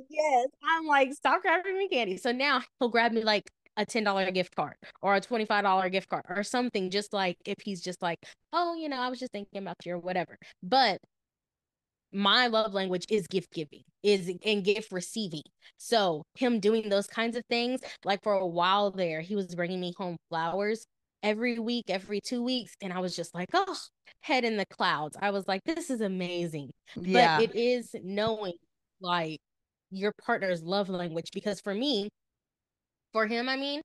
Yes. 0.07 0.47
I'm 0.63 0.85
like, 0.85 1.13
stop 1.13 1.41
grabbing 1.41 1.75
me 1.75 1.87
candy. 1.89 2.17
So 2.17 2.31
now 2.31 2.61
he'll 2.79 2.89
grab 2.89 3.11
me 3.11 3.23
like 3.23 3.49
a 3.75 3.87
$10 3.87 4.31
gift 4.35 4.55
card 4.55 4.75
or 5.01 5.15
a 5.15 5.21
$25 5.21 5.91
gift 5.91 6.07
card 6.07 6.25
or 6.29 6.43
something, 6.43 6.91
just 6.91 7.11
like 7.11 7.37
if 7.43 7.57
he's 7.63 7.81
just 7.81 8.03
like, 8.03 8.19
oh, 8.53 8.75
you 8.75 8.87
know, 8.87 8.97
I 8.97 9.09
was 9.09 9.19
just 9.19 9.31
thinking 9.31 9.63
about 9.63 9.77
you 9.83 9.95
or 9.95 9.97
whatever. 9.97 10.37
But 10.61 10.99
my 12.15 12.47
love 12.47 12.73
language 12.73 13.05
is 13.09 13.27
gift 13.27 13.53
giving, 13.53 13.83
is 14.01 14.31
and 14.45 14.63
gift 14.63 14.91
receiving. 14.91 15.43
So 15.77 16.23
him 16.35 16.59
doing 16.59 16.87
those 16.87 17.07
kinds 17.07 17.35
of 17.35 17.43
things, 17.49 17.81
like 18.05 18.23
for 18.23 18.33
a 18.33 18.47
while 18.47 18.89
there, 18.89 19.19
he 19.19 19.35
was 19.35 19.53
bringing 19.53 19.81
me 19.81 19.93
home 19.97 20.15
flowers 20.29 20.85
every 21.21 21.59
week, 21.59 21.85
every 21.89 22.21
two 22.21 22.41
weeks, 22.41 22.73
and 22.81 22.93
I 22.93 22.99
was 22.99 23.15
just 23.15 23.35
like, 23.35 23.49
oh, 23.53 23.77
head 24.21 24.45
in 24.45 24.55
the 24.55 24.65
clouds. 24.65 25.17
I 25.21 25.31
was 25.31 25.45
like, 25.47 25.61
this 25.65 25.89
is 25.89 25.99
amazing. 25.99 26.71
Yeah. 26.95 27.39
But 27.39 27.49
it 27.49 27.55
is 27.55 27.93
knowing 28.01 28.53
like 29.01 29.39
your 29.91 30.13
partner's 30.25 30.63
love 30.63 30.87
language 30.87 31.31
because 31.33 31.59
for 31.59 31.73
me, 31.73 32.07
for 33.11 33.27
him, 33.27 33.49
I 33.49 33.57
mean, 33.57 33.81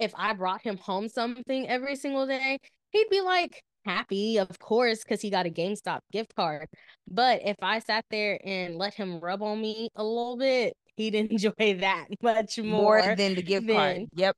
if 0.00 0.12
I 0.16 0.32
brought 0.32 0.62
him 0.62 0.78
home 0.78 1.08
something 1.08 1.68
every 1.68 1.94
single 1.94 2.26
day, 2.26 2.58
he'd 2.90 3.08
be 3.08 3.20
like 3.20 3.62
happy, 3.84 4.38
of 4.38 4.58
course, 4.58 5.02
because 5.02 5.20
he 5.20 5.30
got 5.30 5.46
a 5.46 5.50
GameStop 5.50 6.00
gift 6.12 6.34
card. 6.36 6.68
But 7.08 7.42
if 7.44 7.56
I 7.62 7.78
sat 7.80 8.04
there 8.10 8.40
and 8.44 8.76
let 8.76 8.94
him 8.94 9.20
rub 9.20 9.42
on 9.42 9.60
me 9.60 9.88
a 9.96 10.04
little 10.04 10.36
bit, 10.36 10.74
he'd 10.96 11.14
enjoy 11.30 11.78
that 11.80 12.06
much 12.22 12.58
More 12.58 13.02
more 13.02 13.16
than 13.16 13.34
the 13.34 13.42
gift 13.42 13.68
card. 13.68 14.08
Yep. 14.14 14.36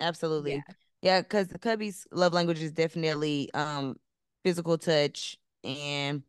Absolutely. 0.00 0.52
yeah. 0.52 0.62
Yeah, 1.02 1.20
because 1.20 1.48
the 1.48 1.58
Cubby's 1.58 2.06
love 2.10 2.32
language 2.32 2.60
is 2.62 2.72
definitely 2.72 3.50
um 3.54 3.96
physical 4.42 4.78
touch 4.78 5.36
and 5.64 6.22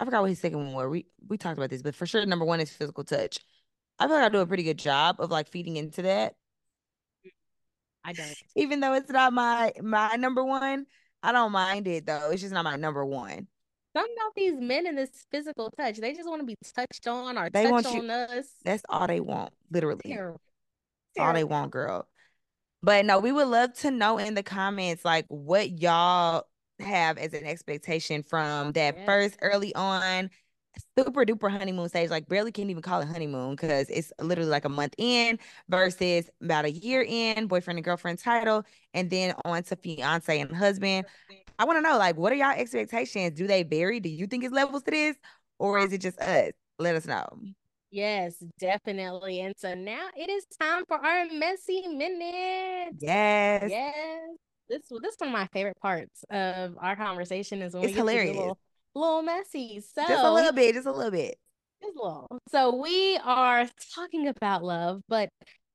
I 0.00 0.04
forgot 0.04 0.22
what 0.22 0.30
his 0.30 0.40
second 0.40 0.58
one 0.58 0.72
was. 0.72 0.88
We 0.88 1.06
we 1.28 1.38
talked 1.38 1.58
about 1.58 1.70
this, 1.70 1.82
but 1.82 1.94
for 1.94 2.06
sure 2.06 2.24
number 2.26 2.44
one 2.44 2.60
is 2.60 2.70
physical 2.70 3.04
touch. 3.04 3.38
I 3.98 4.06
feel 4.06 4.16
like 4.16 4.24
I 4.26 4.28
do 4.28 4.40
a 4.40 4.46
pretty 4.46 4.62
good 4.64 4.78
job 4.78 5.16
of 5.20 5.30
like 5.30 5.48
feeding 5.48 5.76
into 5.76 6.02
that. 6.02 6.34
I 8.04 8.12
don't. 8.12 8.34
Even 8.56 8.80
though 8.80 8.94
it's 8.94 9.10
not 9.10 9.32
my 9.32 9.72
my 9.82 10.16
number 10.16 10.44
one, 10.44 10.86
I 11.22 11.32
don't 11.32 11.52
mind 11.52 11.86
it 11.88 12.06
though. 12.06 12.30
It's 12.30 12.42
just 12.42 12.52
not 12.54 12.64
my 12.64 12.76
number 12.76 13.04
one. 13.04 13.48
Something 13.96 14.14
about 14.16 14.34
these 14.36 14.54
men 14.60 14.86
and 14.86 14.98
this 14.98 15.24
physical 15.30 15.70
touch, 15.70 15.98
they 15.98 16.12
just 16.12 16.28
want 16.28 16.40
to 16.40 16.46
be 16.46 16.56
touched 16.74 17.06
on 17.06 17.38
or 17.38 17.48
They 17.50 17.70
want 17.70 17.86
you- 17.92 18.00
on 18.00 18.10
us. 18.10 18.46
That's 18.64 18.82
all 18.88 19.06
they 19.06 19.20
want, 19.20 19.52
literally. 19.70 20.02
Terrible. 20.04 20.40
All 21.18 21.26
they 21.28 21.38
Terrible. 21.40 21.48
want, 21.50 21.70
girl. 21.70 22.08
But 22.82 23.06
no, 23.06 23.20
we 23.20 23.30
would 23.32 23.46
love 23.46 23.72
to 23.78 23.90
know 23.90 24.18
in 24.18 24.34
the 24.34 24.42
comments 24.42 25.04
like 25.04 25.26
what 25.28 25.80
y'all 25.80 26.44
have 26.80 27.18
as 27.18 27.32
an 27.32 27.44
expectation 27.46 28.24
from 28.24 28.68
oh, 28.68 28.72
that 28.72 28.96
Yes. 28.96 29.06
first 29.06 29.38
early 29.40 29.74
on 29.74 30.28
super 30.98 31.24
duper 31.24 31.50
honeymoon 31.50 31.88
stage. 31.88 32.10
Like 32.10 32.28
barely 32.28 32.52
can't 32.52 32.70
even 32.70 32.82
call 32.82 33.00
it 33.00 33.08
honeymoon 33.08 33.52
because 33.52 33.88
it's 33.90 34.12
literally 34.20 34.50
like 34.50 34.64
a 34.64 34.68
month 34.68 34.94
in 34.98 35.38
versus 35.68 36.30
about 36.42 36.64
a 36.64 36.70
year 36.70 37.04
in, 37.06 37.46
boyfriend 37.46 37.78
and 37.78 37.84
girlfriend 37.84 38.18
title, 38.18 38.64
and 38.92 39.10
then 39.10 39.34
on 39.44 39.62
to 39.64 39.76
fiance 39.76 40.40
and 40.40 40.54
husband. 40.54 41.06
I 41.58 41.64
want 41.64 41.78
to 41.78 41.82
know, 41.82 41.98
like, 41.98 42.16
what 42.16 42.32
are 42.32 42.36
y'all 42.36 42.50
expectations? 42.50 43.36
Do 43.38 43.46
they 43.46 43.62
vary? 43.62 44.00
Do 44.00 44.08
you 44.08 44.26
think 44.26 44.44
it's 44.44 44.52
levels 44.52 44.82
to 44.84 44.90
this, 44.90 45.16
or 45.58 45.78
is 45.78 45.92
it 45.92 45.98
just 45.98 46.18
us? 46.18 46.50
Let 46.78 46.96
us 46.96 47.06
know. 47.06 47.24
Yes, 47.90 48.42
definitely. 48.58 49.40
And 49.40 49.54
so 49.56 49.74
now 49.74 50.08
it 50.16 50.28
is 50.28 50.44
time 50.60 50.84
for 50.88 50.96
our 50.96 51.26
messy 51.26 51.86
minute. 51.86 52.96
Yes. 52.98 53.70
Yes. 53.70 54.20
This 54.68 54.80
this 54.88 55.12
is 55.12 55.16
one 55.18 55.28
of 55.28 55.32
my 55.32 55.46
favorite 55.52 55.78
parts 55.80 56.24
of 56.30 56.76
our 56.80 56.96
conversation 56.96 57.62
is 57.62 57.74
when 57.74 57.84
it's 57.84 57.92
we 57.92 57.98
hilarious. 57.98 58.26
to 58.26 58.32
get 58.32 58.36
a 58.36 58.40
little, 58.40 58.58
little 58.94 59.22
messy. 59.22 59.80
So 59.80 60.06
just 60.06 60.24
a 60.24 60.32
little 60.32 60.52
bit, 60.52 60.74
just 60.74 60.86
a 60.86 60.92
little 60.92 61.10
bit. 61.10 61.36
Just 61.82 61.96
a 61.96 62.02
little. 62.02 62.38
So 62.50 62.76
we 62.76 63.18
are 63.24 63.68
talking 63.94 64.28
about 64.28 64.62
love, 64.62 65.00
but 65.08 65.28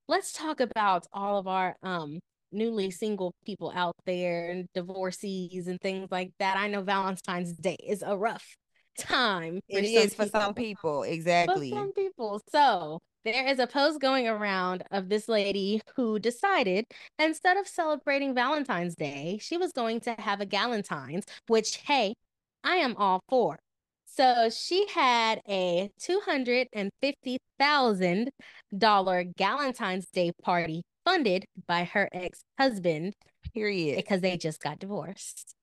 let's 0.07 0.33
talk 0.33 0.59
about 0.59 1.05
all 1.13 1.37
of 1.37 1.47
our 1.47 1.75
um 1.83 2.19
newly 2.51 2.89
single 2.89 3.31
people 3.45 3.71
out 3.75 3.95
there 4.05 4.49
and 4.49 4.65
divorcees 4.73 5.67
and 5.67 5.79
things 5.81 6.07
like 6.11 6.31
that. 6.39 6.57
I 6.57 6.67
know 6.67 6.81
Valentine's 6.81 7.53
Day 7.53 7.77
is 7.87 8.01
a 8.01 8.17
rough 8.17 8.55
time. 8.97 9.59
It 9.67 9.85
is 9.85 10.13
for 10.13 10.27
some 10.27 10.53
people, 10.53 11.03
exactly. 11.03 11.69
For 11.69 11.75
some 11.75 11.93
people. 11.93 12.41
So 12.51 12.99
there 13.25 13.47
is 13.47 13.59
a 13.59 13.67
post 13.67 13.99
going 13.99 14.27
around 14.27 14.83
of 14.91 15.09
this 15.09 15.27
lady 15.27 15.81
who 15.95 16.19
decided 16.19 16.85
instead 17.17 17.57
of 17.57 17.67
celebrating 17.67 18.33
Valentine's 18.33 18.95
Day, 18.95 19.37
she 19.41 19.57
was 19.57 19.71
going 19.71 19.99
to 20.01 20.13
have 20.13 20.41
a 20.41 20.45
Galentine's, 20.45 21.25
which, 21.47 21.77
hey, 21.85 22.13
I 22.63 22.77
am 22.77 22.95
all 22.97 23.21
for. 23.29 23.59
So 24.05 24.49
she 24.49 24.87
had 24.93 25.41
a 25.47 25.91
$250,000 26.01 28.29
Galentine's 28.73 30.07
Day 30.07 30.31
party 30.43 30.81
funded 31.05 31.45
by 31.67 31.85
her 31.85 32.09
ex 32.11 32.43
husband. 32.57 33.13
Period. 33.53 33.97
Because 33.97 34.21
they 34.21 34.37
just 34.37 34.61
got 34.61 34.79
divorced. 34.79 35.53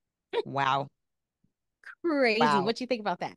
wow. 0.45 0.87
Crazy. 2.05 2.41
Wow. 2.41 2.65
What 2.65 2.81
you 2.81 2.87
think 2.87 3.01
about 3.01 3.21
that? 3.21 3.35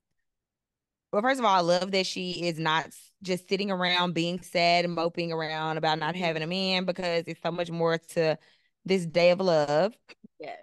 Well, 1.12 1.24
first 1.24 1.40
of 1.40 1.46
all, 1.46 1.56
I 1.56 1.62
love 1.62 1.92
that 1.92 2.06
she 2.06 2.48
is 2.48 2.60
not 2.60 2.88
just 3.24 3.50
sitting 3.50 3.72
around 3.72 4.14
being 4.14 4.40
sad 4.42 4.86
and 4.86 4.94
moping 4.94 5.32
around 5.32 5.78
about 5.78 5.98
not 5.98 6.16
having 6.16 6.44
a 6.44 6.48
man 6.48 6.86
because 6.86 7.24
it's 7.26 7.42
so 7.42 7.52
much 7.52 7.72
more 7.72 7.98
to 8.10 8.38
this 8.86 9.06
day 9.06 9.32
of 9.32 9.40
love. 9.40 9.94
Yes. 10.40 10.60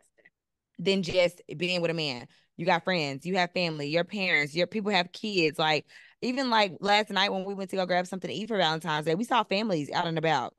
Than 0.78 1.02
just 1.02 1.42
being 1.56 1.82
with 1.82 1.90
a 1.90 1.94
man. 1.94 2.28
You 2.57 2.66
got 2.66 2.85
friends, 2.85 3.27
you 3.27 3.37
have 3.37 3.53
family, 3.53 3.88
your 3.88 4.05
parents, 4.05 4.55
your 4.55 4.66
people 4.66 4.90
have 4.90 5.12
kids. 5.12 5.59
Like 5.59 5.87
even 6.23 6.51
like 6.51 6.77
last 6.81 7.11
night 7.11 7.33
when 7.33 7.45
we 7.45 7.55
went 7.55 7.71
to 7.71 7.77
go 7.77 7.87
grab 7.87 8.07
something 8.07 8.29
to 8.29 8.35
eat 8.35 8.49
for 8.49 8.57
Valentine's 8.57 9.07
Day, 9.07 9.14
we 9.14 9.25
saw 9.25 9.45
families 9.45 9.90
out 9.90 10.07
and 10.07 10.19
about. 10.19 10.55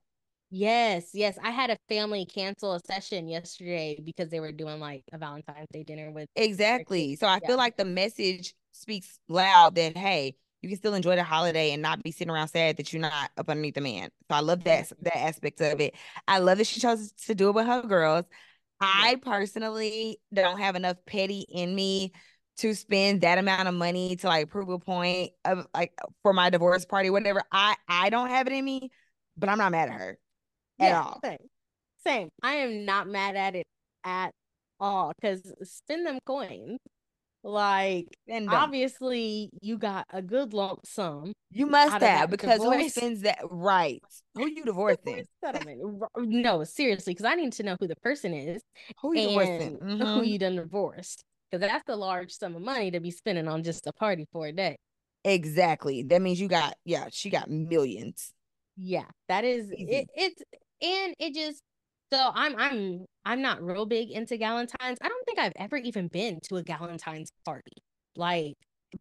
Yes, 0.50 1.10
yes. 1.14 1.38
I 1.44 1.50
had 1.50 1.70
a 1.70 1.78
family 1.90 2.26
cancel 2.26 2.74
a 2.74 2.80
session 2.80 3.28
yesterday 3.28 4.00
because 4.04 4.30
they 4.30 4.40
were 4.40 4.54
doing 4.54 4.80
like 4.80 5.04
a 5.12 5.18
Valentine's 5.18 5.68
Day 5.74 5.84
dinner 5.84 6.12
with 6.12 6.30
Exactly. 6.36 7.16
So 7.16 7.28
I 7.28 7.40
yeah. 7.42 7.48
feel 7.48 7.58
like 7.58 7.76
the 7.76 7.86
message 7.86 8.54
speaks 8.72 9.20
loud 9.28 9.76
that 9.76 9.98
hey, 9.98 10.36
you 10.62 10.70
can 10.70 10.78
still 10.78 10.94
enjoy 10.94 11.16
the 11.16 11.24
holiday 11.24 11.72
and 11.72 11.82
not 11.82 12.02
be 12.02 12.12
sitting 12.12 12.30
around 12.30 12.48
sad 12.48 12.78
that 12.78 12.94
you're 12.94 13.02
not 13.02 13.32
up 13.38 13.50
underneath 13.50 13.76
the 13.76 13.82
man. 13.82 14.10
So 14.30 14.38
I 14.38 14.40
love 14.40 14.64
that 14.64 14.92
that 15.02 15.18
aspect 15.18 15.60
of 15.62 15.82
it. 15.82 15.96
I 16.28 16.40
love 16.40 16.60
that 16.60 16.68
she 16.68 16.80
chose 16.80 17.12
to 17.26 17.36
do 17.36 17.50
it 17.50 17.56
with 17.56 17.66
her 17.66 17.82
girls. 17.82 18.26
I 18.80 19.18
personally 19.22 20.20
don't 20.34 20.60
have 20.60 20.76
enough 20.76 20.98
petty 21.06 21.46
in 21.50 21.74
me 21.74 22.14
to 22.58 22.74
spend 22.74 23.22
that 23.22 23.38
amount 23.38 23.68
of 23.68 23.74
money 23.76 24.16
to 24.18 24.28
like 24.28 24.50
prove 24.50 24.70
a 24.70 24.80
point 24.80 25.32
of 25.46 25.68
like 25.74 25.94
for 26.24 26.34
my 26.34 26.50
divorce 26.50 26.86
party, 26.86 27.10
whatever. 27.10 27.44
I 27.52 27.76
I 27.88 28.10
don't 28.10 28.30
have 28.30 28.48
it 28.48 28.54
in 28.54 28.66
me, 28.66 28.92
but 29.38 29.50
I'm 29.50 29.58
not 29.58 29.72
mad 29.72 29.90
at 29.90 30.00
her 30.00 30.18
at 30.80 30.90
yeah, 30.90 31.02
all. 31.02 31.20
Same. 31.24 31.38
same. 32.06 32.30
I 32.44 32.56
am 32.56 32.86
not 32.86 33.08
mad 33.08 33.36
at 33.36 33.56
it 33.56 33.68
at 34.04 34.32
all 34.80 35.14
because 35.20 35.54
spend 35.64 36.06
them 36.06 36.20
coins. 36.26 36.80
Like 37.48 38.08
and 38.28 38.50
obviously 38.50 39.50
you 39.62 39.78
got 39.78 40.06
a 40.12 40.22
good 40.22 40.54
lump 40.54 40.86
sum. 40.86 41.32
You 41.50 41.66
must 41.66 42.02
have 42.02 42.30
because 42.30 42.60
divorce. 42.60 42.82
who 42.82 42.90
spends 42.90 43.22
that 43.22 43.40
right? 43.50 44.04
Who 44.36 44.48
you 44.50 44.66
divorcing? 44.66 45.24
no, 46.18 46.66
seriously, 46.66 47.14
because 47.14 47.26
I 47.26 47.36
need 47.36 47.54
to 47.54 47.64
know 47.64 47.78
who 47.80 47.88
the 47.88 47.96
person 48.04 48.34
is. 48.34 48.62
Who 49.02 49.16
you 49.16 49.30
divorcing? 49.30 49.78
Mm-hmm. 49.78 50.04
Who 50.04 50.24
you 50.24 50.38
done 50.38 50.58
divorced? 50.58 51.24
Because 51.50 51.66
that's 51.66 51.88
a 51.88 51.96
large 51.96 52.34
sum 52.34 52.54
of 52.54 52.62
money 52.62 52.92
to 52.92 53.00
be 53.00 53.12
spending 53.12 53.48
on 53.48 53.64
just 53.64 53.88
a 53.88 53.94
party 53.94 54.26
for 54.34 54.48
a 54.48 54.52
day. 54.52 54.76
Exactly. 55.24 56.04
That 56.04 56.22
means 56.22 56.42
you 56.42 56.50
got 56.50 56.76
yeah, 56.84 57.08
she 57.14 57.30
got 57.30 57.50
millions. 57.50 58.34
Yeah, 58.76 59.06
that 59.30 59.46
is 59.46 59.72
it, 59.72 60.10
it's 60.14 60.42
and 60.82 61.16
it 61.18 61.34
just 61.34 61.62
so 62.12 62.32
I'm 62.34 62.56
I'm 62.58 63.06
I'm 63.26 63.42
not 63.42 63.62
real 63.62 63.86
big 63.86 64.12
into 64.12 64.38
Galentine's. 64.38 64.98
I 65.02 65.10
don't 65.10 65.26
think 65.26 65.40
I've 65.40 65.54
ever 65.56 65.78
even 65.78 66.08
been 66.08 66.40
to 66.50 66.58
a 66.58 66.64
Galentine's 66.64 67.32
party. 67.46 67.72
Like, 68.16 68.56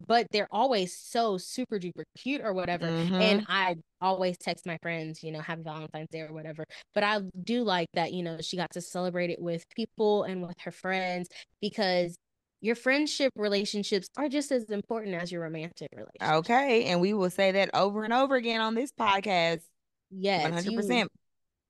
but 0.05 0.27
they're 0.31 0.49
always 0.51 0.95
so 0.95 1.37
super 1.37 1.79
duper 1.79 2.03
cute 2.17 2.41
or 2.43 2.53
whatever. 2.53 2.87
Mm-hmm. 2.87 3.15
And 3.15 3.45
I 3.47 3.75
always 4.01 4.37
text 4.37 4.65
my 4.65 4.77
friends, 4.81 5.23
you 5.23 5.31
know, 5.31 5.39
happy 5.39 5.63
Valentine's 5.63 6.09
Day 6.11 6.21
or 6.21 6.33
whatever. 6.33 6.65
But 6.93 7.03
I 7.03 7.21
do 7.43 7.63
like 7.63 7.87
that, 7.93 8.13
you 8.13 8.23
know, 8.23 8.39
she 8.41 8.57
got 8.57 8.71
to 8.71 8.81
celebrate 8.81 9.29
it 9.29 9.41
with 9.41 9.63
people 9.75 10.23
and 10.23 10.45
with 10.45 10.59
her 10.59 10.71
friends 10.71 11.29
because 11.61 12.15
your 12.61 12.75
friendship 12.75 13.31
relationships 13.35 14.07
are 14.17 14.29
just 14.29 14.51
as 14.51 14.65
important 14.65 15.15
as 15.15 15.31
your 15.31 15.41
romantic 15.41 15.89
relationships. 15.93 16.49
Okay. 16.49 16.85
And 16.85 16.99
we 16.99 17.13
will 17.13 17.29
say 17.29 17.51
that 17.53 17.69
over 17.73 18.03
and 18.03 18.13
over 18.13 18.35
again 18.35 18.61
on 18.61 18.75
this 18.75 18.91
podcast. 18.91 19.61
Yes. 20.09 20.65
100%. 20.65 20.99
You, 20.99 21.07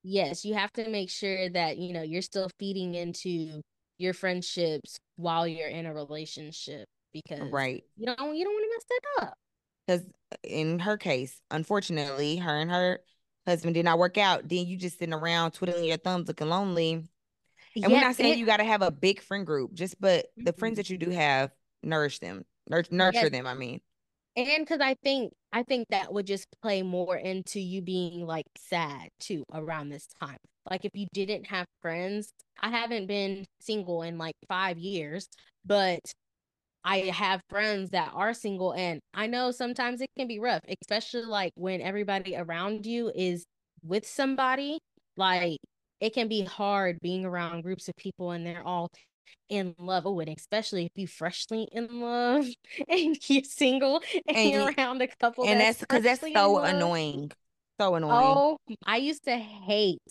yes, 0.07 0.45
you 0.45 0.53
have 0.53 0.71
to 0.73 0.89
make 0.89 1.09
sure 1.09 1.49
that, 1.49 1.77
you 1.77 1.93
know, 1.93 2.01
you're 2.01 2.21
still 2.21 2.49
feeding 2.57 2.95
into 2.95 3.61
your 3.97 4.13
friendships 4.13 4.99
while 5.17 5.47
you're 5.47 5.67
in 5.67 5.85
a 5.85 5.93
relationship 5.93 6.87
because 7.13 7.51
right. 7.51 7.83
you 7.95 8.05
don't 8.05 8.35
you 8.35 8.43
don't 8.43 8.53
want 8.53 8.65
to 8.65 8.75
mess 8.75 8.85
that 8.89 9.27
up. 9.27 9.37
Because 9.85 10.05
in 10.43 10.79
her 10.79 10.97
case 10.97 11.41
unfortunately 11.49 12.37
her 12.37 12.55
and 12.55 12.69
her 12.69 12.99
husband 13.45 13.73
did 13.73 13.85
not 13.85 13.97
work 13.97 14.17
out. 14.17 14.47
Then 14.47 14.67
you 14.67 14.77
just 14.77 14.99
sitting 14.99 15.13
around 15.13 15.51
twiddling 15.51 15.85
your 15.85 15.97
thumbs 15.97 16.27
looking 16.27 16.49
lonely. 16.49 16.93
And 16.93 17.09
yes, 17.75 17.89
we're 17.89 18.01
not 18.01 18.15
saying 18.15 18.33
it, 18.33 18.37
you 18.37 18.45
got 18.45 18.57
to 18.57 18.63
have 18.63 18.81
a 18.81 18.91
big 18.91 19.21
friend 19.21 19.45
group 19.45 19.73
just 19.73 19.99
but 19.99 20.25
mm-hmm. 20.25 20.45
the 20.45 20.53
friends 20.53 20.77
that 20.77 20.89
you 20.89 20.97
do 20.97 21.09
have 21.09 21.51
nourish 21.83 22.19
them 22.19 22.45
nurture, 22.69 22.93
nurture 22.93 23.19
yes. 23.19 23.31
them 23.31 23.45
i 23.45 23.53
mean 23.53 23.81
and 24.37 24.63
because 24.63 24.79
i 24.79 24.93
think 25.03 25.33
i 25.51 25.63
think 25.63 25.87
that 25.89 26.13
would 26.13 26.25
just 26.25 26.45
play 26.61 26.81
more 26.83 27.17
into 27.17 27.59
you 27.59 27.81
being 27.81 28.25
like 28.25 28.45
sad 28.57 29.09
too 29.19 29.43
around 29.53 29.89
this 29.89 30.07
time. 30.21 30.37
Like 30.69 30.85
if 30.85 30.91
you 30.95 31.07
didn't 31.13 31.47
have 31.47 31.65
friends 31.81 32.29
i 32.61 32.69
haven't 32.69 33.07
been 33.07 33.45
single 33.59 34.03
in 34.03 34.17
like 34.17 34.35
five 34.47 34.77
years 34.77 35.27
but 35.65 35.99
i 36.83 36.97
have 36.99 37.41
friends 37.49 37.91
that 37.91 38.11
are 38.13 38.33
single 38.33 38.73
and 38.73 38.99
i 39.13 39.27
know 39.27 39.51
sometimes 39.51 40.01
it 40.01 40.09
can 40.17 40.27
be 40.27 40.39
rough 40.39 40.61
especially 40.81 41.23
like 41.23 41.53
when 41.55 41.81
everybody 41.81 42.35
around 42.35 42.85
you 42.85 43.11
is 43.15 43.45
with 43.83 44.05
somebody 44.05 44.77
like 45.15 45.57
it 45.99 46.13
can 46.13 46.27
be 46.27 46.43
hard 46.43 46.99
being 47.01 47.25
around 47.25 47.61
groups 47.61 47.87
of 47.87 47.95
people 47.95 48.31
and 48.31 48.45
they're 48.45 48.65
all 48.65 48.89
in 49.49 49.75
love 49.77 50.05
oh, 50.05 50.13
with, 50.13 50.29
especially 50.29 50.85
if 50.85 50.91
you 50.95 51.07
freshly 51.07 51.67
in 51.71 52.01
love 52.01 52.45
and 52.89 53.17
you're 53.29 53.43
single 53.43 54.01
and, 54.27 54.37
and 54.37 54.51
you're 54.51 54.71
around 54.77 55.01
a 55.01 55.07
couple. 55.07 55.47
And 55.47 55.59
that's 55.59 55.79
because 55.79 56.03
that's, 56.03 56.21
that's 56.21 56.33
so 56.33 56.59
annoying. 56.59 57.31
So 57.79 57.95
annoying. 57.95 58.13
Oh, 58.13 58.57
I 58.85 58.97
used 58.97 59.25
to 59.25 59.37
hate 59.37 60.01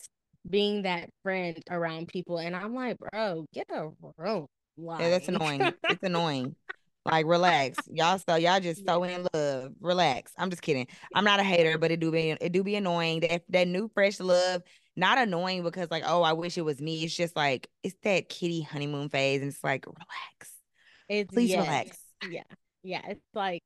being 0.49 0.83
that 0.83 1.11
friend 1.23 1.61
around 1.71 2.09
people, 2.09 2.39
and 2.39 2.55
I'm 2.55 2.75
like, 2.75 2.97
bro, 2.99 3.47
get 3.53 3.67
a 3.71 3.89
room. 4.17 4.47
Like. 4.79 5.01
Yeah, 5.01 5.11
that's 5.11 5.29
annoying. 5.29 5.73
it's 5.85 6.03
annoying. 6.03 6.55
Like, 7.05 7.27
relax, 7.27 7.79
y'all. 7.89 8.19
So 8.19 8.35
y'all 8.37 8.61
just 8.61 8.85
so 8.87 9.05
in 9.05 9.27
love. 9.33 9.73
Relax. 9.81 10.33
I'm 10.37 10.51
just 10.51 10.63
kidding. 10.63 10.89
I'm 11.15 11.25
not 11.25 11.39
a 11.39 11.45
hater, 11.45 11.79
but 11.79 11.91
it 11.91 12.01
do 12.01 12.11
be 12.11 12.31
it 12.31 12.53
do 12.53 12.65
be 12.65 12.75
annoying 12.75 13.21
that 13.21 13.43
that 13.51 13.69
new 13.69 13.89
fresh 13.95 14.19
love 14.19 14.63
not 14.97 15.19
annoying 15.19 15.63
because 15.63 15.91
like, 15.91 16.05
oh, 16.07 16.23
I 16.23 16.33
wish 16.33 16.57
it 16.57 16.65
was 16.65 16.81
me. 16.81 17.05
It's 17.05 17.15
just 17.15 17.37
like 17.37 17.69
it's 17.83 17.97
that 18.03 18.29
kitty 18.29 18.63
honeymoon 18.63 19.09
phase, 19.11 19.43
and 19.43 19.51
it's 19.51 19.63
like, 19.63 19.87
relax. 19.87 20.53
It's 21.09 21.33
please 21.33 21.51
yes. 21.51 21.67
relax. 21.67 21.99
Yeah, 22.29 22.43
yeah. 22.83 23.03
It's 23.09 23.21
like 23.35 23.63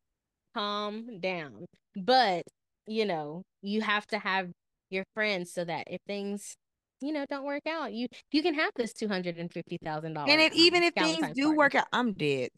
calm 0.55 1.21
down, 1.21 1.67
but 1.97 2.43
you 2.87 3.07
know, 3.07 3.43
you 3.63 3.81
have 3.81 4.07
to 4.09 4.19
have 4.19 4.51
your 4.91 5.05
friends 5.15 5.53
so 5.53 5.65
that 5.65 5.85
if 5.87 6.01
things 6.07 6.57
you 7.01 7.13
know 7.13 7.25
don't 7.31 7.45
work 7.45 7.67
out, 7.69 7.93
you 7.93 8.09
you 8.33 8.43
can 8.43 8.55
have 8.55 8.73
this 8.75 8.93
two 8.93 9.09
hundred 9.09 9.39
and 9.39 9.53
fifty 9.53 9.79
thousand 9.83 10.15
dollars. 10.15 10.33
And 10.33 10.41
if 10.41 10.53
um, 10.53 10.59
even 10.59 10.83
if 10.83 10.95
things 10.95 11.29
do 11.35 11.45
party. 11.45 11.57
work 11.57 11.75
out, 11.77 11.87
I'm 11.93 12.13
dead. 12.13 12.51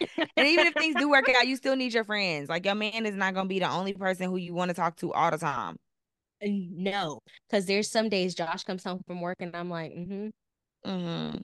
and 0.36 0.48
even 0.48 0.66
if 0.66 0.74
things 0.74 0.96
do 0.98 1.08
work 1.08 1.28
out, 1.28 1.46
you 1.46 1.54
still 1.54 1.76
need 1.76 1.92
your 1.92 2.04
friends. 2.04 2.48
Like 2.48 2.64
your 2.64 2.74
man 2.74 3.04
is 3.06 3.14
not 3.14 3.34
gonna 3.34 3.48
be 3.48 3.60
the 3.60 3.70
only 3.70 3.92
person 3.92 4.28
who 4.28 4.36
you 4.36 4.54
want 4.54 4.70
to 4.70 4.74
talk 4.74 4.96
to 4.96 5.12
all 5.12 5.30
the 5.30 5.38
time 5.38 5.76
no, 6.44 7.20
because 7.48 7.66
there's 7.66 7.90
some 7.90 8.08
days 8.08 8.34
Josh 8.34 8.64
comes 8.64 8.84
home 8.84 9.02
from 9.06 9.20
work 9.20 9.38
and 9.40 9.54
I'm 9.54 9.70
like, 9.70 9.92
mm-hmm. 9.92 10.28
Mm-hmm. 10.88 11.38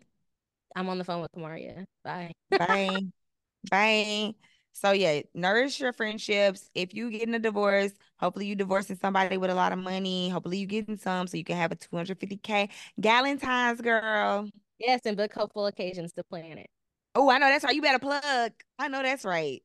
I'm 0.77 0.89
on 0.89 0.99
the 0.99 1.05
phone 1.05 1.23
with 1.23 1.33
Kamaria. 1.33 1.85
Bye. 2.05 2.33
Bye. 2.51 2.99
Bye. 3.71 4.35
So 4.73 4.93
yeah, 4.93 5.23
nourish 5.35 5.81
your 5.81 5.93
friendships. 5.93 6.71
If 6.75 6.95
you 6.95 7.11
getting 7.11 7.35
a 7.35 7.39
divorce, 7.39 7.93
hopefully 8.19 8.47
you 8.47 8.55
divorcing 8.55 8.97
somebody 8.97 9.37
with 9.37 9.51
a 9.51 9.55
lot 9.55 9.73
of 9.73 9.79
money. 9.79 10.29
Hopefully 10.29 10.59
you 10.59 10.67
getting 10.67 10.97
some 10.97 11.27
so 11.27 11.37
you 11.37 11.45
can 11.45 11.57
have 11.57 11.73
a 11.73 11.77
250k 11.77 12.69
Galentine's 13.01 13.81
girl. 13.81 14.49
Yes, 14.79 15.01
and 15.05 15.17
book 15.17 15.33
hopeful 15.35 15.67
occasions 15.67 16.13
to 16.15 16.25
plan 16.25 16.59
it. 16.59 16.71
Oh, 17.15 17.29
I 17.29 17.39
know 17.39 17.49
that's 17.49 17.65
right. 17.65 17.75
You 17.75 17.83
better 17.83 17.99
plug. 17.99 18.53
I 18.79 18.89
know 18.89 19.03
that's 19.03 19.25
right. 19.25 19.63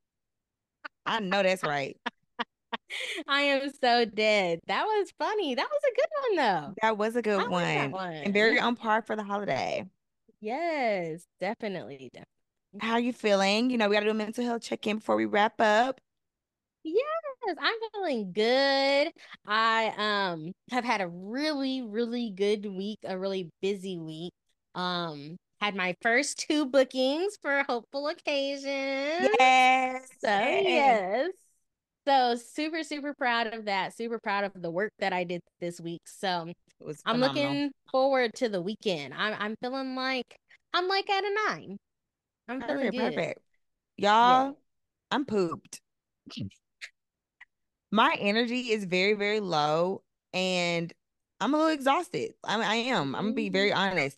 I 1.06 1.20
know 1.20 1.44
that's 1.44 1.64
right. 1.64 1.98
I 3.28 3.42
am 3.42 3.70
so 3.82 4.06
dead. 4.06 4.60
That 4.68 4.86
was 4.86 5.12
funny. 5.18 5.56
That 5.56 5.68
was 5.70 5.82
a 5.92 5.96
good 5.96 6.10
one 6.22 6.36
though. 6.46 6.74
That 6.82 6.98
was 6.98 7.16
a 7.16 7.22
good 7.22 7.38
like 7.38 7.50
one. 7.50 7.92
one. 7.92 8.14
And 8.14 8.34
very 8.34 8.60
on 8.60 8.76
par 8.76 9.02
for 9.02 9.16
the 9.16 9.24
holiday. 9.24 9.86
Yes, 10.42 11.26
definitely, 11.40 12.10
definitely. 12.14 12.26
How 12.80 12.94
are 12.94 13.00
you 13.00 13.14
feeling? 13.14 13.70
You 13.70 13.78
know, 13.78 13.88
we 13.88 13.96
gotta 13.96 14.06
do 14.06 14.12
a 14.12 14.14
mental 14.14 14.44
health 14.44 14.62
check-in 14.62 14.98
before 14.98 15.16
we 15.16 15.26
wrap 15.26 15.60
up. 15.62 16.00
Yes, 16.84 17.56
I'm 17.58 17.76
feeling 17.94 18.32
good. 18.32 19.12
I 19.46 19.94
um 19.98 20.52
have 20.72 20.84
had 20.84 21.02
a 21.02 21.08
really, 21.08 21.82
really 21.82 22.30
good 22.30 22.66
week, 22.66 23.00
a 23.04 23.18
really 23.18 23.50
busy 23.62 23.98
week. 23.98 24.34
Um, 24.76 25.38
had 25.62 25.76
my 25.76 25.96
first 26.02 26.46
two 26.48 26.66
bookings 26.66 27.38
for 27.42 27.64
hopeful 27.68 28.08
occasions. 28.08 29.30
Yes. 29.40 30.08
So 30.20 30.30
yes. 30.30 31.32
So 32.08 32.36
super, 32.36 32.84
super 32.84 33.14
proud 33.14 33.54
of 33.54 33.66
that. 33.66 33.96
Super 33.98 34.20
proud 34.20 34.44
of 34.44 34.52
the 34.62 34.70
work 34.70 34.94
that 35.00 35.12
I 35.12 35.24
did 35.24 35.42
this 35.60 35.82
week. 35.82 36.02
So 36.06 36.52
I'm 37.06 37.20
looking 37.20 37.72
forward 37.92 38.34
to 38.36 38.50
the 38.50 38.62
weekend. 38.62 39.14
I'm 39.14 39.36
I'm 39.40 39.56
feeling 39.62 39.96
like 39.96 40.38
I'm 40.74 40.88
like 40.88 41.10
at 41.10 41.24
a 41.24 41.36
nine. 41.48 41.78
I'm 42.48 42.62
feeling 42.62 42.78
Perfect, 42.78 42.98
good. 42.98 43.16
perfect. 43.16 43.40
Y'all, 43.98 44.58
I'm 45.10 45.26
pooped. 45.26 45.82
My 47.92 48.16
energy 48.20 48.72
is 48.72 48.86
very, 48.86 49.14
very 49.14 49.40
low 49.40 50.02
and 50.34 50.94
I'm 51.40 51.54
a 51.54 51.58
little 51.58 51.72
exhausted. 51.72 52.34
I 52.44 52.58
mean, 52.58 52.66
I 52.66 52.76
am. 52.76 53.16
I'm 53.16 53.24
gonna 53.24 53.34
be 53.34 53.50
very 53.50 53.72
mm-hmm. 53.72 53.80
honest. 53.80 54.18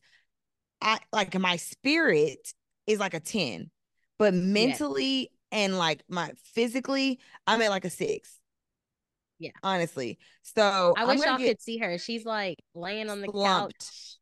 I 0.81 0.99
like 1.13 1.37
my 1.39 1.55
spirit 1.55 2.53
is 2.85 2.99
like 2.99 3.13
a 3.13 3.19
10, 3.19 3.69
but 4.19 4.33
mentally 4.33 5.31
and 5.51 5.77
like 5.77 6.03
my 6.09 6.31
physically, 6.53 7.19
I'm 7.45 7.61
at 7.61 7.69
like 7.69 7.85
a 7.85 7.89
six. 7.89 8.39
Yeah. 9.39 9.51
Honestly. 9.63 10.17
So 10.43 10.93
I 10.97 11.05
wish 11.05 11.19
y'all 11.19 11.37
get 11.37 11.47
could 11.47 11.61
see 11.61 11.77
her. 11.77 11.97
She's 11.97 12.25
like 12.25 12.57
laying 12.73 13.09
on 13.09 13.21
the 13.21 13.27
slumped. 13.27 13.79
couch. 13.79 14.17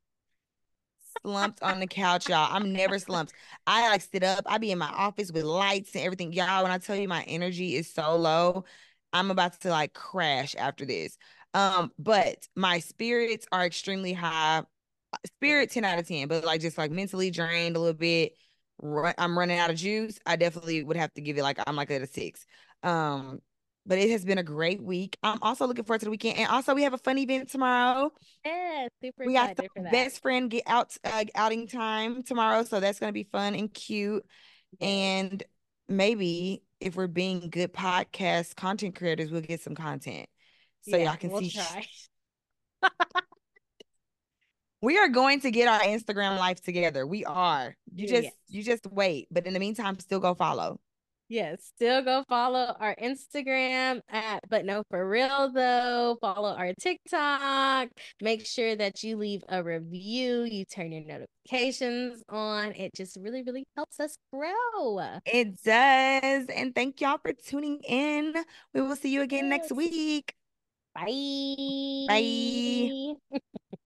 slumped 1.23 1.63
on 1.63 1.79
the 1.79 1.87
couch, 1.87 2.29
y'all. 2.29 2.53
I'm 2.53 2.73
never 2.73 2.99
slumped. 2.99 3.33
I 3.65 3.89
like 3.89 4.01
sit 4.01 4.23
up. 4.23 4.43
I 4.45 4.57
be 4.57 4.71
in 4.71 4.77
my 4.77 4.89
office 4.89 5.31
with 5.31 5.43
lights 5.43 5.95
and 5.95 6.03
everything. 6.03 6.33
Y'all, 6.33 6.63
when 6.63 6.71
I 6.71 6.77
tell 6.77 6.95
you 6.95 7.07
my 7.07 7.23
energy 7.23 7.75
is 7.75 7.91
so 7.91 8.15
low, 8.15 8.65
I'm 9.13 9.31
about 9.31 9.59
to 9.61 9.69
like 9.69 9.93
crash 9.93 10.55
after 10.57 10.85
this. 10.85 11.17
Um, 11.53 11.91
but 11.97 12.47
my 12.55 12.79
spirits 12.79 13.47
are 13.51 13.65
extremely 13.65 14.11
high. 14.11 14.63
Spirit 15.25 15.71
10 15.71 15.85
out 15.85 15.97
of 15.97 16.07
10, 16.07 16.27
but 16.27 16.43
like 16.43 16.59
just 16.59 16.77
like 16.77 16.91
mentally 16.91 17.31
drained 17.31 17.77
a 17.77 17.79
little 17.79 17.93
bit. 17.93 18.33
Run, 18.81 19.13
I'm 19.17 19.37
running 19.37 19.57
out 19.57 19.69
of 19.69 19.77
juice. 19.77 20.19
I 20.25 20.35
definitely 20.35 20.83
would 20.83 20.97
have 20.97 21.13
to 21.15 21.21
give 21.21 21.37
it 21.37 21.43
like 21.43 21.59
I'm 21.65 21.75
like 21.75 21.91
at 21.91 22.01
a 22.01 22.07
six. 22.07 22.45
Um, 22.83 23.41
but 23.85 23.97
it 23.99 24.09
has 24.09 24.25
been 24.25 24.37
a 24.37 24.43
great 24.43 24.81
week. 24.81 25.17
I'm 25.23 25.39
also 25.41 25.65
looking 25.67 25.85
forward 25.85 25.99
to 25.99 26.05
the 26.05 26.11
weekend. 26.11 26.37
And 26.39 26.49
also 26.49 26.73
we 26.75 26.83
have 26.83 26.93
a 26.93 26.97
fun 26.97 27.17
event 27.17 27.49
tomorrow. 27.49 28.11
Yeah, 28.45 28.87
super 29.01 29.23
We 29.23 29.33
got 29.33 29.51
excited 29.51 29.71
for 29.73 29.81
some 29.81 29.83
that. 29.83 29.91
best 29.91 30.21
friend 30.21 30.49
get 30.49 30.63
out 30.67 30.95
uh, 31.03 31.25
outing 31.33 31.67
time 31.67 32.23
tomorrow, 32.23 32.63
so 32.63 32.79
that's 32.79 32.99
gonna 32.99 33.11
be 33.11 33.23
fun 33.23 33.55
and 33.55 33.73
cute. 33.73 34.23
And 34.81 35.41
maybe 35.87 36.63
if 36.79 36.95
we're 36.95 37.07
being 37.07 37.49
good 37.49 37.73
podcast 37.73 38.55
content 38.55 38.95
creators, 38.95 39.31
we'll 39.31 39.41
get 39.41 39.61
some 39.61 39.75
content 39.75 40.27
so 40.81 40.97
Yeah, 40.97 41.05
y'all 41.05 41.17
can 41.17 41.31
we'll 41.31 41.41
see. 41.41 41.51
We 44.85 44.99
are 44.99 45.07
going 45.09 45.39
to 45.39 45.49
get 45.49 45.67
our 45.67 45.79
Instagram 45.79 46.37
life 46.37 46.61
together. 46.61 47.07
We 47.07 47.25
are. 47.25 47.75
You 47.95 48.07
just 48.07 48.25
Yes. 48.25 48.33
you 48.47 48.61
just 48.61 48.85
wait, 48.85 49.27
but 49.31 49.47
in 49.47 49.53
the 49.53 49.59
meantime, 49.59 49.97
still 49.97 50.19
go 50.19 50.35
follow. 50.35 50.79
Yes, 51.27 51.71
still 51.75 52.03
go 52.03 52.23
follow 52.29 52.75
our 52.79 52.95
Instagram 52.97 54.01
at 54.09 54.41
but 54.47 54.63
no 54.63 54.83
for 54.91 55.09
real 55.09 55.51
though. 55.51 56.19
Follow 56.21 56.55
our 56.55 56.71
TikTok. 56.79 57.89
Make 58.21 58.45
sure 58.45 58.75
that 58.75 59.01
you 59.01 59.17
leave 59.17 59.41
a 59.49 59.63
review, 59.63 60.43
you 60.43 60.65
turn 60.65 60.91
your 60.91 61.03
notifications 61.03 62.21
on. 62.29 62.73
It 62.73 62.93
just 62.93 63.17
really, 63.19 63.41
really 63.41 63.65
helps 63.75 63.99
us 63.99 64.19
grow. 64.31 65.17
It 65.25 65.63
does. 65.63 66.45
And 66.55 66.75
thank 66.75 67.01
y'all 67.01 67.17
for 67.17 67.33
tuning 67.33 67.79
in. 67.87 68.35
We 68.75 68.81
will 68.81 68.95
see 68.95 69.09
you 69.09 69.23
again 69.23 69.49
next 69.49 69.71
week. 69.71 70.35
Bye. 70.93 72.05
Bye. 72.07 73.39